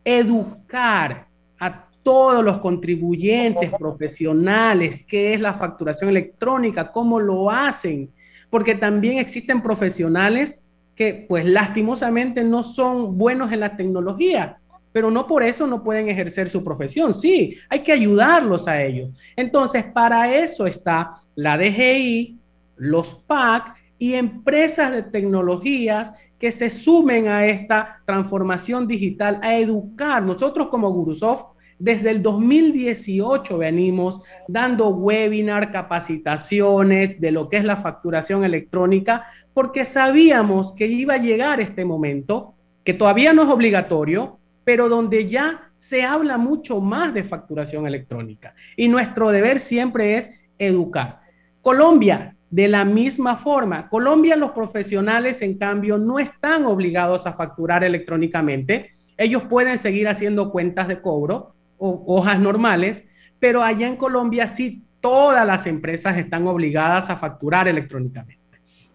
educar 0.04 1.26
a 1.58 1.86
todos 2.03 2.44
los 2.44 2.59
contribuyentes 2.59 3.70
profesionales 3.78 5.05
qué 5.07 5.34
es 5.34 5.40
la 5.40 5.55
facturación 5.55 6.11
electrónica, 6.11 6.90
cómo 6.90 7.20
lo 7.20 7.50
hacen, 7.50 8.11
porque 8.50 8.74
también 8.74 9.18
existen 9.18 9.62
profesionales 9.62 10.59
que 10.94 11.26
pues 11.28 11.46
lastimosamente 11.46 12.44
no 12.44 12.62
son 12.62 13.16
buenos 13.16 13.50
en 13.53 13.61
la 13.61 13.76
tecnología, 13.76 14.59
pero 14.92 15.11
no 15.11 15.26
por 15.26 15.42
eso 15.42 15.66
no 15.66 15.82
pueden 15.82 16.09
ejercer 16.09 16.48
su 16.48 16.62
profesión. 16.62 17.14
Sí, 17.14 17.57
hay 17.68 17.80
que 17.80 17.92
ayudarlos 17.92 18.68
a 18.68 18.82
ellos. 18.82 19.11
Entonces, 19.36 19.84
para 19.84 20.34
eso 20.34 20.66
está 20.66 21.12
la 21.34 21.57
DGI, 21.57 22.38
los 22.76 23.14
PAC 23.26 23.74
y 23.98 24.14
empresas 24.14 24.92
de 24.92 25.03
tecnologías 25.03 26.12
que 26.38 26.50
se 26.50 26.68
sumen 26.68 27.28
a 27.28 27.46
esta 27.46 28.03
transformación 28.05 28.88
digital, 28.88 29.38
a 29.42 29.57
educar. 29.57 30.22
Nosotros 30.22 30.66
como 30.66 30.90
Gurusoft, 30.90 31.51
desde 31.82 32.10
el 32.10 32.22
2018 32.22 33.58
venimos 33.58 34.20
dando 34.46 34.90
webinar, 34.90 35.72
capacitaciones 35.72 37.20
de 37.20 37.32
lo 37.32 37.48
que 37.48 37.56
es 37.56 37.64
la 37.64 37.76
facturación 37.76 38.44
electrónica, 38.44 39.26
porque 39.52 39.84
sabíamos 39.84 40.72
que 40.74 40.86
iba 40.86 41.14
a 41.14 41.18
llegar 41.18 41.58
este 41.58 41.84
momento, 41.84 42.54
que 42.84 42.94
todavía 42.94 43.32
no 43.32 43.42
es 43.42 43.48
obligatorio, 43.48 44.38
pero 44.62 44.88
donde 44.88 45.26
ya 45.26 45.72
se 45.80 46.04
habla 46.04 46.38
mucho 46.38 46.80
más 46.80 47.14
de 47.14 47.24
facturación 47.24 47.84
electrónica. 47.84 48.54
Y 48.76 48.86
nuestro 48.86 49.30
deber 49.30 49.58
siempre 49.58 50.16
es 50.16 50.30
educar. 50.60 51.22
Colombia 51.62 52.36
de 52.48 52.68
la 52.68 52.84
misma 52.84 53.36
forma, 53.36 53.88
Colombia 53.88 54.36
los 54.36 54.52
profesionales, 54.52 55.42
en 55.42 55.58
cambio, 55.58 55.98
no 55.98 56.20
están 56.20 56.64
obligados 56.64 57.26
a 57.26 57.32
facturar 57.32 57.82
electrónicamente. 57.82 58.92
Ellos 59.16 59.42
pueden 59.50 59.80
seguir 59.80 60.06
haciendo 60.06 60.52
cuentas 60.52 60.86
de 60.86 61.00
cobro 61.00 61.56
o 61.82 62.16
hojas 62.16 62.38
normales, 62.38 63.04
pero 63.40 63.62
allá 63.62 63.88
en 63.88 63.96
Colombia 63.96 64.46
sí 64.46 64.84
todas 65.00 65.44
las 65.44 65.66
empresas 65.66 66.16
están 66.16 66.46
obligadas 66.46 67.10
a 67.10 67.16
facturar 67.16 67.66
electrónicamente. 67.66 68.38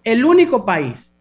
El 0.04 0.24
único 0.24 0.66
país 0.66 1.14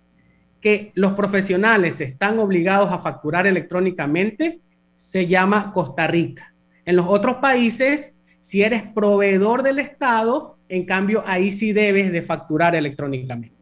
que 0.60 0.92
los 0.94 1.12
profesionales 1.12 2.00
están 2.00 2.38
obligados 2.38 2.92
a 2.92 3.00
facturar 3.00 3.46
electrónicamente 3.46 4.60
se 4.94 5.26
llama 5.26 5.72
Costa 5.72 6.06
Rica. 6.06 6.54
En 6.84 6.96
los 6.96 7.06
otros 7.08 7.36
países, 7.36 8.14
si 8.38 8.62
eres 8.62 8.84
proveedor 8.94 9.64
del 9.64 9.80
Estado, 9.80 10.56
en 10.68 10.86
cambio, 10.86 11.22
ahí 11.26 11.50
sí 11.50 11.72
debes 11.72 12.12
de 12.12 12.22
facturar 12.22 12.76
electrónicamente. 12.76 13.54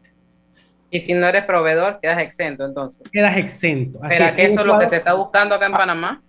Y 0.91 0.99
si 0.99 1.13
no 1.13 1.27
eres 1.27 1.43
proveedor, 1.45 1.99
quedas 1.99 2.21
exento 2.21 2.63
entonces. 2.65 3.09
Quedas 3.11 3.35
exento. 3.37 3.99
¿Será 4.07 4.35
que 4.35 4.45
eso 4.45 4.61
es 4.61 4.65
lo 4.67 4.77
que 4.77 4.87
se 4.87 4.97
está 4.97 5.13
buscando 5.13 5.55
acá 5.55 5.65
en 5.65 5.71
Panamá? 5.71 6.21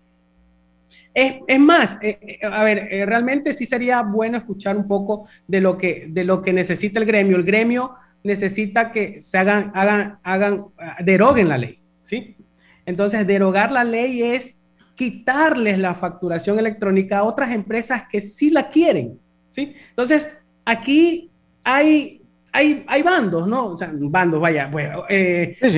Es, 1.16 1.36
es 1.46 1.58
más, 1.58 1.96
eh, 2.02 2.18
eh, 2.20 2.38
a 2.46 2.62
ver, 2.62 2.92
eh, 2.92 3.06
realmente 3.06 3.54
sí 3.54 3.64
sería 3.64 4.02
bueno 4.02 4.36
escuchar 4.36 4.76
un 4.76 4.86
poco 4.86 5.26
de 5.48 5.62
lo, 5.62 5.78
que, 5.78 6.08
de 6.10 6.24
lo 6.24 6.42
que 6.42 6.52
necesita 6.52 7.00
el 7.00 7.06
gremio. 7.06 7.38
El 7.38 7.44
gremio 7.44 7.94
necesita 8.22 8.90
que 8.92 9.22
se 9.22 9.38
hagan, 9.38 9.72
hagan, 9.74 10.18
hagan, 10.22 10.66
ah, 10.76 10.98
deroguen 11.02 11.48
la 11.48 11.56
ley, 11.56 11.80
¿sí? 12.02 12.36
Entonces, 12.84 13.26
derogar 13.26 13.72
la 13.72 13.82
ley 13.82 14.24
es 14.24 14.60
quitarles 14.94 15.78
la 15.78 15.94
facturación 15.94 16.58
electrónica 16.58 17.20
a 17.20 17.24
otras 17.24 17.50
empresas 17.50 18.04
que 18.10 18.20
sí 18.20 18.50
la 18.50 18.68
quieren, 18.68 19.18
¿sí? 19.48 19.74
Entonces, 19.88 20.36
aquí 20.66 21.30
hay, 21.64 22.20
hay, 22.52 22.84
hay 22.86 23.02
bandos, 23.02 23.48
¿no? 23.48 23.68
O 23.68 23.76
sea, 23.78 23.90
bandos, 23.94 24.38
vaya, 24.38 24.70
pues, 24.70 24.90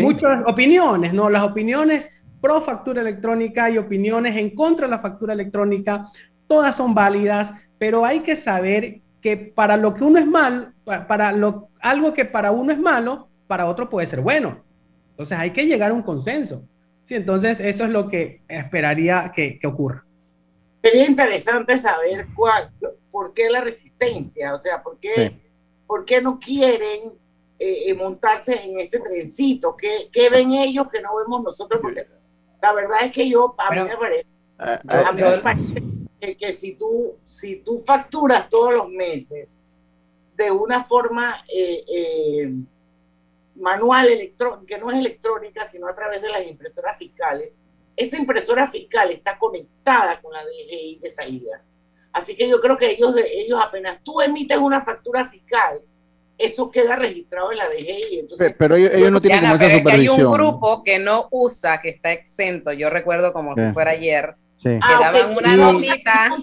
muchas 0.02 0.42
opiniones, 0.46 1.12
¿no? 1.12 1.30
Las 1.30 1.44
opiniones 1.44 2.10
pro 2.40 2.60
factura 2.60 3.00
electrónica 3.00 3.70
y 3.70 3.78
opiniones 3.78 4.36
en 4.36 4.54
contra 4.54 4.86
de 4.86 4.90
la 4.90 4.98
factura 4.98 5.32
electrónica, 5.32 6.06
todas 6.46 6.76
son 6.76 6.94
válidas, 6.94 7.52
pero 7.78 8.04
hay 8.04 8.20
que 8.20 8.36
saber 8.36 9.00
que 9.20 9.36
para 9.36 9.76
lo 9.76 9.94
que 9.94 10.04
uno 10.04 10.18
es 10.18 10.26
mal, 10.26 10.74
para 10.84 11.32
lo, 11.32 11.68
algo 11.80 12.12
que 12.12 12.24
para 12.24 12.50
uno 12.50 12.72
es 12.72 12.78
malo, 12.78 13.28
para 13.46 13.66
otro 13.66 13.88
puede 13.88 14.06
ser 14.06 14.20
bueno. 14.20 14.62
Entonces 15.10 15.38
hay 15.38 15.50
que 15.50 15.66
llegar 15.66 15.90
a 15.90 15.94
un 15.94 16.02
consenso. 16.02 16.62
Sí, 17.04 17.14
entonces 17.14 17.58
eso 17.58 17.84
es 17.84 17.90
lo 17.90 18.08
que 18.08 18.42
esperaría 18.48 19.32
que, 19.34 19.58
que 19.58 19.66
ocurra. 19.66 20.04
Sería 20.82 21.06
interesante 21.06 21.76
saber 21.78 22.28
cuál, 22.36 22.70
por 23.10 23.32
qué 23.32 23.50
la 23.50 23.60
resistencia, 23.60 24.54
o 24.54 24.58
sea, 24.58 24.82
por 24.82 24.98
qué, 24.98 25.40
por 25.86 26.04
qué 26.04 26.22
no 26.22 26.38
quieren 26.38 27.12
eh, 27.58 27.92
montarse 27.94 28.62
en 28.62 28.78
este 28.78 29.00
trencito, 29.00 29.74
¿Qué, 29.76 30.08
¿Qué, 30.12 30.30
ven 30.30 30.52
ellos 30.52 30.86
que 30.92 31.00
no 31.00 31.16
vemos 31.16 31.42
nosotros? 31.42 31.80
Porque 31.82 32.06
la 32.60 32.72
verdad 32.72 33.04
es 33.04 33.12
que 33.12 33.28
yo, 33.28 33.54
a 33.58 33.70
mí 33.70 33.82
me 33.82 33.96
parece, 33.96 34.26
ah, 34.58 34.80
a 35.06 35.12
mí 35.12 35.22
me 35.22 35.38
parece 35.38 35.82
que, 36.38 36.52
si, 36.52 36.74
tú, 36.74 37.16
si 37.24 37.56
tú 37.56 37.78
facturas 37.78 38.48
todos 38.48 38.74
los 38.74 38.88
meses 38.88 39.60
de 40.36 40.50
una 40.50 40.84
forma 40.84 41.42
eh, 41.52 41.84
eh, 41.88 42.54
manual, 43.56 44.08
electrónica, 44.08 44.66
que 44.66 44.80
no 44.80 44.90
es 44.90 44.96
electrónica, 44.96 45.66
sino 45.68 45.88
a 45.88 45.94
través 45.94 46.22
de 46.22 46.28
las 46.28 46.46
impresoras 46.46 46.96
fiscales, 46.98 47.58
esa 47.96 48.16
impresora 48.16 48.68
fiscal 48.68 49.10
está 49.10 49.38
conectada 49.38 50.20
con 50.20 50.32
la 50.32 50.44
DGI 50.44 51.00
de 51.00 51.10
salida. 51.10 51.64
Así 52.12 52.36
que 52.36 52.48
yo 52.48 52.60
creo 52.60 52.76
que 52.76 52.90
ellos, 52.92 53.14
ellos 53.16 53.58
apenas 53.60 54.02
tú 54.02 54.20
emites 54.20 54.58
una 54.58 54.84
factura 54.84 55.26
fiscal, 55.26 55.80
eso 56.38 56.70
queda 56.70 56.96
registrado 56.96 57.50
en 57.52 57.58
la 57.58 57.68
DGI. 57.68 58.20
Entonces, 58.20 58.54
pero 58.56 58.76
ellos, 58.76 59.10
no 59.10 59.20
tienen 59.20 59.40
como 59.40 59.54
esa 59.56 59.78
supervisión. 59.78 60.16
hay 60.16 60.24
un 60.24 60.32
grupo 60.32 60.82
que 60.82 60.98
no 60.98 61.28
usa, 61.30 61.80
que 61.80 61.90
está 61.90 62.12
exento. 62.12 62.72
Yo 62.72 62.88
recuerdo 62.88 63.32
como 63.32 63.54
si 63.56 63.72
fuera 63.72 63.90
ayer, 63.90 64.34
que 64.62 64.78
ah, 64.80 64.98
daban 65.00 65.36
una 65.36 65.56
notita. 65.56 66.36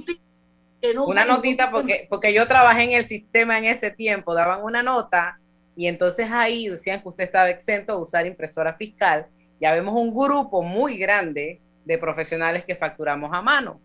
una 1.08 1.26
notita 1.26 1.72
porque, 1.72 2.08
porque 2.10 2.34
yo 2.34 2.46
trabajé 2.48 2.84
en 2.84 2.92
el 2.92 3.06
sistema 3.06 3.58
en 3.58 3.66
ese 3.66 3.90
tiempo, 3.90 4.36
daban 4.36 4.64
una 4.64 4.84
nota 4.84 5.40
y 5.76 5.88
entonces 5.88 6.30
ahí 6.32 6.68
decían 6.68 7.02
que 7.02 7.10
usted 7.10 7.24
estaba 7.26 7.50
exento 7.50 7.96
de 7.96 8.02
usar 8.02 8.26
impresora 8.26 8.74
fiscal. 8.74 9.28
Ya 9.60 9.74
vemos 9.74 9.94
un 9.96 10.14
grupo 10.14 10.62
muy 10.62 10.98
grande 10.98 11.62
de 11.86 11.98
profesionales 11.98 12.66
que 12.66 12.76
facturamos 12.76 13.32
a 13.34 13.42
mano. 13.42 13.80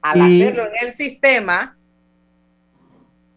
Al 0.00 0.20
hacerlo 0.20 0.66
en 0.66 0.86
el 0.88 0.92
sistema, 0.92 1.76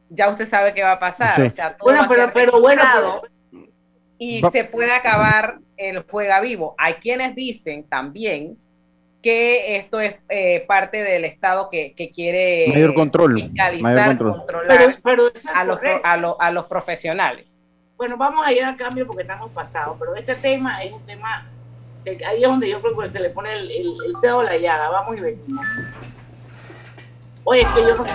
ya 0.09 0.29
usted 0.29 0.47
sabe 0.47 0.73
qué 0.73 0.83
va 0.83 0.93
a 0.93 0.99
pasar. 0.99 1.41
O 1.41 1.49
sea, 1.49 1.75
todo 1.75 1.89
bueno, 1.89 2.07
pero, 2.09 2.31
pero 2.33 2.59
bueno, 2.59 3.21
y 4.17 4.41
se 4.51 4.63
puede 4.63 4.91
acabar 4.91 5.59
el 5.75 6.03
juega 6.09 6.39
vivo. 6.39 6.75
Hay 6.77 6.93
quienes 6.95 7.35
dicen 7.35 7.83
también 7.87 8.57
que 9.21 9.77
esto 9.77 9.99
es 9.99 10.15
eh, 10.29 10.63
parte 10.67 11.03
del 11.03 11.25
Estado 11.25 11.69
que, 11.69 11.93
que 11.93 12.11
quiere 12.11 12.67
mayor 12.69 12.93
control, 12.93 13.51
mayor 13.81 14.07
control. 14.07 14.31
controlar 14.37 14.99
pero, 15.03 15.23
a, 15.53 15.63
los, 15.63 15.79
a, 16.03 16.35
a, 16.39 16.51
los 16.51 16.65
profesionales. 16.65 17.57
Bueno, 17.97 18.15
vamos 18.15 18.45
a 18.45 18.53
ir 18.53 18.63
al 18.63 18.77
cambio 18.77 19.07
porque 19.07 19.23
estamos 19.23 19.51
pasados, 19.51 19.97
pero 19.99 20.15
este 20.15 20.35
tema 20.35 20.83
es 20.83 20.91
un 20.91 21.03
tema, 21.05 21.49
ahí 22.05 22.43
es 22.43 22.49
donde 22.49 22.69
yo 22.69 22.79
creo 22.79 22.95
que 22.95 23.07
se 23.09 23.19
le 23.19 23.31
pone 23.31 23.53
el, 23.53 23.71
el, 23.71 23.97
el 24.05 24.13
dedo 24.21 24.41
a 24.41 24.43
la 24.43 24.57
llaga, 24.57 24.89
vamos 24.89 25.17
y 25.17 25.21
venimos. 25.21 25.65
Oye, 27.43 27.61
es 27.61 27.67
que 27.69 27.81
yo 27.81 27.95
no 27.95 28.03
sé. 28.03 28.11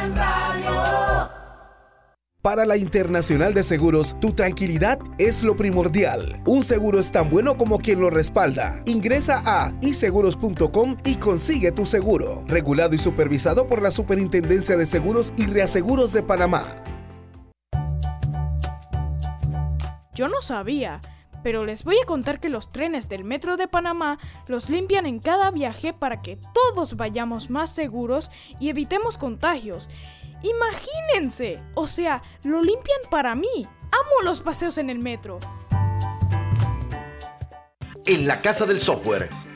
Para 2.43 2.67
la 2.67 2.77
Internacional 2.77 3.55
de 3.55 3.63
Seguros, 3.63 4.19
tu 4.19 4.33
tranquilidad 4.33 4.99
es 5.17 5.45
lo 5.45 5.55
primordial. 5.55 6.43
Un 6.45 6.65
seguro 6.65 6.99
es 6.99 7.13
tan 7.13 7.31
bueno 7.31 7.57
como 7.57 7.79
quien 7.79 8.01
lo 8.01 8.11
respalda. 8.11 8.83
Ingresa 8.85 9.45
a 9.47 9.73
iseguros.com 9.81 10.97
y 11.05 11.15
consigue 11.19 11.71
tu 11.71 11.87
seguro. 11.87 12.43
Regulado 12.49 12.97
y 12.97 12.99
supervisado 12.99 13.69
por 13.69 13.81
la 13.81 13.93
Superintendencia 13.93 14.77
de 14.77 14.87
Seguros 14.87 15.33
y 15.37 15.47
Reaseguros 15.47 16.13
de 16.13 16.25
Panamá. 16.25 16.83
Yo 20.13 20.27
no 20.27 20.43
sabía, 20.43 21.01
pero 21.45 21.65
les 21.65 21.85
voy 21.85 21.97
a 22.03 22.07
contar 22.07 22.41
que 22.41 22.49
los 22.49 22.73
trenes 22.73 23.09
del 23.09 23.23
Metro 23.23 23.57
de 23.57 23.69
Panamá 23.69 24.19
los 24.49 24.69
limpian 24.69 25.07
en 25.07 25.21
cada 25.21 25.53
viaje 25.53 25.93
para 25.93 26.23
que 26.23 26.41
todos 26.53 26.97
vayamos 26.97 27.51
más 27.51 27.71
seguros 27.71 28.33
y 28.59 28.69
evitemos 28.69 29.17
contagios. 29.17 29.89
Imagínense. 30.43 31.61
O 31.75 31.87
sea, 31.87 32.23
lo 32.43 32.63
limpian 32.63 33.01
para 33.11 33.35
mí. 33.35 33.67
Amo 33.91 34.23
los 34.25 34.41
paseos 34.41 34.79
en 34.79 34.91
el 34.91 34.99
metro. 34.99 35.39
En 38.07 38.27
la 38.27 38.41
Casa 38.43 38.67
del 38.67 38.79
Software 38.79 39.29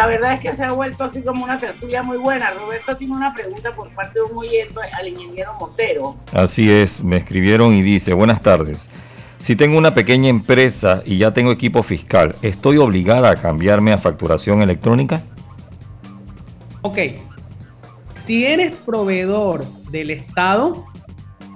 la 0.00 0.06
verdad 0.06 0.32
es 0.32 0.40
que 0.40 0.54
se 0.54 0.64
ha 0.64 0.72
vuelto 0.72 1.04
así 1.04 1.20
como 1.20 1.44
una 1.44 1.58
tertulia 1.58 2.02
muy 2.02 2.16
buena. 2.16 2.48
Roberto 2.52 2.96
tiene 2.96 3.14
una 3.14 3.34
pregunta 3.34 3.76
por 3.76 3.90
parte 3.90 4.18
de 4.18 4.32
un 4.32 4.38
oyente 4.38 4.80
al 4.98 5.08
ingeniero 5.08 5.52
Montero. 5.60 6.16
Así 6.32 6.70
es, 6.70 7.04
me 7.04 7.18
escribieron 7.18 7.74
y 7.74 7.82
dice, 7.82 8.14
buenas 8.14 8.40
tardes. 8.40 8.88
Si 9.38 9.56
tengo 9.56 9.76
una 9.76 9.92
pequeña 9.92 10.30
empresa 10.30 11.02
y 11.04 11.18
ya 11.18 11.34
tengo 11.34 11.52
equipo 11.52 11.82
fiscal, 11.82 12.34
¿estoy 12.40 12.78
obligada 12.78 13.28
a 13.28 13.36
cambiarme 13.36 13.92
a 13.92 13.98
facturación 13.98 14.62
electrónica? 14.62 15.20
Ok. 16.80 16.98
Si 18.16 18.46
eres 18.46 18.78
proveedor 18.78 19.66
del 19.90 20.12
Estado, 20.12 20.86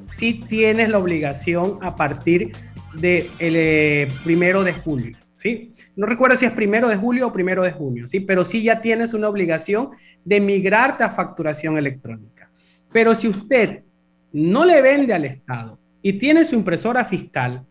sí 0.07 0.45
tienes 0.47 0.91
la 0.91 0.99
obligación 0.99 1.79
a 1.81 1.97
partir 1.97 2.53
del 2.93 3.31
eh, 3.39 4.09
primero 4.23 4.65
de 4.65 4.75
julio. 4.75 5.17
¿sí? 5.35 5.73
No 5.97 6.07
recuerdo 6.07 6.37
si 6.37 6.45
es 6.45 6.53
primero 6.53 6.89
de 6.89 6.97
julio 6.97 7.29
o 7.29 7.33
primero 7.33 7.63
de 7.63 7.73
junio, 7.73 8.09
¿sí? 8.09 8.21
Pero 8.21 8.45
sí 8.45 8.63
ya 8.63 8.81
tienes 8.81 9.15
una 9.15 9.29
obligación 9.29 9.91
de 10.25 10.41
migrarte 10.41 11.05
a 11.05 11.11
facturación 11.11 11.79
electrónica. 11.79 12.51
Pero 12.93 13.15
si 13.15 13.29
usted 13.29 13.85
no 14.33 14.65
le 14.65 14.83
vende 14.83 15.15
al 15.15 15.25
Estado 15.25 15.79
y 16.03 16.15
tiene 16.15 16.45
su 16.45 16.57
impresora 16.57 17.05
fiscal, 17.05 17.65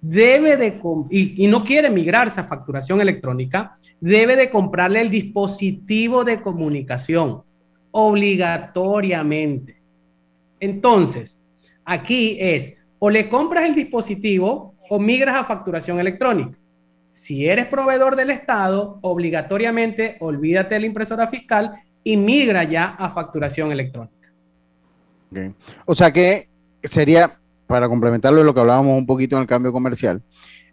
debe 0.00 0.56
de, 0.56 0.80
y, 1.10 1.44
y 1.44 1.46
no 1.46 1.62
quiere 1.64 1.90
migrarse 1.90 2.40
a 2.40 2.44
facturación 2.44 3.00
electrónica, 3.00 3.74
debe 4.00 4.36
de 4.36 4.50
comprarle 4.50 5.00
el 5.00 5.10
dispositivo 5.10 6.24
de 6.24 6.40
comunicación 6.40 7.42
obligatoriamente. 7.90 9.80
Entonces, 10.60 11.40
aquí 11.84 12.36
es 12.40 12.74
o 12.98 13.10
le 13.10 13.28
compras 13.28 13.68
el 13.68 13.74
dispositivo 13.74 14.74
o 14.90 14.98
migras 14.98 15.36
a 15.36 15.44
facturación 15.44 16.00
electrónica. 16.00 16.57
Si 17.18 17.48
eres 17.48 17.66
proveedor 17.66 18.14
del 18.14 18.30
Estado, 18.30 19.00
obligatoriamente 19.02 20.18
olvídate 20.20 20.76
de 20.76 20.82
la 20.82 20.86
impresora 20.86 21.26
fiscal 21.26 21.72
y 22.04 22.16
migra 22.16 22.62
ya 22.62 22.90
a 22.90 23.10
facturación 23.10 23.72
electrónica. 23.72 24.32
O 25.84 25.96
sea 25.96 26.12
que 26.12 26.48
sería, 26.80 27.40
para 27.66 27.88
complementarlo 27.88 28.38
de 28.38 28.44
lo 28.44 28.54
que 28.54 28.60
hablábamos 28.60 28.96
un 28.96 29.04
poquito 29.04 29.34
en 29.34 29.42
el 29.42 29.48
cambio 29.48 29.72
comercial, 29.72 30.22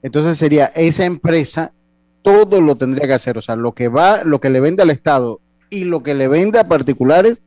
entonces 0.03 0.37
sería 0.37 0.67
esa 0.75 1.05
empresa, 1.05 1.73
todo 2.21 2.61
lo 2.61 2.77
tendría 2.77 3.07
que 3.07 3.15
hacer, 3.15 3.39
o 3.39 3.41
sea, 3.41 3.55
lo 3.55 3.71
que 3.71 3.87
va, 3.87 4.23
lo 4.23 4.39
que 4.39 4.51
le 4.51 4.59
vende 4.59 4.83
al 4.83 4.91
Estado 4.91 5.41
y 5.71 5.85
lo 5.85 6.03
que 6.03 6.13
le 6.13 6.27
vende 6.27 6.59
a 6.59 6.67
particulares, 6.67 7.41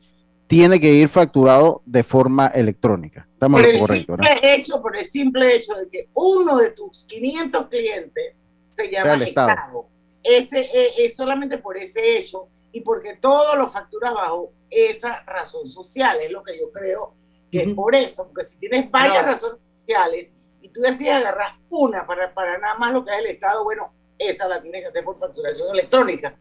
tiene 0.48 0.80
que 0.80 0.92
ir 0.92 1.08
facturado 1.08 1.82
de 1.86 2.02
forma 2.02 2.48
electrónica. 2.48 3.28
Estamos 3.32 3.62
por 3.62 3.70
el 3.70 3.78
simple 3.86 4.38
hecho, 4.42 4.82
por 4.82 4.96
el 4.96 5.06
simple 5.06 5.54
hecho 5.54 5.74
de 5.74 5.88
que 5.88 6.08
uno 6.14 6.56
de 6.56 6.72
tus 6.72 7.04
500 7.04 7.66
clientes 7.68 8.47
se 8.78 8.90
llama 8.90 9.24
Estado. 9.24 9.88
Ese 10.22 10.60
e, 10.60 11.04
es, 11.04 11.16
solamente 11.16 11.58
por 11.58 11.76
ese 11.76 12.18
hecho 12.18 12.48
y 12.72 12.80
porque 12.80 13.16
todos 13.16 13.56
los 13.56 13.72
facturas 13.72 14.14
bajo 14.14 14.52
esa 14.70 15.22
razón 15.24 15.68
social, 15.68 16.18
es 16.20 16.30
lo 16.30 16.42
que 16.42 16.58
yo 16.58 16.70
creo 16.70 17.14
que 17.50 17.62
es 17.62 17.74
por 17.74 17.94
eso, 17.94 18.28
porque 18.28 18.44
si 18.44 18.58
tienes 18.58 18.90
varias 18.90 19.24
razones 19.24 19.58
sociales 19.80 20.30
y 20.60 20.68
tú 20.68 20.80
decides 20.80 21.14
agarrar 21.14 21.52
una 21.70 22.06
para, 22.06 22.34
para 22.34 22.58
nada 22.58 22.74
más 22.74 22.92
lo 22.92 23.04
que 23.04 23.12
es 23.12 23.18
el 23.18 23.26
Estado, 23.26 23.64
bueno, 23.64 23.92
esa 24.18 24.46
la 24.46 24.60
tienes 24.60 24.82
que 24.82 24.88
hacer 24.88 25.04
por 25.04 25.18
facturación 25.18 25.70
electrónica 25.72 26.36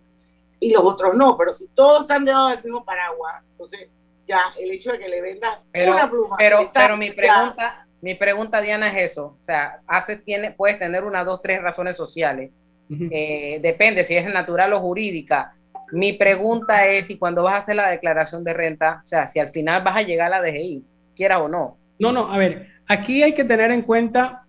y 0.59 0.71
los 0.71 0.83
otros 0.83 1.13
no, 1.15 1.37
pero 1.37 1.53
si 1.53 1.69
todos 1.69 2.01
están 2.01 2.25
debajo 2.25 2.49
del 2.49 2.63
mismo 2.63 2.83
paraguas, 2.83 3.43
entonces 3.51 3.89
ya 4.25 4.53
el 4.59 4.71
hecho 4.71 4.91
de 4.91 4.99
que 4.99 5.07
le 5.07 5.21
vendas 5.21 5.67
pero, 5.71 5.93
una 5.93 6.09
pluma. 6.09 6.35
Pero, 6.37 6.71
pero 6.73 6.97
mi 6.97 7.11
pregunta, 7.11 7.86
mi 8.01 8.15
pregunta, 8.15 8.61
Diana, 8.61 8.89
es 8.89 9.11
eso. 9.11 9.37
O 9.39 9.43
sea, 9.43 9.79
hace, 9.87 10.17
tiene, 10.17 10.51
puedes 10.51 10.79
tener 10.79 11.03
una, 11.03 11.23
dos, 11.23 11.41
tres 11.41 11.61
razones 11.61 11.95
sociales. 11.95 12.51
Eh, 12.89 13.59
depende 13.61 14.03
si 14.03 14.15
es 14.15 14.25
natural 14.25 14.71
o 14.73 14.79
jurídica. 14.79 15.53
Mi 15.91 16.13
pregunta 16.13 16.87
es 16.87 17.07
si 17.07 17.17
cuando 17.17 17.43
vas 17.43 17.55
a 17.55 17.57
hacer 17.57 17.75
la 17.75 17.89
declaración 17.89 18.43
de 18.43 18.53
renta, 18.53 19.01
o 19.03 19.07
sea, 19.07 19.25
si 19.25 19.39
al 19.39 19.49
final 19.49 19.83
vas 19.83 19.97
a 19.97 20.01
llegar 20.01 20.31
a 20.31 20.41
la 20.41 20.47
DGI, 20.47 20.83
quiera 21.15 21.39
o 21.39 21.47
no. 21.47 21.77
No, 21.99 22.11
no, 22.11 22.31
a 22.31 22.37
ver, 22.37 22.67
aquí 22.87 23.23
hay 23.23 23.33
que 23.33 23.43
tener 23.43 23.71
en 23.71 23.81
cuenta 23.81 24.43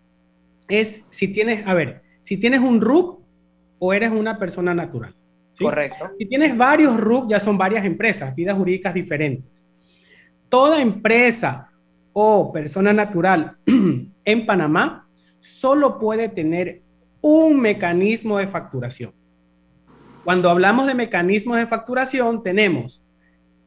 es 0.69 1.05
si 1.09 1.29
tienes, 1.29 1.67
a 1.67 1.75
ver, 1.75 2.03
si 2.23 2.37
tienes 2.37 2.61
un 2.61 2.81
RUC 2.81 3.21
o 3.79 3.93
eres 3.93 4.11
una 4.11 4.39
persona 4.39 4.75
natural. 4.75 5.15
Correcto. 5.59 6.11
Si 6.19 6.27
tienes 6.27 6.57
varios 6.57 6.97
RUC, 7.01 7.31
ya 7.31 7.41
son 7.41 7.59
varias 7.59 7.85
empresas, 7.85 8.35
vidas 8.35 8.57
jurídicas 8.57 8.95
diferentes. 8.95 9.67
Toda 10.49 10.81
empresa 10.81 11.68
o 12.21 12.51
persona 12.51 12.93
natural 12.93 13.57
en 14.25 14.47
Panamá 14.47 15.09
solo 15.39 16.01
puede 16.01 16.29
tener 16.29 16.83
un 17.21 17.61
mecanismo 17.61 18.39
de 18.39 18.49
facturación. 18.49 19.13
Cuando 20.25 20.51
hablamos 20.51 20.89
de 20.89 20.95
mecanismos 20.95 21.59
de 21.59 21.67
facturación, 21.67 22.43
tenemos 22.43 23.01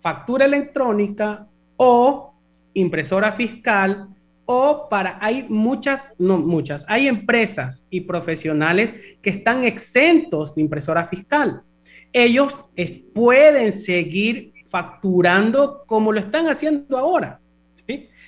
factura 0.01 0.43
electrónica 0.43 1.47
o 1.77 2.33
impresora 2.73 3.31
fiscal 3.31 4.09
o 4.45 4.89
para, 4.89 5.17
hay 5.21 5.45
muchas, 5.47 6.13
no 6.19 6.37
muchas, 6.37 6.85
hay 6.89 7.07
empresas 7.07 7.85
y 7.89 8.01
profesionales 8.01 8.93
que 9.21 9.29
están 9.29 9.63
exentos 9.63 10.53
de 10.55 10.61
impresora 10.61 11.05
fiscal. 11.05 11.61
Ellos 12.11 12.53
pueden 13.13 13.71
seguir 13.71 14.51
facturando 14.67 15.85
como 15.87 16.11
lo 16.11 16.19
están 16.19 16.47
haciendo 16.47 16.97
ahora. 16.97 17.40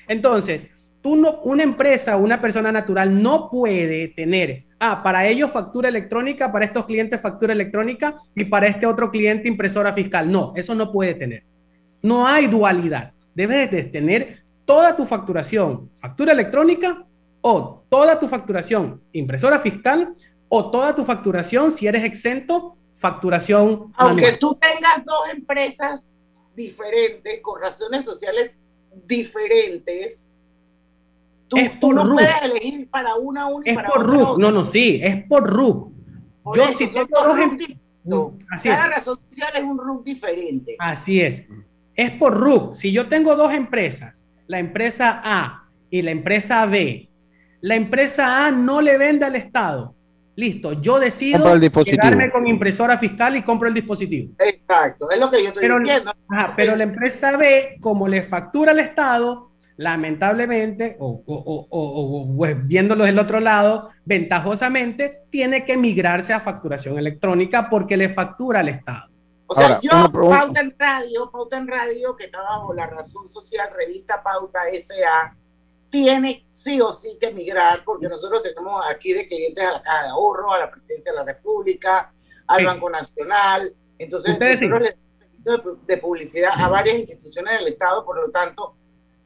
Entonces, 0.08 0.68
tú 1.02 1.16
no, 1.16 1.42
una 1.44 1.64
empresa 1.64 2.16
una 2.18 2.42
persona 2.42 2.72
natural 2.72 3.22
no 3.22 3.50
puede 3.50 4.08
tener, 4.10 4.64
ah, 4.80 5.04
para 5.04 5.28
ellos 5.28 5.52
factura 5.52 5.90
electrónica, 5.90 6.52
para 6.52 6.66
estos 6.66 6.86
clientes 6.86 7.22
factura 7.22 7.54
electrónica 7.54 8.16
y 8.36 8.46
para 8.46 8.68
este 8.68 8.86
otro 8.86 9.12
cliente 9.12 9.48
impresora 9.48 9.94
fiscal. 9.94 10.32
No, 10.32 10.54
eso 10.56 10.74
no 10.74 10.92
puede 10.92 11.14
tener. 11.16 11.44
No 12.02 12.28
hay 12.28 12.48
dualidad. 12.48 13.14
Debes 13.36 13.72
de 13.72 13.84
tener 13.84 14.44
toda 14.66 14.96
tu 14.96 15.06
facturación, 15.06 15.90
factura 16.00 16.32
electrónica 16.32 17.06
o 17.42 17.84
toda 17.90 18.20
tu 18.20 18.28
facturación, 18.28 19.02
impresora 19.12 19.60
fiscal 19.60 20.16
o 20.48 20.72
toda 20.72 20.96
tu 20.96 21.04
facturación, 21.04 21.72
si 21.72 21.88
eres 21.88 22.04
exento, 22.04 22.76
facturación. 22.94 23.92
Aunque 23.96 24.34
tú 24.34 24.58
tengas 24.62 25.04
dos 25.04 25.28
empresas 25.34 26.10
diferentes, 26.56 27.42
con 27.42 27.60
razones 27.60 28.06
sociales 28.06 28.60
diferentes, 29.06 30.34
tú, 31.48 31.94
no 31.94 32.04
puedes 32.14 32.42
elegir 32.42 32.90
para 32.90 33.16
una, 33.16 33.48
una 33.48 33.70
y 33.70 33.76
para 33.76 33.90
por 33.90 34.06
RUC. 34.06 34.38
No, 34.40 34.52
no, 34.52 34.68
sí, 34.68 35.00
es 35.04 35.26
por 35.26 35.50
RUC. 35.50 35.92
Yo 36.56 36.68
si 36.74 36.88
tengo 36.88 37.08
dos 38.04 38.34
Cada 38.62 38.88
razón 38.88 39.20
social 39.30 39.52
es 39.56 39.64
un 39.64 39.78
RUC 39.78 40.04
diferente. 40.04 40.76
Así 40.80 41.22
es. 41.22 41.46
Es 41.96 42.12
por 42.12 42.34
RUC. 42.34 42.74
Si 42.74 42.92
yo 42.92 43.08
tengo 43.08 43.36
dos 43.36 43.54
empresas, 43.54 44.26
la 44.48 44.60
empresa 44.60 45.22
A 45.24 45.70
y 45.90 46.02
la 46.02 46.12
empresa 46.12 46.66
B, 46.66 47.10
la 47.62 47.76
empresa 47.76 48.46
A 48.46 48.52
no 48.52 48.82
le 48.82 48.98
vende 48.98 49.26
al 49.26 49.36
Estado 49.36 49.96
Listo, 50.36 50.74
yo 50.82 51.00
decido 51.00 51.44
quedarme 51.86 52.32
con 52.32 52.48
impresora 52.48 52.98
fiscal 52.98 53.38
y 53.38 53.44
compro 53.44 53.68
el 53.68 53.74
dispositivo. 53.74 54.34
Exacto, 54.40 55.10
es 55.12 55.20
lo 55.20 55.30
que 55.30 55.44
yo 55.44 55.50
estoy 55.50 55.70
diciendo. 55.70 56.12
pero 56.58 56.76
la 56.76 56.84
empresa 56.84 57.38
B, 57.38 57.78
como 57.80 58.08
le 58.08 58.24
factura 58.24 58.72
al 58.72 58.80
Estado, 58.80 59.52
lamentablemente, 59.78 60.98
o, 61.00 62.34
pues, 62.36 62.68
viéndolo 62.68 63.06
del 63.06 63.20
otro 63.20 63.40
lado, 63.40 63.90
ventajosamente, 64.06 65.22
tiene 65.30 65.66
que 65.66 65.78
migrarse 65.78 66.34
a 66.34 66.40
facturación 66.40 66.98
electrónica 66.98 67.70
porque 67.70 67.96
le 67.96 68.10
factura 68.10 68.62
al 68.62 68.70
Estado. 68.70 69.10
O 69.46 69.56
sea, 69.56 69.80
yo, 69.82 70.12
Pauta 70.12 70.62
en 70.62 70.74
Radio, 70.80 71.30
Pauta 71.32 71.58
en 71.58 71.68
Radio, 71.68 72.16
que 72.16 72.26
está 72.26 72.42
bajo 72.42 72.74
la 72.74 72.88
razón 72.88 73.30
social, 73.30 73.70
revista 73.78 74.24
Pauta 74.24 74.62
SA, 74.82 75.36
tiene 75.94 76.44
sí 76.50 76.82
o 76.82 76.92
sí 76.92 77.20
que 77.22 77.32
migrar, 77.32 77.84
porque 77.86 78.10
nosotros 78.10 78.42
tenemos 78.42 78.84
aquí 78.90 79.14
de 79.14 79.28
clientes 79.28 79.64
a 79.64 79.74
la 79.74 79.84
Caja 79.84 80.04
de 80.06 80.10
Ahorro, 80.10 80.52
a 80.52 80.58
la 80.58 80.72
Presidencia 80.72 81.12
de 81.12 81.20
la 81.20 81.24
República, 81.24 82.12
al 82.48 82.66
Banco 82.66 82.90
Nacional. 82.90 83.72
Entonces, 84.00 84.40
nosotros 84.40 84.82
le 84.82 84.98
damos 85.44 85.86
de 85.86 85.98
publicidad 85.98 86.50
a 86.56 86.68
varias 86.68 86.98
instituciones 86.98 87.60
del 87.60 87.68
Estado, 87.68 88.04
por 88.04 88.20
lo 88.20 88.32
tanto, 88.32 88.76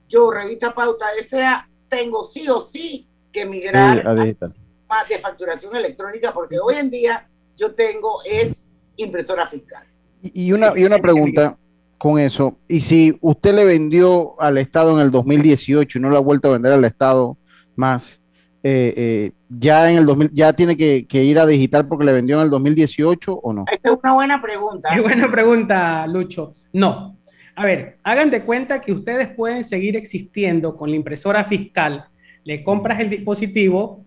yo, 0.09 0.29
Revista 0.29 0.75
Pauta 0.75 1.05
S.A., 1.17 1.69
tengo 1.87 2.25
sí 2.25 2.49
o 2.49 2.59
sí 2.59 3.07
que 3.31 3.45
migrar 3.45 4.05
a, 4.05 4.11
a 4.11 5.05
de 5.05 5.19
facturación 5.19 5.73
electrónica, 5.73 6.33
porque 6.33 6.59
hoy 6.59 6.75
en 6.75 6.89
día 6.89 7.29
yo 7.55 7.75
tengo 7.75 8.19
es 8.25 8.69
impresora 8.97 9.47
fiscal. 9.47 9.87
Y 10.21 10.51
una, 10.51 10.73
y 10.75 10.83
una 10.83 10.97
pregunta, 10.97 11.57
con 11.97 12.19
eso. 12.19 12.57
Y 12.67 12.81
si 12.81 13.17
usted 13.21 13.55
le 13.55 13.65
vendió 13.65 14.39
al 14.39 14.57
Estado 14.57 14.93
en 14.93 15.05
el 15.05 15.11
2018 15.11 15.97
y 15.97 16.01
no 16.01 16.09
lo 16.09 16.17
ha 16.17 16.21
vuelto 16.21 16.49
a 16.49 16.53
vender 16.53 16.73
al 16.73 16.85
Estado 16.85 17.37
más, 17.75 18.21
eh, 18.63 18.93
eh, 18.97 19.31
ya 19.49 19.89
en 19.89 19.97
el 19.99 20.05
2000, 20.05 20.31
ya 20.33 20.53
tiene 20.53 20.75
que, 20.75 21.23
ir 21.23 21.39
a 21.39 21.45
digital 21.45 21.87
porque 21.87 22.05
le 22.05 22.13
vendió 22.13 22.37
en 22.37 22.43
el 22.43 22.49
2018 22.49 23.33
o 23.33 23.53
no? 23.53 23.65
Esta 23.71 23.89
es 23.89 23.97
una 24.03 24.13
buena 24.13 24.41
pregunta. 24.41 24.89
Qué 24.93 25.01
buena 25.01 25.31
pregunta, 25.31 26.05
Lucho. 26.07 26.53
No. 26.73 27.17
A 27.55 27.65
ver, 27.65 27.97
hagan 28.03 28.29
de 28.29 28.43
cuenta 28.43 28.81
que 28.81 28.91
ustedes 28.91 29.29
pueden 29.29 29.63
seguir 29.63 29.95
existiendo 29.95 30.75
con 30.75 30.91
la 30.91 30.95
impresora 30.95 31.43
fiscal, 31.43 32.05
le 32.43 32.61
compras 32.61 32.99
el 32.99 33.09
dispositivo 33.09 34.05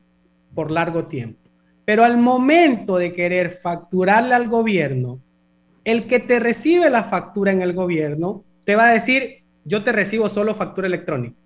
por 0.54 0.70
largo 0.70 1.06
tiempo. 1.06 1.40
Pero 1.84 2.04
al 2.04 2.16
momento 2.18 2.96
de 2.96 3.12
querer 3.12 3.58
facturarle 3.60 4.34
al 4.34 4.48
gobierno, 4.48 5.20
el 5.84 6.06
que 6.06 6.20
te 6.20 6.40
recibe 6.40 6.90
la 6.90 7.04
factura 7.04 7.52
en 7.52 7.62
el 7.62 7.72
gobierno 7.72 8.44
te 8.64 8.76
va 8.76 8.88
a 8.88 8.92
decir, 8.92 9.44
yo 9.64 9.82
te 9.82 9.92
recibo 9.92 10.28
solo 10.28 10.54
factura 10.54 10.86
electrónica. 10.86 11.36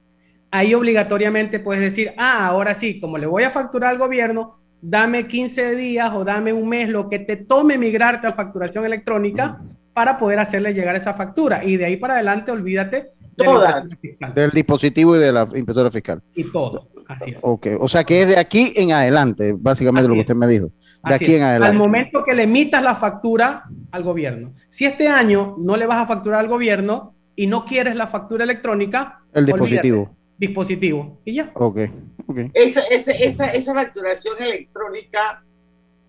Ahí 0.50 0.74
obligatoriamente 0.74 1.58
puedes 1.58 1.82
decir, 1.82 2.12
ah, 2.16 2.46
ahora 2.46 2.74
sí, 2.74 3.00
como 3.00 3.18
le 3.18 3.26
voy 3.26 3.42
a 3.42 3.50
facturar 3.50 3.90
al 3.90 3.98
gobierno, 3.98 4.52
dame 4.80 5.26
15 5.26 5.74
días 5.74 6.10
o 6.12 6.24
dame 6.24 6.52
un 6.52 6.68
mes, 6.68 6.88
lo 6.88 7.08
que 7.08 7.18
te 7.18 7.36
tome 7.36 7.78
migrarte 7.78 8.26
a 8.26 8.32
facturación 8.32 8.84
electrónica 8.84 9.60
para 9.92 10.18
poder 10.18 10.38
hacerle 10.38 10.74
llegar 10.74 10.94
esa 10.96 11.14
factura. 11.14 11.64
Y 11.64 11.76
de 11.76 11.86
ahí 11.86 11.96
para 11.96 12.14
adelante, 12.14 12.52
olvídate. 12.52 13.12
Todas. 13.36 13.88
Del 14.34 14.50
dispositivo 14.50 15.16
y 15.16 15.18
de 15.18 15.32
la 15.32 15.48
impresora 15.54 15.90
fiscal. 15.90 16.22
Y 16.36 16.44
todo, 16.44 16.88
así 17.08 17.30
es. 17.30 17.40
Ok, 17.42 17.68
o 17.80 17.88
sea 17.88 18.04
que 18.04 18.22
es 18.22 18.28
de 18.28 18.38
aquí 18.38 18.72
en 18.76 18.92
adelante, 18.92 19.56
básicamente 19.58 20.08
lo 20.08 20.14
que 20.14 20.20
usted 20.20 20.36
me 20.36 20.46
dijo 20.46 20.70
de 21.08 21.14
aquí 21.14 21.34
en 21.34 21.42
adelante. 21.42 21.72
Al 21.72 21.78
momento 21.78 22.24
que 22.24 22.34
le 22.34 22.44
emitas 22.44 22.82
la 22.82 22.94
factura 22.94 23.64
al 23.90 24.02
gobierno. 24.02 24.54
Si 24.68 24.84
este 24.84 25.08
año 25.08 25.56
no 25.58 25.76
le 25.76 25.86
vas 25.86 25.98
a 25.98 26.06
facturar 26.06 26.40
al 26.40 26.48
gobierno 26.48 27.14
y 27.36 27.46
no 27.46 27.64
quieres 27.64 27.96
la 27.96 28.06
factura 28.06 28.44
electrónica, 28.44 29.20
el 29.32 29.46
dispositivo. 29.46 30.14
dispositivo. 30.38 31.20
Y 31.24 31.34
ya. 31.34 31.50
Ok. 31.54 31.78
okay. 32.26 32.50
Esa, 32.54 32.82
esa, 32.90 33.52
esa, 33.52 33.74
facturación 33.74 34.36
electrónica 34.40 35.44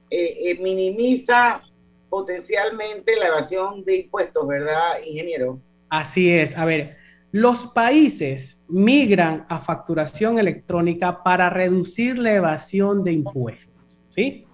eh, 0.10 0.52
eh, 0.52 0.60
minimiza 0.62 1.62
potencialmente 2.10 3.18
la 3.18 3.28
evasión 3.28 3.84
de 3.84 3.98
impuestos, 3.98 4.48
¿verdad, 4.48 5.00
ingeniero? 5.06 5.60
Así 5.90 6.32
es. 6.32 6.58
A 6.58 6.66
ver, 6.66 6.98
Los 7.32 7.68
países 7.68 8.62
migran 8.70 9.46
a 9.50 9.60
facturación 9.60 10.40
electrónica 10.40 11.24
para 11.24 11.50
reducir 11.50 12.18
la 12.18 12.34
evasión 12.34 13.04
de 13.04 13.12
impuestos, 13.12 14.00
¿sí? 14.08 14.46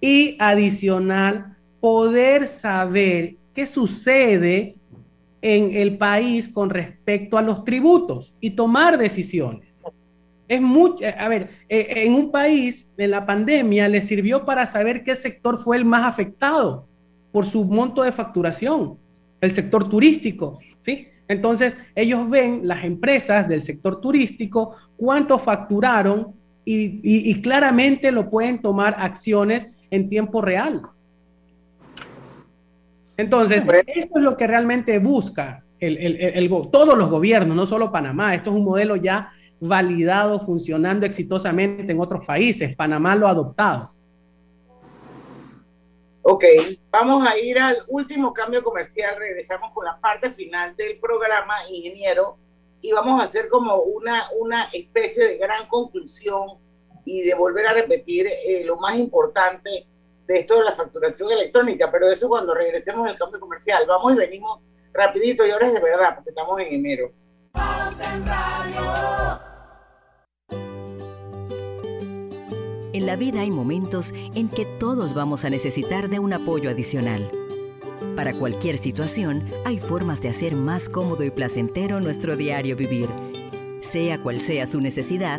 Y 0.00 0.36
adicional, 0.38 1.56
poder 1.80 2.46
saber 2.46 3.36
qué 3.54 3.66
sucede 3.66 4.76
en 5.40 5.76
el 5.76 5.96
país 5.96 6.48
con 6.48 6.70
respecto 6.70 7.38
a 7.38 7.42
los 7.42 7.64
tributos 7.64 8.34
y 8.40 8.50
tomar 8.50 8.98
decisiones. 8.98 9.68
Es 10.48 10.60
mucho, 10.60 11.04
eh, 11.04 11.14
a 11.16 11.28
ver, 11.28 11.50
eh, 11.68 12.04
en 12.04 12.14
un 12.14 12.30
país, 12.30 12.92
en 12.96 13.12
la 13.12 13.24
pandemia, 13.26 13.88
le 13.88 14.02
sirvió 14.02 14.44
para 14.44 14.66
saber 14.66 15.04
qué 15.04 15.16
sector 15.16 15.62
fue 15.62 15.76
el 15.76 15.84
más 15.84 16.04
afectado 16.04 16.86
por 17.32 17.46
su 17.46 17.64
monto 17.64 18.02
de 18.02 18.12
facturación, 18.12 18.98
el 19.40 19.52
sector 19.52 19.88
turístico, 19.88 20.58
¿sí? 20.80 21.08
Entonces, 21.28 21.76
ellos 21.94 22.28
ven 22.28 22.60
las 22.66 22.84
empresas 22.84 23.48
del 23.48 23.62
sector 23.62 24.00
turístico, 24.00 24.76
cuánto 24.96 25.38
facturaron 25.38 26.34
y, 26.64 27.00
y 27.02 27.40
claramente 27.42 28.10
lo 28.10 28.28
pueden 28.28 28.60
tomar 28.60 28.94
acciones 28.98 29.75
en 29.90 30.08
tiempo 30.08 30.40
real. 30.42 30.82
Entonces, 33.16 33.64
esto 33.86 34.18
es 34.18 34.24
lo 34.24 34.36
que 34.36 34.46
realmente 34.46 34.98
busca 34.98 35.64
el, 35.80 35.96
el, 35.96 36.16
el, 36.20 36.50
todos 36.70 36.96
los 36.98 37.08
gobiernos, 37.08 37.56
no 37.56 37.66
solo 37.66 37.90
Panamá. 37.90 38.34
Esto 38.34 38.50
es 38.50 38.56
un 38.56 38.64
modelo 38.64 38.96
ya 38.96 39.32
validado, 39.58 40.40
funcionando 40.40 41.06
exitosamente 41.06 41.90
en 41.90 42.00
otros 42.00 42.26
países. 42.26 42.76
Panamá 42.76 43.16
lo 43.16 43.26
ha 43.26 43.30
adoptado. 43.30 43.94
Ok, 46.22 46.44
vamos 46.90 47.26
a 47.26 47.38
ir 47.38 47.58
al 47.58 47.76
último 47.88 48.32
cambio 48.32 48.62
comercial. 48.62 49.14
Regresamos 49.18 49.72
con 49.72 49.84
la 49.84 49.98
parte 49.98 50.30
final 50.30 50.74
del 50.76 50.98
programa, 50.98 51.54
ingeniero, 51.70 52.36
y 52.80 52.92
vamos 52.92 53.20
a 53.20 53.24
hacer 53.24 53.48
como 53.48 53.76
una, 53.76 54.24
una 54.40 54.64
especie 54.72 55.26
de 55.26 55.38
gran 55.38 55.66
conclusión 55.68 56.58
y 57.06 57.22
de 57.22 57.34
volver 57.34 57.66
a 57.68 57.72
repetir 57.72 58.26
eh, 58.26 58.64
lo 58.64 58.76
más 58.76 58.96
importante 58.96 59.86
de 60.26 60.38
esto 60.38 60.58
de 60.58 60.64
la 60.64 60.72
facturación 60.72 61.30
electrónica, 61.30 61.90
pero 61.90 62.08
eso 62.08 62.28
cuando 62.28 62.52
regresemos 62.52 63.06
del 63.06 63.16
cambio 63.16 63.40
comercial. 63.40 63.86
Vamos 63.86 64.12
y 64.12 64.16
venimos 64.16 64.60
rapidito 64.92 65.46
y 65.46 65.50
ahora 65.50 65.68
es 65.68 65.74
de 65.74 65.80
verdad, 65.80 66.16
porque 66.16 66.30
estamos 66.30 66.60
en 66.60 66.66
enero. 66.74 67.12
En 72.92 73.06
la 73.06 73.16
vida 73.16 73.42
hay 73.42 73.50
momentos 73.50 74.12
en 74.34 74.48
que 74.48 74.66
todos 74.80 75.14
vamos 75.14 75.44
a 75.44 75.50
necesitar 75.50 76.08
de 76.08 76.18
un 76.18 76.32
apoyo 76.32 76.70
adicional. 76.70 77.30
Para 78.16 78.32
cualquier 78.32 78.78
situación, 78.78 79.46
hay 79.64 79.78
formas 79.78 80.22
de 80.22 80.30
hacer 80.30 80.54
más 80.54 80.88
cómodo 80.88 81.22
y 81.22 81.30
placentero 81.30 82.00
nuestro 82.00 82.36
diario 82.36 82.74
vivir. 82.74 83.08
Sea 83.80 84.22
cual 84.22 84.40
sea 84.40 84.66
su 84.66 84.80
necesidad, 84.80 85.38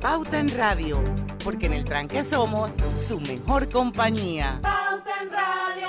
Pauta 0.00 0.38
en 0.38 0.48
Radio, 0.56 1.02
porque 1.42 1.66
en 1.66 1.72
el 1.72 1.84
tranque 1.84 2.22
somos 2.22 2.70
su 3.08 3.18
mejor 3.18 3.68
compañía. 3.68 4.60
Pauta 4.62 5.10
en 5.20 5.30
Radio. 5.32 5.88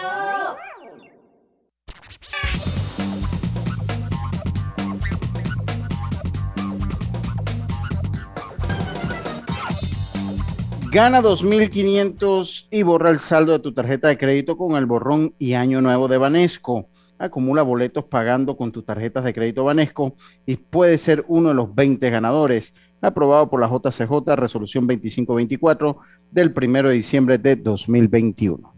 Gana 10.91 11.21
2.500 11.21 12.67
y 12.71 12.81
borra 12.81 13.11
el 13.11 13.19
saldo 13.19 13.51
de 13.51 13.59
tu 13.59 13.75
tarjeta 13.75 14.07
de 14.07 14.17
crédito 14.17 14.57
con 14.57 14.75
el 14.75 14.87
borrón 14.87 15.35
y 15.37 15.53
año 15.53 15.81
nuevo 15.81 16.07
de 16.07 16.17
Banesco. 16.17 16.89
Acumula 17.19 17.61
boletos 17.61 18.05
pagando 18.05 18.57
con 18.57 18.71
tus 18.71 18.85
tarjetas 18.85 19.23
de 19.23 19.35
crédito 19.35 19.65
Banesco 19.65 20.15
y 20.47 20.55
puede 20.55 20.97
ser 20.97 21.25
uno 21.27 21.49
de 21.49 21.55
los 21.55 21.75
20 21.75 22.09
ganadores. 22.09 22.73
Aprobado 23.01 23.49
por 23.49 23.61
la 23.61 23.67
JCJ, 23.67 24.35
resolución 24.35 24.85
2524 24.85 25.97
del 26.31 26.53
1 26.55 26.89
de 26.89 26.93
diciembre 26.93 27.37
de 27.37 27.55
2021. 27.55 28.73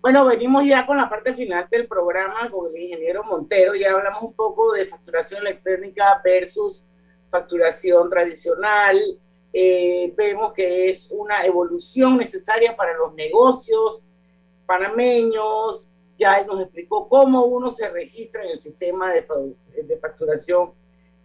Bueno, 0.00 0.24
venimos 0.24 0.64
ya 0.64 0.86
con 0.86 0.96
la 0.96 1.10
parte 1.10 1.34
final 1.34 1.66
del 1.70 1.86
programa 1.86 2.48
con 2.50 2.70
el 2.70 2.82
ingeniero 2.82 3.22
Montero. 3.22 3.74
Ya 3.74 3.92
hablamos 3.92 4.22
un 4.22 4.32
poco 4.32 4.72
de 4.72 4.86
facturación 4.86 5.42
electrónica 5.42 6.20
versus 6.24 6.88
facturación 7.28 8.08
tradicional. 8.08 8.98
Eh, 9.52 10.14
vemos 10.16 10.52
que 10.54 10.86
es 10.88 11.10
una 11.10 11.44
evolución 11.44 12.16
necesaria 12.16 12.74
para 12.76 12.96
los 12.96 13.12
negocios 13.14 14.06
panameños. 14.64 15.92
Ya 16.16 16.38
él 16.38 16.46
nos 16.46 16.60
explicó 16.60 17.08
cómo 17.08 17.44
uno 17.44 17.70
se 17.70 17.90
registra 17.90 18.44
en 18.44 18.50
el 18.50 18.60
sistema 18.60 19.12
de, 19.12 19.26
de 19.82 19.96
facturación 19.98 20.72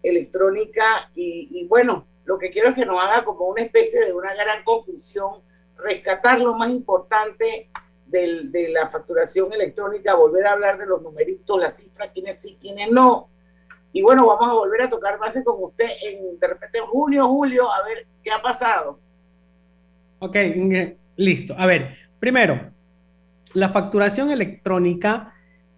electrónica. 0.10 0.84
Y, 1.16 1.50
y 1.52 1.68
bueno, 1.68 2.06
lo 2.26 2.38
que 2.38 2.52
quiero 2.52 2.70
es 2.70 2.76
que 2.76 2.86
nos 2.86 3.02
haga 3.02 3.24
como 3.24 3.46
una 3.46 3.62
especie 3.62 4.06
de 4.06 4.14
una 4.14 4.34
gran 4.34 4.64
conclusión, 4.64 5.42
rescatar 5.78 6.40
lo 6.40 6.56
más 6.56 6.70
importante 6.70 7.70
del, 8.06 8.52
de 8.52 8.70
la 8.70 8.90
facturación 8.90 9.52
electrónica, 9.54 10.16
volver 10.16 10.48
a 10.48 10.54
hablar 10.54 10.78
de 10.78 10.86
los 10.86 11.02
numeritos, 11.02 11.60
las 11.60 11.78
cifras, 11.78 12.10
quiénes 12.14 12.40
sí, 12.42 12.58
quiénes 12.60 12.92
no. 12.92 13.30
Y 13.92 14.02
bueno, 14.02 14.26
vamos 14.26 14.50
a 14.50 14.54
volver 14.54 14.82
a 14.82 14.90
tocar 14.90 15.18
base 15.20 15.44
con 15.44 15.56
usted 15.64 15.88
en 16.04 16.38
de 16.40 16.48
repente 16.48 16.80
en 16.80 16.86
junio, 16.86 17.28
julio, 17.28 17.72
a 17.72 17.84
ver 17.86 18.08
qué 18.24 18.32
ha 18.32 18.42
pasado. 18.42 19.00
Ok, 20.20 20.36
listo. 21.16 21.56
A 21.58 21.66
ver, 21.66 21.96
primero, 22.20 22.72
la 23.54 23.70
facturación 23.70 24.32
electrónica 24.32 25.34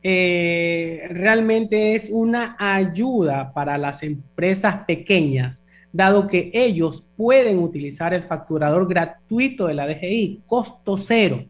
eh, 0.10 1.06
realmente 1.10 1.94
es 1.94 2.08
una 2.10 2.56
ayuda 2.58 3.52
para 3.52 3.78
las 3.78 4.04
empresas 4.04 4.86
pequeñas, 4.88 5.66
dado 5.92 6.28
que 6.28 6.50
ellos 6.54 7.04
pueden 7.18 7.60
utilizar 7.60 8.14
el 8.14 8.24
facturador 8.24 8.88
gratuito 8.88 9.68
de 9.68 9.74
la 9.74 9.86
DGI, 9.86 10.44
costo 10.46 10.98
cero. 10.98 11.44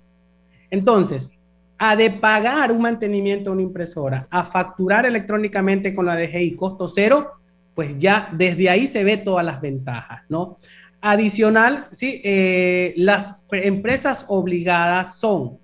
Entonces, 0.72 1.30
a 1.78 1.96
de 1.96 2.10
pagar 2.10 2.72
un 2.72 2.82
mantenimiento 2.82 3.52
de 3.52 3.58
una 3.58 3.62
impresora, 3.62 4.28
a 4.32 4.44
facturar 4.46 5.06
electrónicamente 5.06 5.94
con 5.94 6.08
la 6.08 6.16
DGI, 6.16 6.56
costo 6.56 6.88
cero, 6.88 7.34
pues 7.76 7.96
ya 8.00 8.28
desde 8.34 8.72
ahí 8.72 8.88
se 8.88 9.04
ve 9.04 9.18
todas 9.18 9.46
las 9.46 9.62
ventajas, 9.62 10.24
¿no? 10.30 10.58
Adicional, 11.00 11.90
sí, 11.92 12.22
eh, 12.24 12.96
las 12.98 13.46
empresas 13.52 14.26
obligadas 14.30 15.20
son 15.20 15.60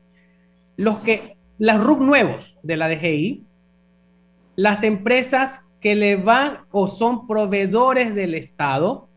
los 0.77 0.99
que, 0.99 1.32
las 1.63 1.81
RUC 1.81 2.01
nuevos 2.01 2.57
de 2.61 2.75
la 2.75 2.89
DGI, 2.89 3.45
las 4.57 4.83
empresas 4.83 5.61
que 5.79 5.95
le 5.95 6.17
van 6.17 6.65
o 6.71 6.87
son 6.87 7.25
proveedores 7.25 8.13
del 8.13 8.33
Estado 8.33 9.07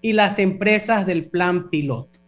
y 0.00 0.14
las 0.14 0.38
empresas 0.38 1.04
del 1.04 1.26
plan 1.26 1.68
piloto. 1.68 2.18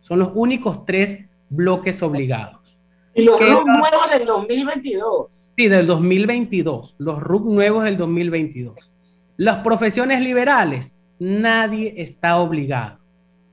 Son 0.00 0.18
los 0.18 0.32
únicos 0.34 0.84
tres 0.84 1.26
bloques 1.48 2.02
obligados. 2.02 2.76
Y 3.14 3.22
los 3.22 3.38
RUC 3.38 3.66
nuevos 3.68 4.10
del 4.12 4.26
2022. 4.26 5.54
Sí, 5.56 5.68
del 5.68 5.86
2022. 5.86 6.96
Los 6.98 7.20
RUC 7.20 7.44
nuevos 7.44 7.84
del 7.84 7.98
2022. 7.98 8.90
Las 9.36 9.58
profesiones 9.58 10.24
liberales, 10.24 10.92
nadie 11.20 11.94
está 11.98 12.36
obligado. 12.38 12.98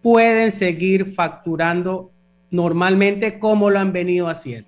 Pueden 0.02 0.52
seguir 0.52 1.14
facturando 1.14 2.10
normalmente 2.50 3.38
como 3.38 3.70
lo 3.70 3.78
han 3.78 3.94
venido 3.94 4.28
haciendo. 4.28 4.67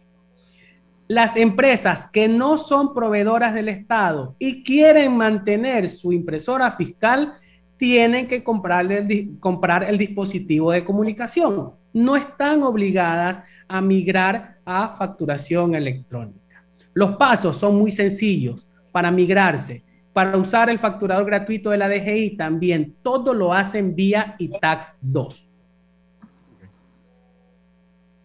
Las 1.09 1.37
empresas 1.37 2.05
que 2.05 2.27
no 2.27 2.59
son 2.59 2.93
proveedoras 2.93 3.55
del 3.55 3.67
Estado 3.67 4.35
y 4.37 4.61
quieren 4.61 5.17
mantener 5.17 5.89
su 5.89 6.13
impresora 6.13 6.69
fiscal 6.69 7.33
tienen 7.77 8.27
que 8.27 8.43
comprarle 8.43 9.31
comprar 9.39 9.83
el 9.83 9.97
dispositivo 9.97 10.71
de 10.71 10.85
comunicación. 10.85 11.73
No 11.93 12.15
están 12.15 12.61
obligadas 12.61 13.41
a 13.67 13.81
migrar 13.81 14.59
a 14.63 14.89
facturación 14.89 15.73
electrónica. 15.73 16.63
Los 16.93 17.15
pasos 17.15 17.55
son 17.55 17.75
muy 17.75 17.91
sencillos 17.91 18.67
para 18.91 19.09
migrarse. 19.09 19.83
Para 20.13 20.37
usar 20.37 20.69
el 20.69 20.77
facturador 20.77 21.25
gratuito 21.25 21.71
de 21.71 21.77
la 21.77 21.89
DGI 21.89 22.37
también 22.37 22.95
todo 23.01 23.33
lo 23.33 23.51
hacen 23.51 23.95
vía 23.95 24.35
ITAX 24.37 24.93
2. 25.01 25.47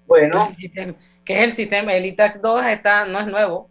Bueno, 0.07 0.51
¿qué 1.25 1.39
es 1.39 1.45
el 1.45 1.53
sistema? 1.53 1.95
El 1.95 2.07
ITAX 2.07 2.41
2 2.41 2.65
está, 2.67 3.07
no 3.07 3.21
es 3.21 3.27
nuevo. 3.27 3.71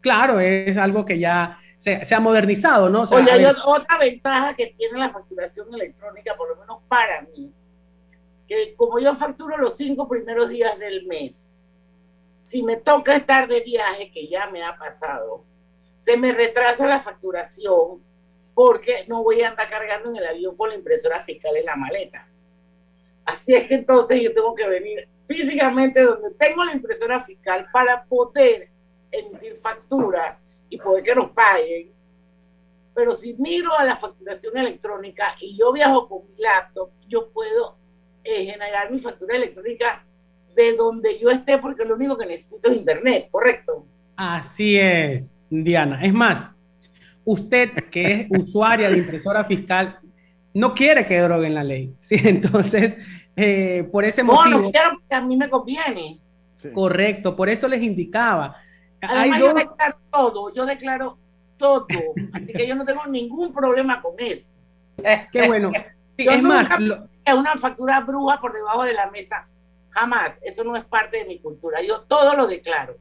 Claro, 0.00 0.40
es 0.40 0.76
algo 0.76 1.04
que 1.04 1.18
ya 1.18 1.58
se, 1.76 2.02
ha 2.14 2.20
modernizado, 2.20 2.88
¿no? 2.88 3.02
Oye, 3.02 3.30
hay 3.30 3.44
otra 3.44 3.98
ventaja 3.98 4.54
que 4.54 4.74
tiene 4.76 4.98
la 4.98 5.10
facturación 5.10 5.72
electrónica, 5.72 6.36
por 6.36 6.48
lo 6.48 6.56
menos 6.56 6.78
para 6.88 7.22
mí, 7.22 7.52
que 8.46 8.74
como 8.76 8.98
yo 8.98 9.14
facturo 9.14 9.56
los 9.56 9.76
cinco 9.76 10.08
primeros 10.08 10.48
días 10.48 10.78
del 10.78 11.06
mes, 11.06 11.56
si 12.42 12.62
me 12.62 12.76
toca 12.76 13.14
estar 13.14 13.46
de 13.46 13.60
viaje, 13.60 14.10
que 14.10 14.26
ya 14.28 14.46
me 14.46 14.62
ha 14.62 14.76
pasado, 14.76 15.44
se 15.98 16.16
me 16.16 16.32
retrasa 16.32 16.86
la 16.86 17.00
facturación 17.00 18.02
porque 18.54 19.04
no 19.06 19.22
voy 19.22 19.42
a 19.42 19.50
andar 19.50 19.68
cargando 19.68 20.10
en 20.10 20.16
el 20.16 20.26
avión 20.26 20.56
con 20.56 20.70
la 20.70 20.74
impresora 20.74 21.20
fiscal 21.20 21.56
en 21.56 21.66
la 21.66 21.76
maleta. 21.76 22.28
Así 23.24 23.54
es 23.54 23.68
que 23.68 23.74
entonces 23.74 24.20
yo 24.22 24.32
tengo 24.32 24.54
que 24.54 24.68
venir 24.68 25.08
físicamente 25.28 26.02
donde 26.02 26.30
tengo 26.38 26.64
la 26.64 26.72
impresora 26.72 27.20
fiscal 27.20 27.66
para 27.70 28.02
poder 28.04 28.70
emitir 29.12 29.54
factura 29.56 30.40
y 30.70 30.78
poder 30.78 31.04
que 31.04 31.14
nos 31.14 31.30
paguen. 31.30 31.90
Pero 32.94 33.14
si 33.14 33.34
miro 33.34 33.76
a 33.78 33.84
la 33.84 33.96
facturación 33.96 34.56
electrónica 34.56 35.36
y 35.40 35.56
yo 35.56 35.72
viajo 35.72 36.08
con 36.08 36.22
mi 36.26 36.42
laptop, 36.42 36.90
yo 37.06 37.30
puedo 37.30 37.76
eh, 38.24 38.46
generar 38.46 38.90
mi 38.90 38.98
factura 38.98 39.36
electrónica 39.36 40.04
de 40.56 40.74
donde 40.74 41.18
yo 41.20 41.28
esté 41.28 41.58
porque 41.58 41.84
lo 41.84 41.94
único 41.94 42.16
que 42.16 42.26
necesito 42.26 42.70
es 42.70 42.78
internet, 42.78 43.28
¿correcto? 43.30 43.86
Así 44.16 44.78
es, 44.78 45.36
Diana. 45.50 46.02
Es 46.02 46.12
más, 46.12 46.48
usted 47.24 47.70
que 47.90 48.12
es 48.12 48.26
usuaria 48.30 48.90
de 48.90 48.98
impresora 48.98 49.44
fiscal 49.44 50.00
no 50.54 50.74
quiere 50.74 51.06
que 51.06 51.20
droguen 51.20 51.54
la 51.54 51.62
ley. 51.62 51.94
¿sí? 52.00 52.16
Entonces, 52.24 52.98
eh, 53.38 53.88
por 53.90 54.04
ese 54.04 54.22
motivo... 54.22 54.58
No, 54.58 54.62
no 54.62 54.70
quiero 54.70 54.90
porque 54.98 55.14
a 55.14 55.20
mí 55.20 55.36
me 55.36 55.48
conviene. 55.48 56.20
Correcto, 56.74 57.36
por 57.36 57.48
eso 57.48 57.68
les 57.68 57.80
indicaba 57.82 58.56
yo 59.38 59.54
declaro 59.54 59.98
todo, 60.10 60.54
yo 60.54 60.66
declaro 60.66 61.18
todo, 61.56 61.86
así 62.32 62.46
que 62.46 62.66
yo 62.66 62.74
no 62.74 62.84
tengo 62.84 63.06
ningún 63.06 63.52
problema 63.52 64.00
con 64.00 64.14
eso. 64.18 64.52
Qué 65.32 65.46
bueno. 65.46 65.72
es 66.16 66.42
más, 66.42 66.68
una 67.36 67.56
factura 67.56 68.00
bruja 68.00 68.40
por 68.40 68.52
debajo 68.52 68.84
de 68.84 68.94
la 68.94 69.10
mesa, 69.10 69.46
jamás, 69.90 70.32
eso 70.42 70.64
no 70.64 70.76
es 70.76 70.84
parte 70.84 71.18
de 71.18 71.24
mi 71.24 71.38
cultura, 71.40 71.82
yo 71.82 72.02
todo 72.02 72.34
lo 72.36 72.46
declaro. 72.46 72.96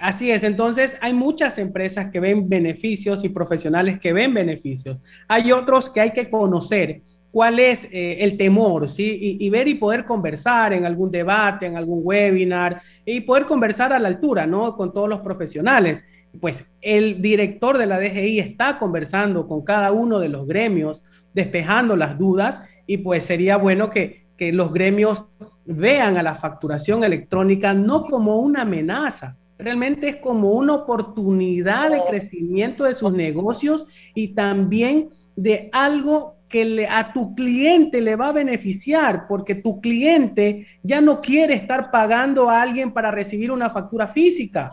Así 0.00 0.30
es, 0.30 0.44
entonces 0.44 0.98
hay 1.00 1.14
muchas 1.14 1.56
empresas 1.56 2.10
que 2.10 2.20
ven 2.20 2.48
beneficios 2.48 3.24
y 3.24 3.30
profesionales 3.30 3.98
que 3.98 4.12
ven 4.12 4.34
beneficios. 4.34 5.00
Hay 5.28 5.50
otros 5.50 5.88
que 5.88 6.00
hay 6.00 6.12
que 6.12 6.28
conocer 6.28 7.00
cuál 7.32 7.58
es 7.58 7.88
eh, 7.90 8.18
el 8.20 8.36
temor, 8.36 8.90
¿sí? 8.90 9.38
Y, 9.40 9.50
ver 9.50 9.66
y 9.66 9.74
poder 9.74 10.04
conversar 10.04 10.72
en 10.74 10.84
algún 10.84 11.10
debate, 11.10 11.66
en 11.66 11.76
algún 11.76 12.00
webinar, 12.04 12.82
y 13.04 13.22
poder 13.22 13.46
conversar 13.46 13.92
a 13.92 13.98
la 13.98 14.08
altura, 14.08 14.46
¿no? 14.46 14.76
Con 14.76 14.92
todos 14.92 15.08
los 15.08 15.20
profesionales. 15.20 16.04
Pues 16.40 16.66
el 16.82 17.20
director 17.20 17.78
de 17.78 17.86
la 17.86 17.98
DGI 17.98 18.38
está 18.38 18.78
conversando 18.78 19.48
con 19.48 19.62
cada 19.62 19.92
uno 19.92 20.18
de 20.18 20.28
los 20.28 20.46
gremios, 20.46 21.02
despejando 21.32 21.96
las 21.96 22.18
dudas, 22.18 22.60
y 22.86 22.98
pues 22.98 23.24
sería 23.24 23.56
bueno 23.56 23.90
que, 23.90 24.26
que 24.36 24.52
los 24.52 24.72
gremios 24.72 25.24
vean 25.64 26.18
a 26.18 26.22
la 26.22 26.34
facturación 26.34 27.02
electrónica 27.02 27.72
no 27.72 28.04
como 28.04 28.36
una 28.36 28.62
amenaza, 28.62 29.36
realmente 29.58 30.08
es 30.08 30.16
como 30.16 30.50
una 30.50 30.74
oportunidad 30.74 31.90
de 31.90 32.00
crecimiento 32.08 32.84
de 32.84 32.94
sus 32.94 33.12
negocios 33.12 33.86
y 34.14 34.34
también 34.34 35.10
de 35.36 35.70
algo 35.72 36.36
que 36.52 36.86
a 36.88 37.12
tu 37.14 37.34
cliente 37.34 38.02
le 38.02 38.14
va 38.14 38.28
a 38.28 38.32
beneficiar, 38.32 39.26
porque 39.26 39.56
tu 39.56 39.80
cliente 39.80 40.66
ya 40.82 41.00
no 41.00 41.22
quiere 41.22 41.54
estar 41.54 41.90
pagando 41.90 42.50
a 42.50 42.60
alguien 42.60 42.92
para 42.92 43.10
recibir 43.10 43.50
una 43.50 43.70
factura 43.70 44.06
física, 44.06 44.70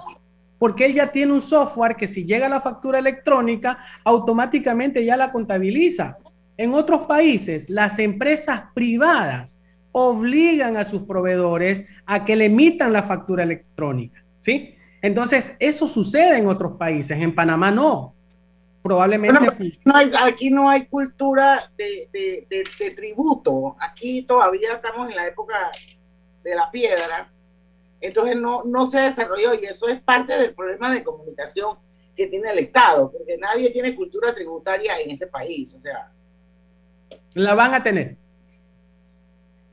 porque 0.59 0.85
él 0.85 0.93
ya 0.93 1.11
tiene 1.11 1.31
un 1.31 1.41
software 1.41 1.95
que 1.95 2.09
si 2.09 2.25
llega 2.25 2.49
la 2.49 2.59
factura 2.59 2.99
electrónica, 2.99 3.77
automáticamente 4.03 5.05
ya 5.05 5.15
la 5.15 5.31
contabiliza. 5.31 6.17
En 6.57 6.73
otros 6.73 7.07
países, 7.07 7.69
las 7.69 7.97
empresas 7.97 8.63
privadas 8.75 9.57
obligan 9.93 10.75
a 10.75 10.83
sus 10.83 11.03
proveedores 11.03 11.85
a 12.05 12.25
que 12.25 12.35
le 12.35 12.45
emitan 12.45 12.91
la 12.91 13.03
factura 13.03 13.43
electrónica, 13.43 14.23
¿sí? 14.39 14.75
Entonces, 15.01 15.55
eso 15.59 15.87
sucede 15.87 16.37
en 16.37 16.47
otros 16.47 16.73
países, 16.77 17.17
en 17.17 17.33
Panamá 17.33 17.71
no 17.71 18.18
probablemente. 18.81 19.79
no 19.85 19.95
hay, 19.95 20.11
aquí 20.21 20.49
no 20.49 20.69
hay 20.69 20.87
cultura 20.87 21.71
de, 21.77 22.09
de, 22.11 22.91
tributo. 22.91 23.75
Aquí 23.79 24.23
todavía 24.23 24.73
estamos 24.73 25.09
en 25.09 25.15
la 25.15 25.27
época 25.27 25.71
de 26.43 26.55
la 26.55 26.69
piedra. 26.71 27.31
Entonces 28.01 28.37
no, 28.37 28.63
no 28.63 28.87
se 28.87 29.01
desarrolló 29.01 29.53
y 29.55 29.65
eso 29.65 29.87
es 29.89 30.01
parte 30.01 30.37
del 30.37 30.53
problema 30.53 30.91
de 30.91 31.03
comunicación 31.03 31.77
que 32.15 32.27
tiene 32.27 32.51
el 32.51 32.59
Estado, 32.59 33.11
porque 33.11 33.37
nadie 33.37 33.71
tiene 33.71 33.95
cultura 33.95 34.33
tributaria 34.33 34.99
en 34.99 35.11
este 35.11 35.27
país. 35.27 35.73
O 35.73 35.79
sea. 35.79 36.11
La 37.35 37.55
van 37.55 37.73
a 37.73 37.83
tener. 37.83 38.17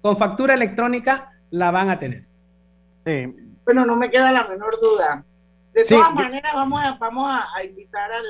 Con 0.00 0.16
factura 0.16 0.54
electrónica 0.54 1.32
la 1.50 1.70
van 1.70 1.90
a 1.90 1.98
tener. 1.98 2.24
Bueno, 3.64 3.84
no 3.84 3.96
me 3.96 4.11
queda 4.11 4.32
la 4.32 4.46
menor 4.46 4.80
duda. 4.80 5.24
De 5.77 5.85
todas 5.85 6.14
maneras, 6.14 6.55
vamos 6.55 6.83
a, 6.83 6.93
vamos 6.93 7.31
a, 7.55 7.62
invitar 7.62 8.11
al, 8.11 8.24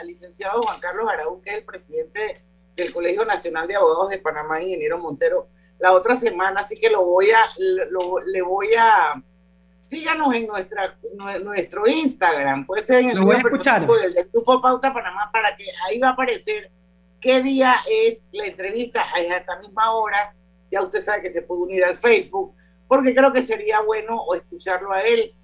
al, 0.00 0.06
licenciado 0.06 0.62
Juan 0.62 0.80
Carlos 0.80 1.06
Araúz, 1.12 1.42
que 1.42 1.50
es 1.50 1.56
el 1.58 1.64
presidente 1.64 2.40
del 2.74 2.90
Colegio 2.90 3.22
Nacional 3.26 3.68
de 3.68 3.76
Abogados 3.76 4.08
de 4.08 4.16
Panamá, 4.16 4.62
ingeniero 4.62 4.96
Montero, 4.96 5.46
la 5.78 5.92
otra 5.92 6.16
semana, 6.16 6.62
así 6.62 6.80
que 6.80 6.88
lo 6.88 7.04
voy 7.04 7.32
a, 7.32 7.40
lo, 7.90 8.18
le 8.20 8.40
voy 8.40 8.68
a, 8.78 9.22
síganos 9.82 10.32
en 10.32 10.46
nuestra, 10.46 10.96
nuestro 11.44 11.86
Instagram, 11.86 12.64
puede 12.64 12.82
ser 12.82 13.00
en 13.00 13.10
el 13.10 13.16
del, 13.16 14.28
Grupo 14.32 14.62
Pauta 14.62 14.94
Panamá, 14.94 15.28
para 15.30 15.54
que 15.54 15.66
ahí 15.86 15.98
va 15.98 16.08
a 16.08 16.12
aparecer 16.12 16.70
qué 17.20 17.42
día 17.42 17.74
es 17.90 18.30
la 18.32 18.46
entrevista 18.46 19.04
a 19.14 19.20
esta 19.20 19.58
misma 19.58 19.92
hora, 19.92 20.34
ya 20.72 20.80
usted 20.80 21.02
sabe 21.02 21.20
que 21.20 21.30
se 21.30 21.42
puede 21.42 21.60
unir 21.60 21.84
al 21.84 21.98
Facebook, 21.98 22.54
porque 22.88 23.14
creo 23.14 23.34
que 23.34 23.42
sería 23.42 23.80
bueno 23.80 24.22
escucharlo 24.34 24.94
a 24.94 25.02
él 25.02 25.34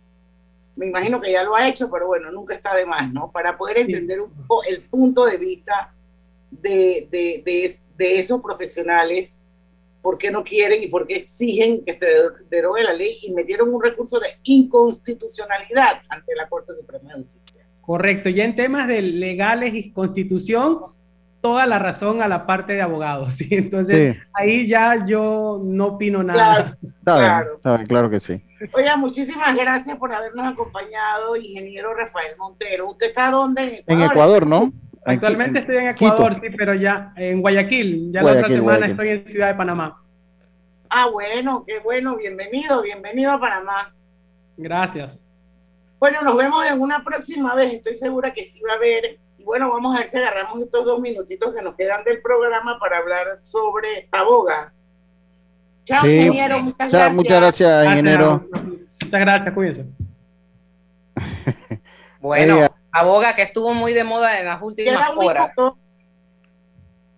me 0.76 0.86
imagino 0.86 1.20
que 1.20 1.32
ya 1.32 1.44
lo 1.44 1.54
ha 1.54 1.68
hecho, 1.68 1.90
pero 1.90 2.06
bueno, 2.06 2.30
nunca 2.30 2.54
está 2.54 2.74
de 2.74 2.86
más, 2.86 3.12
¿no? 3.12 3.30
Para 3.30 3.56
poder 3.56 3.78
entender 3.78 4.20
un 4.20 4.30
poco 4.30 4.64
el 4.64 4.82
punto 4.82 5.26
de 5.26 5.36
vista 5.36 5.94
de, 6.50 7.08
de, 7.10 8.18
esos 8.18 8.40
profesionales, 8.40 9.42
por 10.00 10.18
qué 10.18 10.30
no 10.30 10.42
quieren 10.42 10.82
y 10.82 10.88
por 10.88 11.06
qué 11.06 11.16
exigen 11.16 11.84
que 11.84 11.92
se 11.92 12.06
derogue 12.50 12.82
la 12.82 12.92
ley 12.92 13.16
y 13.22 13.32
metieron 13.32 13.72
un 13.72 13.82
recurso 13.82 14.18
de 14.18 14.28
inconstitucionalidad 14.42 16.02
ante 16.08 16.34
la 16.34 16.48
Corte 16.48 16.74
Suprema 16.74 17.14
de 17.14 17.22
Justicia. 17.22 17.66
Correcto, 17.80 18.28
ya 18.28 18.44
en 18.44 18.56
temas 18.56 18.88
de 18.88 19.02
legales 19.02 19.74
y 19.74 19.92
constitución, 19.92 20.80
toda 21.42 21.66
la 21.66 21.78
razón 21.78 22.22
a 22.22 22.28
la 22.28 22.46
parte 22.46 22.72
de 22.72 22.80
abogados, 22.80 23.34
¿sí? 23.36 23.48
Entonces, 23.50 24.16
ahí 24.32 24.66
ya 24.66 25.04
yo 25.04 25.60
no 25.62 25.88
opino 25.88 26.22
nada. 26.22 26.78
Claro, 27.04 27.58
claro. 27.62 27.84
claro 27.86 28.10
que 28.10 28.20
sí. 28.20 28.42
Oiga, 28.72 28.96
muchísimas 28.96 29.54
gracias 29.54 29.96
por 29.96 30.14
habernos 30.14 30.46
acompañado, 30.46 31.36
ingeniero 31.36 31.92
Rafael 31.94 32.36
Montero. 32.38 32.88
¿Usted 32.88 33.08
está 33.08 33.30
dónde? 33.30 33.84
En 33.86 34.00
Ecuador, 34.00 34.46
¿no? 34.46 34.72
Actualmente 35.04 35.58
estoy 35.58 35.78
en 35.78 35.88
Ecuador, 35.88 36.34
sí, 36.36 36.48
pero 36.56 36.74
ya 36.74 37.12
en 37.16 37.40
Guayaquil. 37.42 38.12
Ya 38.12 38.22
la 38.22 38.32
otra 38.32 38.48
semana 38.48 38.86
estoy 38.86 39.08
en 39.08 39.26
Ciudad 39.26 39.48
de 39.48 39.54
Panamá. 39.56 40.00
Ah, 40.88 41.08
bueno, 41.10 41.64
qué 41.66 41.80
bueno. 41.80 42.16
Bienvenido, 42.16 42.82
bienvenido 42.82 43.32
a 43.32 43.40
Panamá. 43.40 43.92
Gracias. 44.56 45.18
Bueno, 45.98 46.22
nos 46.22 46.36
vemos 46.36 46.64
en 46.66 46.80
una 46.80 47.02
próxima 47.02 47.54
vez. 47.56 47.74
Estoy 47.74 47.96
segura 47.96 48.32
que 48.32 48.44
sí 48.44 48.60
va 48.60 48.74
a 48.74 48.76
haber. 48.76 49.18
Y 49.42 49.44
bueno, 49.44 49.72
vamos 49.72 49.96
a 49.96 50.00
ver 50.00 50.10
si 50.10 50.18
agarramos 50.18 50.62
estos 50.62 50.84
dos 50.84 51.00
minutitos 51.00 51.52
que 51.52 51.62
nos 51.62 51.74
quedan 51.74 52.04
del 52.04 52.22
programa 52.22 52.78
para 52.78 52.98
hablar 52.98 53.40
sobre 53.42 54.08
Aboga 54.12 54.72
Chao, 55.84 56.06
ingeniero, 56.06 56.60
muchas 56.60 56.92
gracias. 56.92 57.12
Muchas 57.12 57.40
gracias, 57.40 57.86
ingeniero. 57.86 58.48
Muchas 59.02 59.20
gracias, 59.20 59.52
cuídense. 59.52 59.84
bueno, 62.20 62.68
aboga 62.92 63.34
que 63.34 63.42
estuvo 63.42 63.74
muy 63.74 63.92
de 63.92 64.04
moda 64.04 64.38
en 64.38 64.46
las 64.46 64.62
últimas 64.62 65.10
horas. 65.16 65.50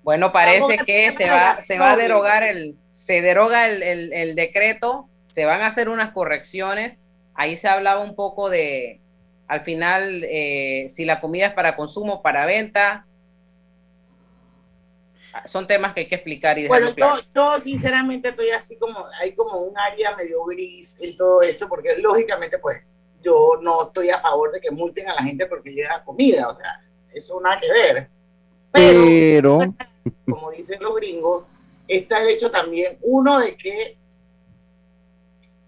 Bueno, 0.02 0.32
parece 0.32 0.78
que 0.78 1.12
se 1.12 1.28
va, 1.28 1.60
se 1.60 1.78
va 1.78 1.92
a 1.92 1.96
derogar 1.96 2.42
el, 2.42 2.78
se 2.88 3.20
deroga 3.20 3.68
el, 3.68 3.82
el, 4.14 4.34
decreto, 4.34 5.10
se 5.26 5.44
van 5.44 5.60
a 5.60 5.66
hacer 5.66 5.90
unas 5.90 6.12
correcciones. 6.12 7.06
Ahí 7.34 7.56
se 7.56 7.68
hablaba 7.68 8.00
un 8.00 8.14
poco 8.14 8.48
de, 8.48 9.02
al 9.46 9.60
final, 9.60 10.24
eh, 10.24 10.86
si 10.88 11.04
la 11.04 11.20
comida 11.20 11.46
es 11.46 11.52
para 11.52 11.76
consumo, 11.76 12.22
para 12.22 12.46
venta. 12.46 13.06
son 15.46 15.66
temas 15.66 15.92
que 15.92 16.00
hay 16.00 16.08
que 16.08 16.14
explicar 16.14 16.58
y 16.58 16.68
Bueno, 16.68 16.92
yo, 16.96 17.16
yo, 17.34 17.60
sinceramente 17.60 18.28
estoy 18.28 18.50
así 18.50 18.76
como, 18.76 19.04
hay 19.20 19.34
como 19.34 19.58
un 19.58 19.76
área 19.76 20.14
medio 20.16 20.44
gris 20.44 20.96
en 21.00 21.16
todo 21.16 21.42
esto, 21.42 21.68
porque 21.68 21.96
lógicamente 21.98 22.58
pues 22.58 22.82
yo 23.20 23.58
no 23.60 23.82
estoy 23.82 24.10
a 24.10 24.20
favor 24.20 24.52
de 24.52 24.60
que 24.60 24.70
multen 24.70 25.08
a 25.08 25.14
la 25.14 25.22
gente 25.22 25.46
porque 25.46 25.72
llega 25.72 26.04
comida, 26.04 26.48
o 26.48 26.56
sea, 26.56 26.80
eso 27.12 27.40
nada 27.40 27.58
que 27.58 27.72
ver. 27.72 28.08
Pero, 28.70 29.60
como 30.28 30.50
dicen 30.50 30.82
los 30.82 30.94
gringos, 30.96 31.48
está 31.88 32.20
el 32.20 32.28
hecho 32.28 32.50
también, 32.50 32.98
uno, 33.02 33.38
de 33.40 33.56
que 33.56 33.96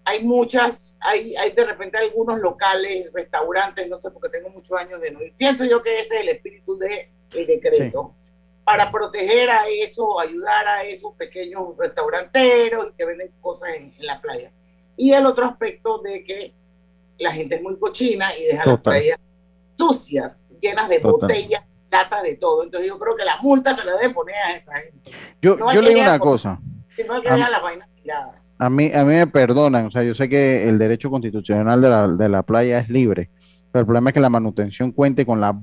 hay 0.07 0.23
muchas, 0.23 0.97
hay, 1.01 1.35
hay 1.35 1.51
de 1.51 1.65
repente 1.65 1.97
algunos 1.97 2.39
locales, 2.39 3.11
restaurantes, 3.13 3.89
no 3.89 3.97
sé, 3.97 4.09
porque 4.11 4.29
tengo 4.29 4.49
muchos 4.49 4.79
años 4.79 5.01
de 5.01 5.11
no 5.11 5.21
ir. 5.21 5.33
Pienso 5.35 5.65
yo 5.65 5.81
que 5.81 5.99
ese 5.99 6.15
es 6.15 6.21
el 6.21 6.29
espíritu 6.29 6.77
del 6.77 7.09
de, 7.29 7.45
decreto. 7.45 8.15
Para 8.63 8.89
proteger 8.89 9.49
a 9.49 9.67
eso, 9.67 10.17
ayudar 10.21 10.65
a 10.65 10.83
esos 10.83 11.13
pequeños 11.15 11.75
restauranteros 11.77 12.93
que 12.97 13.03
venden 13.03 13.33
cosas 13.41 13.75
en, 13.75 13.93
la 13.99 14.21
playa. 14.21 14.49
Y 14.95 15.11
el 15.11 15.25
otro 15.25 15.45
aspecto 15.45 15.97
de 15.97 16.23
que 16.23 16.53
la 17.17 17.33
gente 17.33 17.55
es 17.55 17.61
muy 17.61 17.77
cochina 17.77 18.33
y 18.37 18.45
deja 18.45 18.65
las 18.65 18.79
playas 18.79 19.19
sucias, 19.77 20.47
llenas 20.61 20.87
de 20.87 20.99
botellas, 20.99 21.63
latas 21.91 22.23
de 22.23 22.35
todo. 22.35 22.63
Entonces 22.63 22.87
yo 22.87 22.97
creo 22.97 23.13
que 23.13 23.25
la 23.25 23.35
multa 23.41 23.75
se 23.75 23.83
la 23.83 23.97
debe 23.97 24.13
poner 24.13 24.35
a 24.37 24.51
esa 24.53 24.73
gente. 24.75 25.11
Yo, 25.41 25.57
yo 25.57 25.81
le 25.81 25.89
digo 25.89 26.01
una 26.01 26.17
cosa. 26.17 26.61
no 27.05 27.13
hay 27.13 27.21
que 27.21 27.29
dejar 27.29 27.51
las 27.51 27.61
vainas 27.61 27.89
tiradas. 27.93 28.46
A 28.59 28.69
mí, 28.69 28.91
a 28.93 29.03
mí 29.03 29.13
me 29.13 29.27
perdonan, 29.27 29.85
o 29.85 29.91
sea, 29.91 30.03
yo 30.03 30.13
sé 30.13 30.27
que 30.29 30.67
el 30.67 30.79
derecho 30.79 31.11
constitucional 31.11 31.81
de 31.81 31.89
la, 31.89 32.07
de 32.07 32.29
la 32.29 32.43
playa 32.43 32.79
es 32.79 32.89
libre, 32.89 33.29
pero 33.71 33.81
el 33.81 33.85
problema 33.85 34.09
es 34.09 34.13
que 34.15 34.19
la 34.19 34.29
manutención 34.29 34.91
cuente 34.91 35.25
con 35.25 35.39
la 35.39 35.59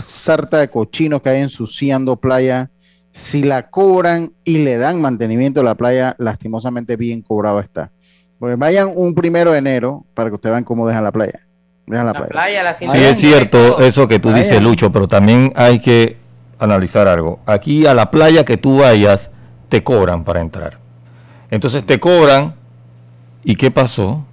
sarta 0.00 0.58
de 0.58 0.68
cochinos 0.68 1.22
que 1.22 1.30
hay 1.30 1.42
ensuciando 1.42 2.16
playa. 2.16 2.70
Si 3.10 3.42
la 3.42 3.68
cobran 3.68 4.32
y 4.42 4.58
le 4.58 4.78
dan 4.78 5.00
mantenimiento 5.00 5.60
a 5.60 5.64
la 5.64 5.74
playa, 5.74 6.16
lastimosamente 6.18 6.96
bien 6.96 7.22
cobrado 7.22 7.60
está. 7.60 7.90
Porque 8.38 8.56
vayan 8.56 8.90
un 8.94 9.14
primero 9.14 9.52
de 9.52 9.58
enero 9.58 10.04
para 10.14 10.30
que 10.30 10.34
ustedes 10.34 10.54
vean 10.54 10.64
cómo 10.64 10.88
dejan 10.88 11.04
la 11.04 11.12
playa. 11.12 11.46
Dejan 11.86 12.06
la, 12.06 12.14
playa. 12.14 12.74
sí, 12.74 12.86
es 12.86 13.18
cierto 13.18 13.80
eso 13.80 14.08
que 14.08 14.18
tú 14.18 14.32
dices, 14.32 14.62
Lucho, 14.62 14.90
pero 14.90 15.08
también 15.08 15.52
hay 15.56 15.78
que 15.78 16.16
analizar 16.58 17.06
algo. 17.06 17.40
Aquí 17.44 17.86
a 17.86 17.94
la 17.94 18.10
playa 18.10 18.44
que 18.44 18.56
tú 18.56 18.78
vayas, 18.78 19.30
te 19.68 19.82
cobran 19.82 20.24
para 20.24 20.40
entrar. 20.40 20.81
Entonces 21.52 21.86
te 21.86 22.00
cobran, 22.00 22.54
¿y 23.44 23.54
qué 23.54 23.70
pasó? 23.70 24.24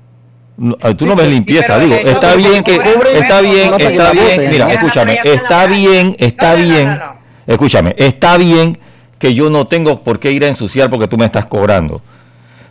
Ah, 0.82 0.93
tú 0.95 1.05
no 1.05 1.15
ves 1.15 1.28
limpieza, 1.28 1.78
digo, 1.78 1.95
está 1.95 2.36
bien 2.36 2.63
que, 2.63 2.76
está 2.76 3.41
bien, 3.41 3.74
está 3.78 4.11
bien, 4.11 4.49
mira, 4.49 4.74
escúchame, 4.74 5.20
está 5.24 5.67
bien, 5.67 6.15
está 6.17 6.55
bien, 6.55 6.99
escúchame, 7.45 7.95
está 7.97 8.38
bien 8.38 8.80
que 9.20 9.34
yo 9.34 9.49
no 9.49 9.67
tengo 9.67 10.01
por 10.01 10.20
qué 10.20 10.32
ir 10.32 10.45
a 10.45 10.47
ensuciar 10.47 10.89
porque 10.89 11.07
tú 11.07 11.17
me 11.17 11.26
estás 11.26 11.45
cobrando 11.45 12.01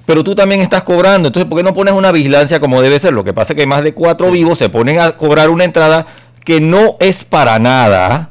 pero 0.09 0.24
tú 0.24 0.34
también 0.34 0.62
estás 0.62 0.84
cobrando. 0.84 1.28
Entonces, 1.28 1.46
¿por 1.51 1.59
qué 1.59 1.62
no 1.62 1.74
pones 1.74 1.92
una 1.92 2.11
vigilancia 2.11 2.61
como 2.61 2.80
debe 2.80 2.99
ser? 2.99 3.12
Lo 3.12 3.24
que 3.24 3.34
pasa 3.34 3.53
es 3.53 3.59
que 3.59 3.66
más 3.66 3.82
de 3.82 3.92
cuatro 3.92 4.30
vivos 4.30 4.57
se 4.57 4.70
ponen 4.70 5.01
a 5.01 5.18
cobrar 5.18 5.51
una 5.51 5.64
entrada 5.64 6.07
que 6.46 6.62
no 6.62 6.96
es 6.99 7.26
para 7.26 7.59
nada, 7.59 8.30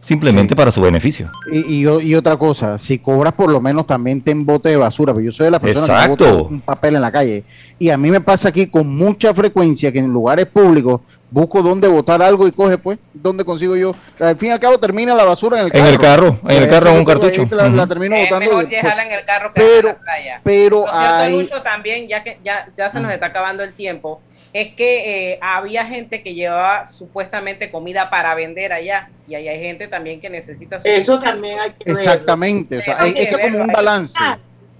simplemente 0.00 0.56
para 0.56 0.72
su 0.72 0.80
beneficio. 0.80 1.30
Y, 1.52 1.82
y, 1.82 2.14
otra 2.14 2.36
cosa, 2.36 2.78
si 2.78 2.98
cobras 2.98 3.34
por 3.34 3.50
lo 3.50 3.60
menos 3.60 3.86
también 3.86 4.20
ten 4.22 4.44
bote 4.44 4.68
de 4.70 4.76
basura, 4.76 5.12
porque 5.12 5.26
yo 5.26 5.32
soy 5.32 5.44
de 5.44 5.50
la 5.50 5.60
persona 5.60 6.02
que 6.02 6.08
bota 6.08 6.32
un 6.34 6.60
papel 6.60 6.96
en 6.96 7.02
la 7.02 7.12
calle. 7.12 7.44
Y 7.78 7.90
a 7.90 7.96
mí 7.96 8.10
me 8.10 8.20
pasa 8.20 8.48
aquí 8.48 8.66
con 8.66 8.88
mucha 8.88 9.34
frecuencia 9.34 9.92
que 9.92 9.98
en 9.98 10.08
lugares 10.08 10.46
públicos 10.46 11.00
busco 11.30 11.62
dónde 11.62 11.86
botar 11.88 12.20
algo 12.22 12.46
y 12.46 12.52
coge, 12.52 12.76
pues, 12.78 12.98
dónde 13.14 13.44
consigo 13.44 13.76
yo. 13.76 13.92
Al 14.18 14.36
fin 14.36 14.48
y 14.48 14.52
al 14.52 14.60
cabo 14.60 14.78
termina 14.78 15.14
la 15.14 15.24
basura 15.24 15.60
en 15.60 15.66
el 15.66 15.72
carro. 15.72 15.86
En 15.86 15.92
el 15.92 16.00
carro, 16.00 16.38
en 16.48 16.62
el 16.62 16.68
carro 16.68 16.90
en 16.90 16.96
un 16.98 17.04
cartucho. 17.04 17.46
La, 17.50 17.86
termino 17.86 18.16
es 18.16 18.28
botando. 18.28 18.50
Mejor 18.50 18.68
dejarla 18.68 19.04
en 19.04 19.12
el 19.12 19.24
carro 19.24 19.52
que 19.52 19.60
pero, 19.60 19.88
en 19.88 19.94
la 19.94 20.00
playa. 20.00 20.40
Pero 20.42 20.92
hay... 20.92 21.36
mucho 21.36 21.62
también, 21.62 22.08
ya 22.08 22.22
que 22.24 22.38
ya, 22.44 22.68
ya 22.76 22.88
se 22.88 23.00
nos 23.00 23.12
está 23.12 23.26
acabando 23.26 23.62
el 23.62 23.74
tiempo, 23.74 24.20
es 24.52 24.74
que 24.74 25.32
eh, 25.32 25.38
había 25.40 25.86
gente 25.86 26.22
que 26.22 26.34
llevaba 26.34 26.86
supuestamente 26.86 27.70
comida 27.70 28.10
para 28.10 28.34
vender 28.34 28.72
allá 28.72 29.10
y 29.28 29.34
ahí 29.36 29.46
hay 29.46 29.60
gente 29.60 29.86
también 29.86 30.20
que 30.20 30.28
necesita 30.28 30.80
su 30.80 30.88
Eso 30.88 31.18
también 31.20 31.60
hay 31.60 31.72
que 31.72 31.90
Exactamente, 31.90 32.78
o 32.78 32.82
sea, 32.82 33.06
es, 33.06 33.28
que 33.28 33.40
como 33.40 33.62
un 33.62 33.68
balance. 33.68 34.18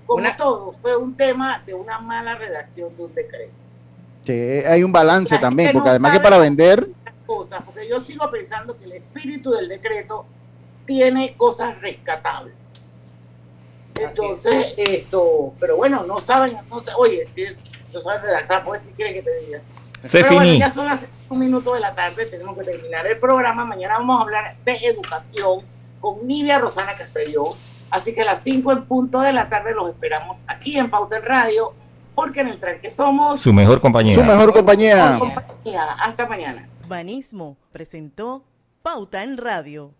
Como 0.06 0.36
todo, 0.36 0.72
fue 0.72 0.96
un 0.96 1.16
tema 1.16 1.62
de 1.64 1.74
una 1.74 2.00
mala 2.00 2.34
redacción 2.34 2.96
de 2.96 3.04
un 3.04 3.14
decreto. 3.14 3.52
Sí, 4.24 4.32
hay 4.32 4.82
un 4.82 4.92
balance 4.92 5.38
también, 5.38 5.70
porque 5.72 5.90
además 5.90 6.12
que 6.12 6.20
para 6.20 6.38
vender... 6.38 6.88
Cosas, 7.24 7.62
porque 7.64 7.88
yo 7.88 8.00
sigo 8.00 8.28
pensando 8.28 8.76
que 8.76 8.86
el 8.86 8.92
espíritu 8.94 9.52
del 9.52 9.68
decreto 9.68 10.26
tiene 10.84 11.34
cosas 11.36 11.80
rescatables. 11.80 12.54
Entonces, 13.94 14.74
esto, 14.76 15.54
pero 15.58 15.76
bueno, 15.76 16.04
no 16.04 16.18
saben, 16.18 16.52
no 16.70 16.80
sé, 16.80 16.92
oye, 16.96 17.24
si 17.26 17.42
es, 17.42 17.56
no 17.92 18.00
saben 18.00 18.22
redactar, 18.22 18.64
pues, 18.64 18.80
¿qué 18.82 18.90
quiere 18.92 19.14
que 19.14 19.22
te 19.22 19.40
diga? 19.46 19.60
Se 20.02 20.22
pero 20.22 20.36
bueno, 20.36 20.54
ya 20.54 20.70
son 20.70 20.86
las 20.86 21.00
un 21.30 21.38
minuto 21.38 21.74
de 21.74 21.80
la 21.80 21.94
tarde, 21.94 22.26
tenemos 22.26 22.58
que 22.58 22.64
terminar 22.64 23.06
el 23.06 23.18
programa. 23.18 23.64
Mañana 23.64 23.98
vamos 23.98 24.18
a 24.18 24.22
hablar 24.22 24.56
de 24.64 24.72
educación 24.72 25.64
con 26.00 26.26
Nidia 26.26 26.58
Rosana 26.58 26.94
Castellón. 26.94 27.54
Así 27.90 28.12
que 28.14 28.22
a 28.22 28.24
las 28.24 28.42
5 28.42 28.72
en 28.72 28.84
punto 28.84 29.20
de 29.20 29.32
la 29.32 29.48
tarde 29.48 29.74
los 29.74 29.90
esperamos 29.90 30.38
aquí 30.46 30.76
en 30.76 30.90
Pauta 30.90 31.16
en 31.16 31.24
Radio 31.24 31.72
porque 32.14 32.40
en 32.40 32.48
el 32.48 32.58
tranque 32.58 32.90
somos 32.90 33.40
su 33.40 33.52
mejor 33.52 33.80
compañía. 33.80 34.14
Su 34.14 34.24
mejor 34.24 34.52
compañía. 34.52 35.18
Hasta 36.02 36.26
mañana. 36.26 36.68
Banismo 36.88 37.56
presentó 37.70 38.44
Pauta 38.82 39.22
en 39.22 39.36
Radio. 39.36 39.94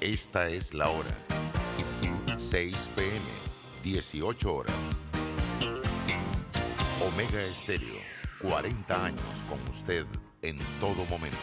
Esta 0.00 0.48
es 0.48 0.74
la 0.74 0.90
hora. 0.90 1.10
6 2.36 2.90
pm, 2.94 3.20
18 3.82 4.54
horas. 4.54 4.74
Omega 7.00 7.42
Estéreo, 7.42 8.00
40 8.40 9.04
años 9.04 9.42
con 9.48 9.60
usted 9.70 10.06
en 10.42 10.58
todo 10.80 11.04
momento. 11.06 11.36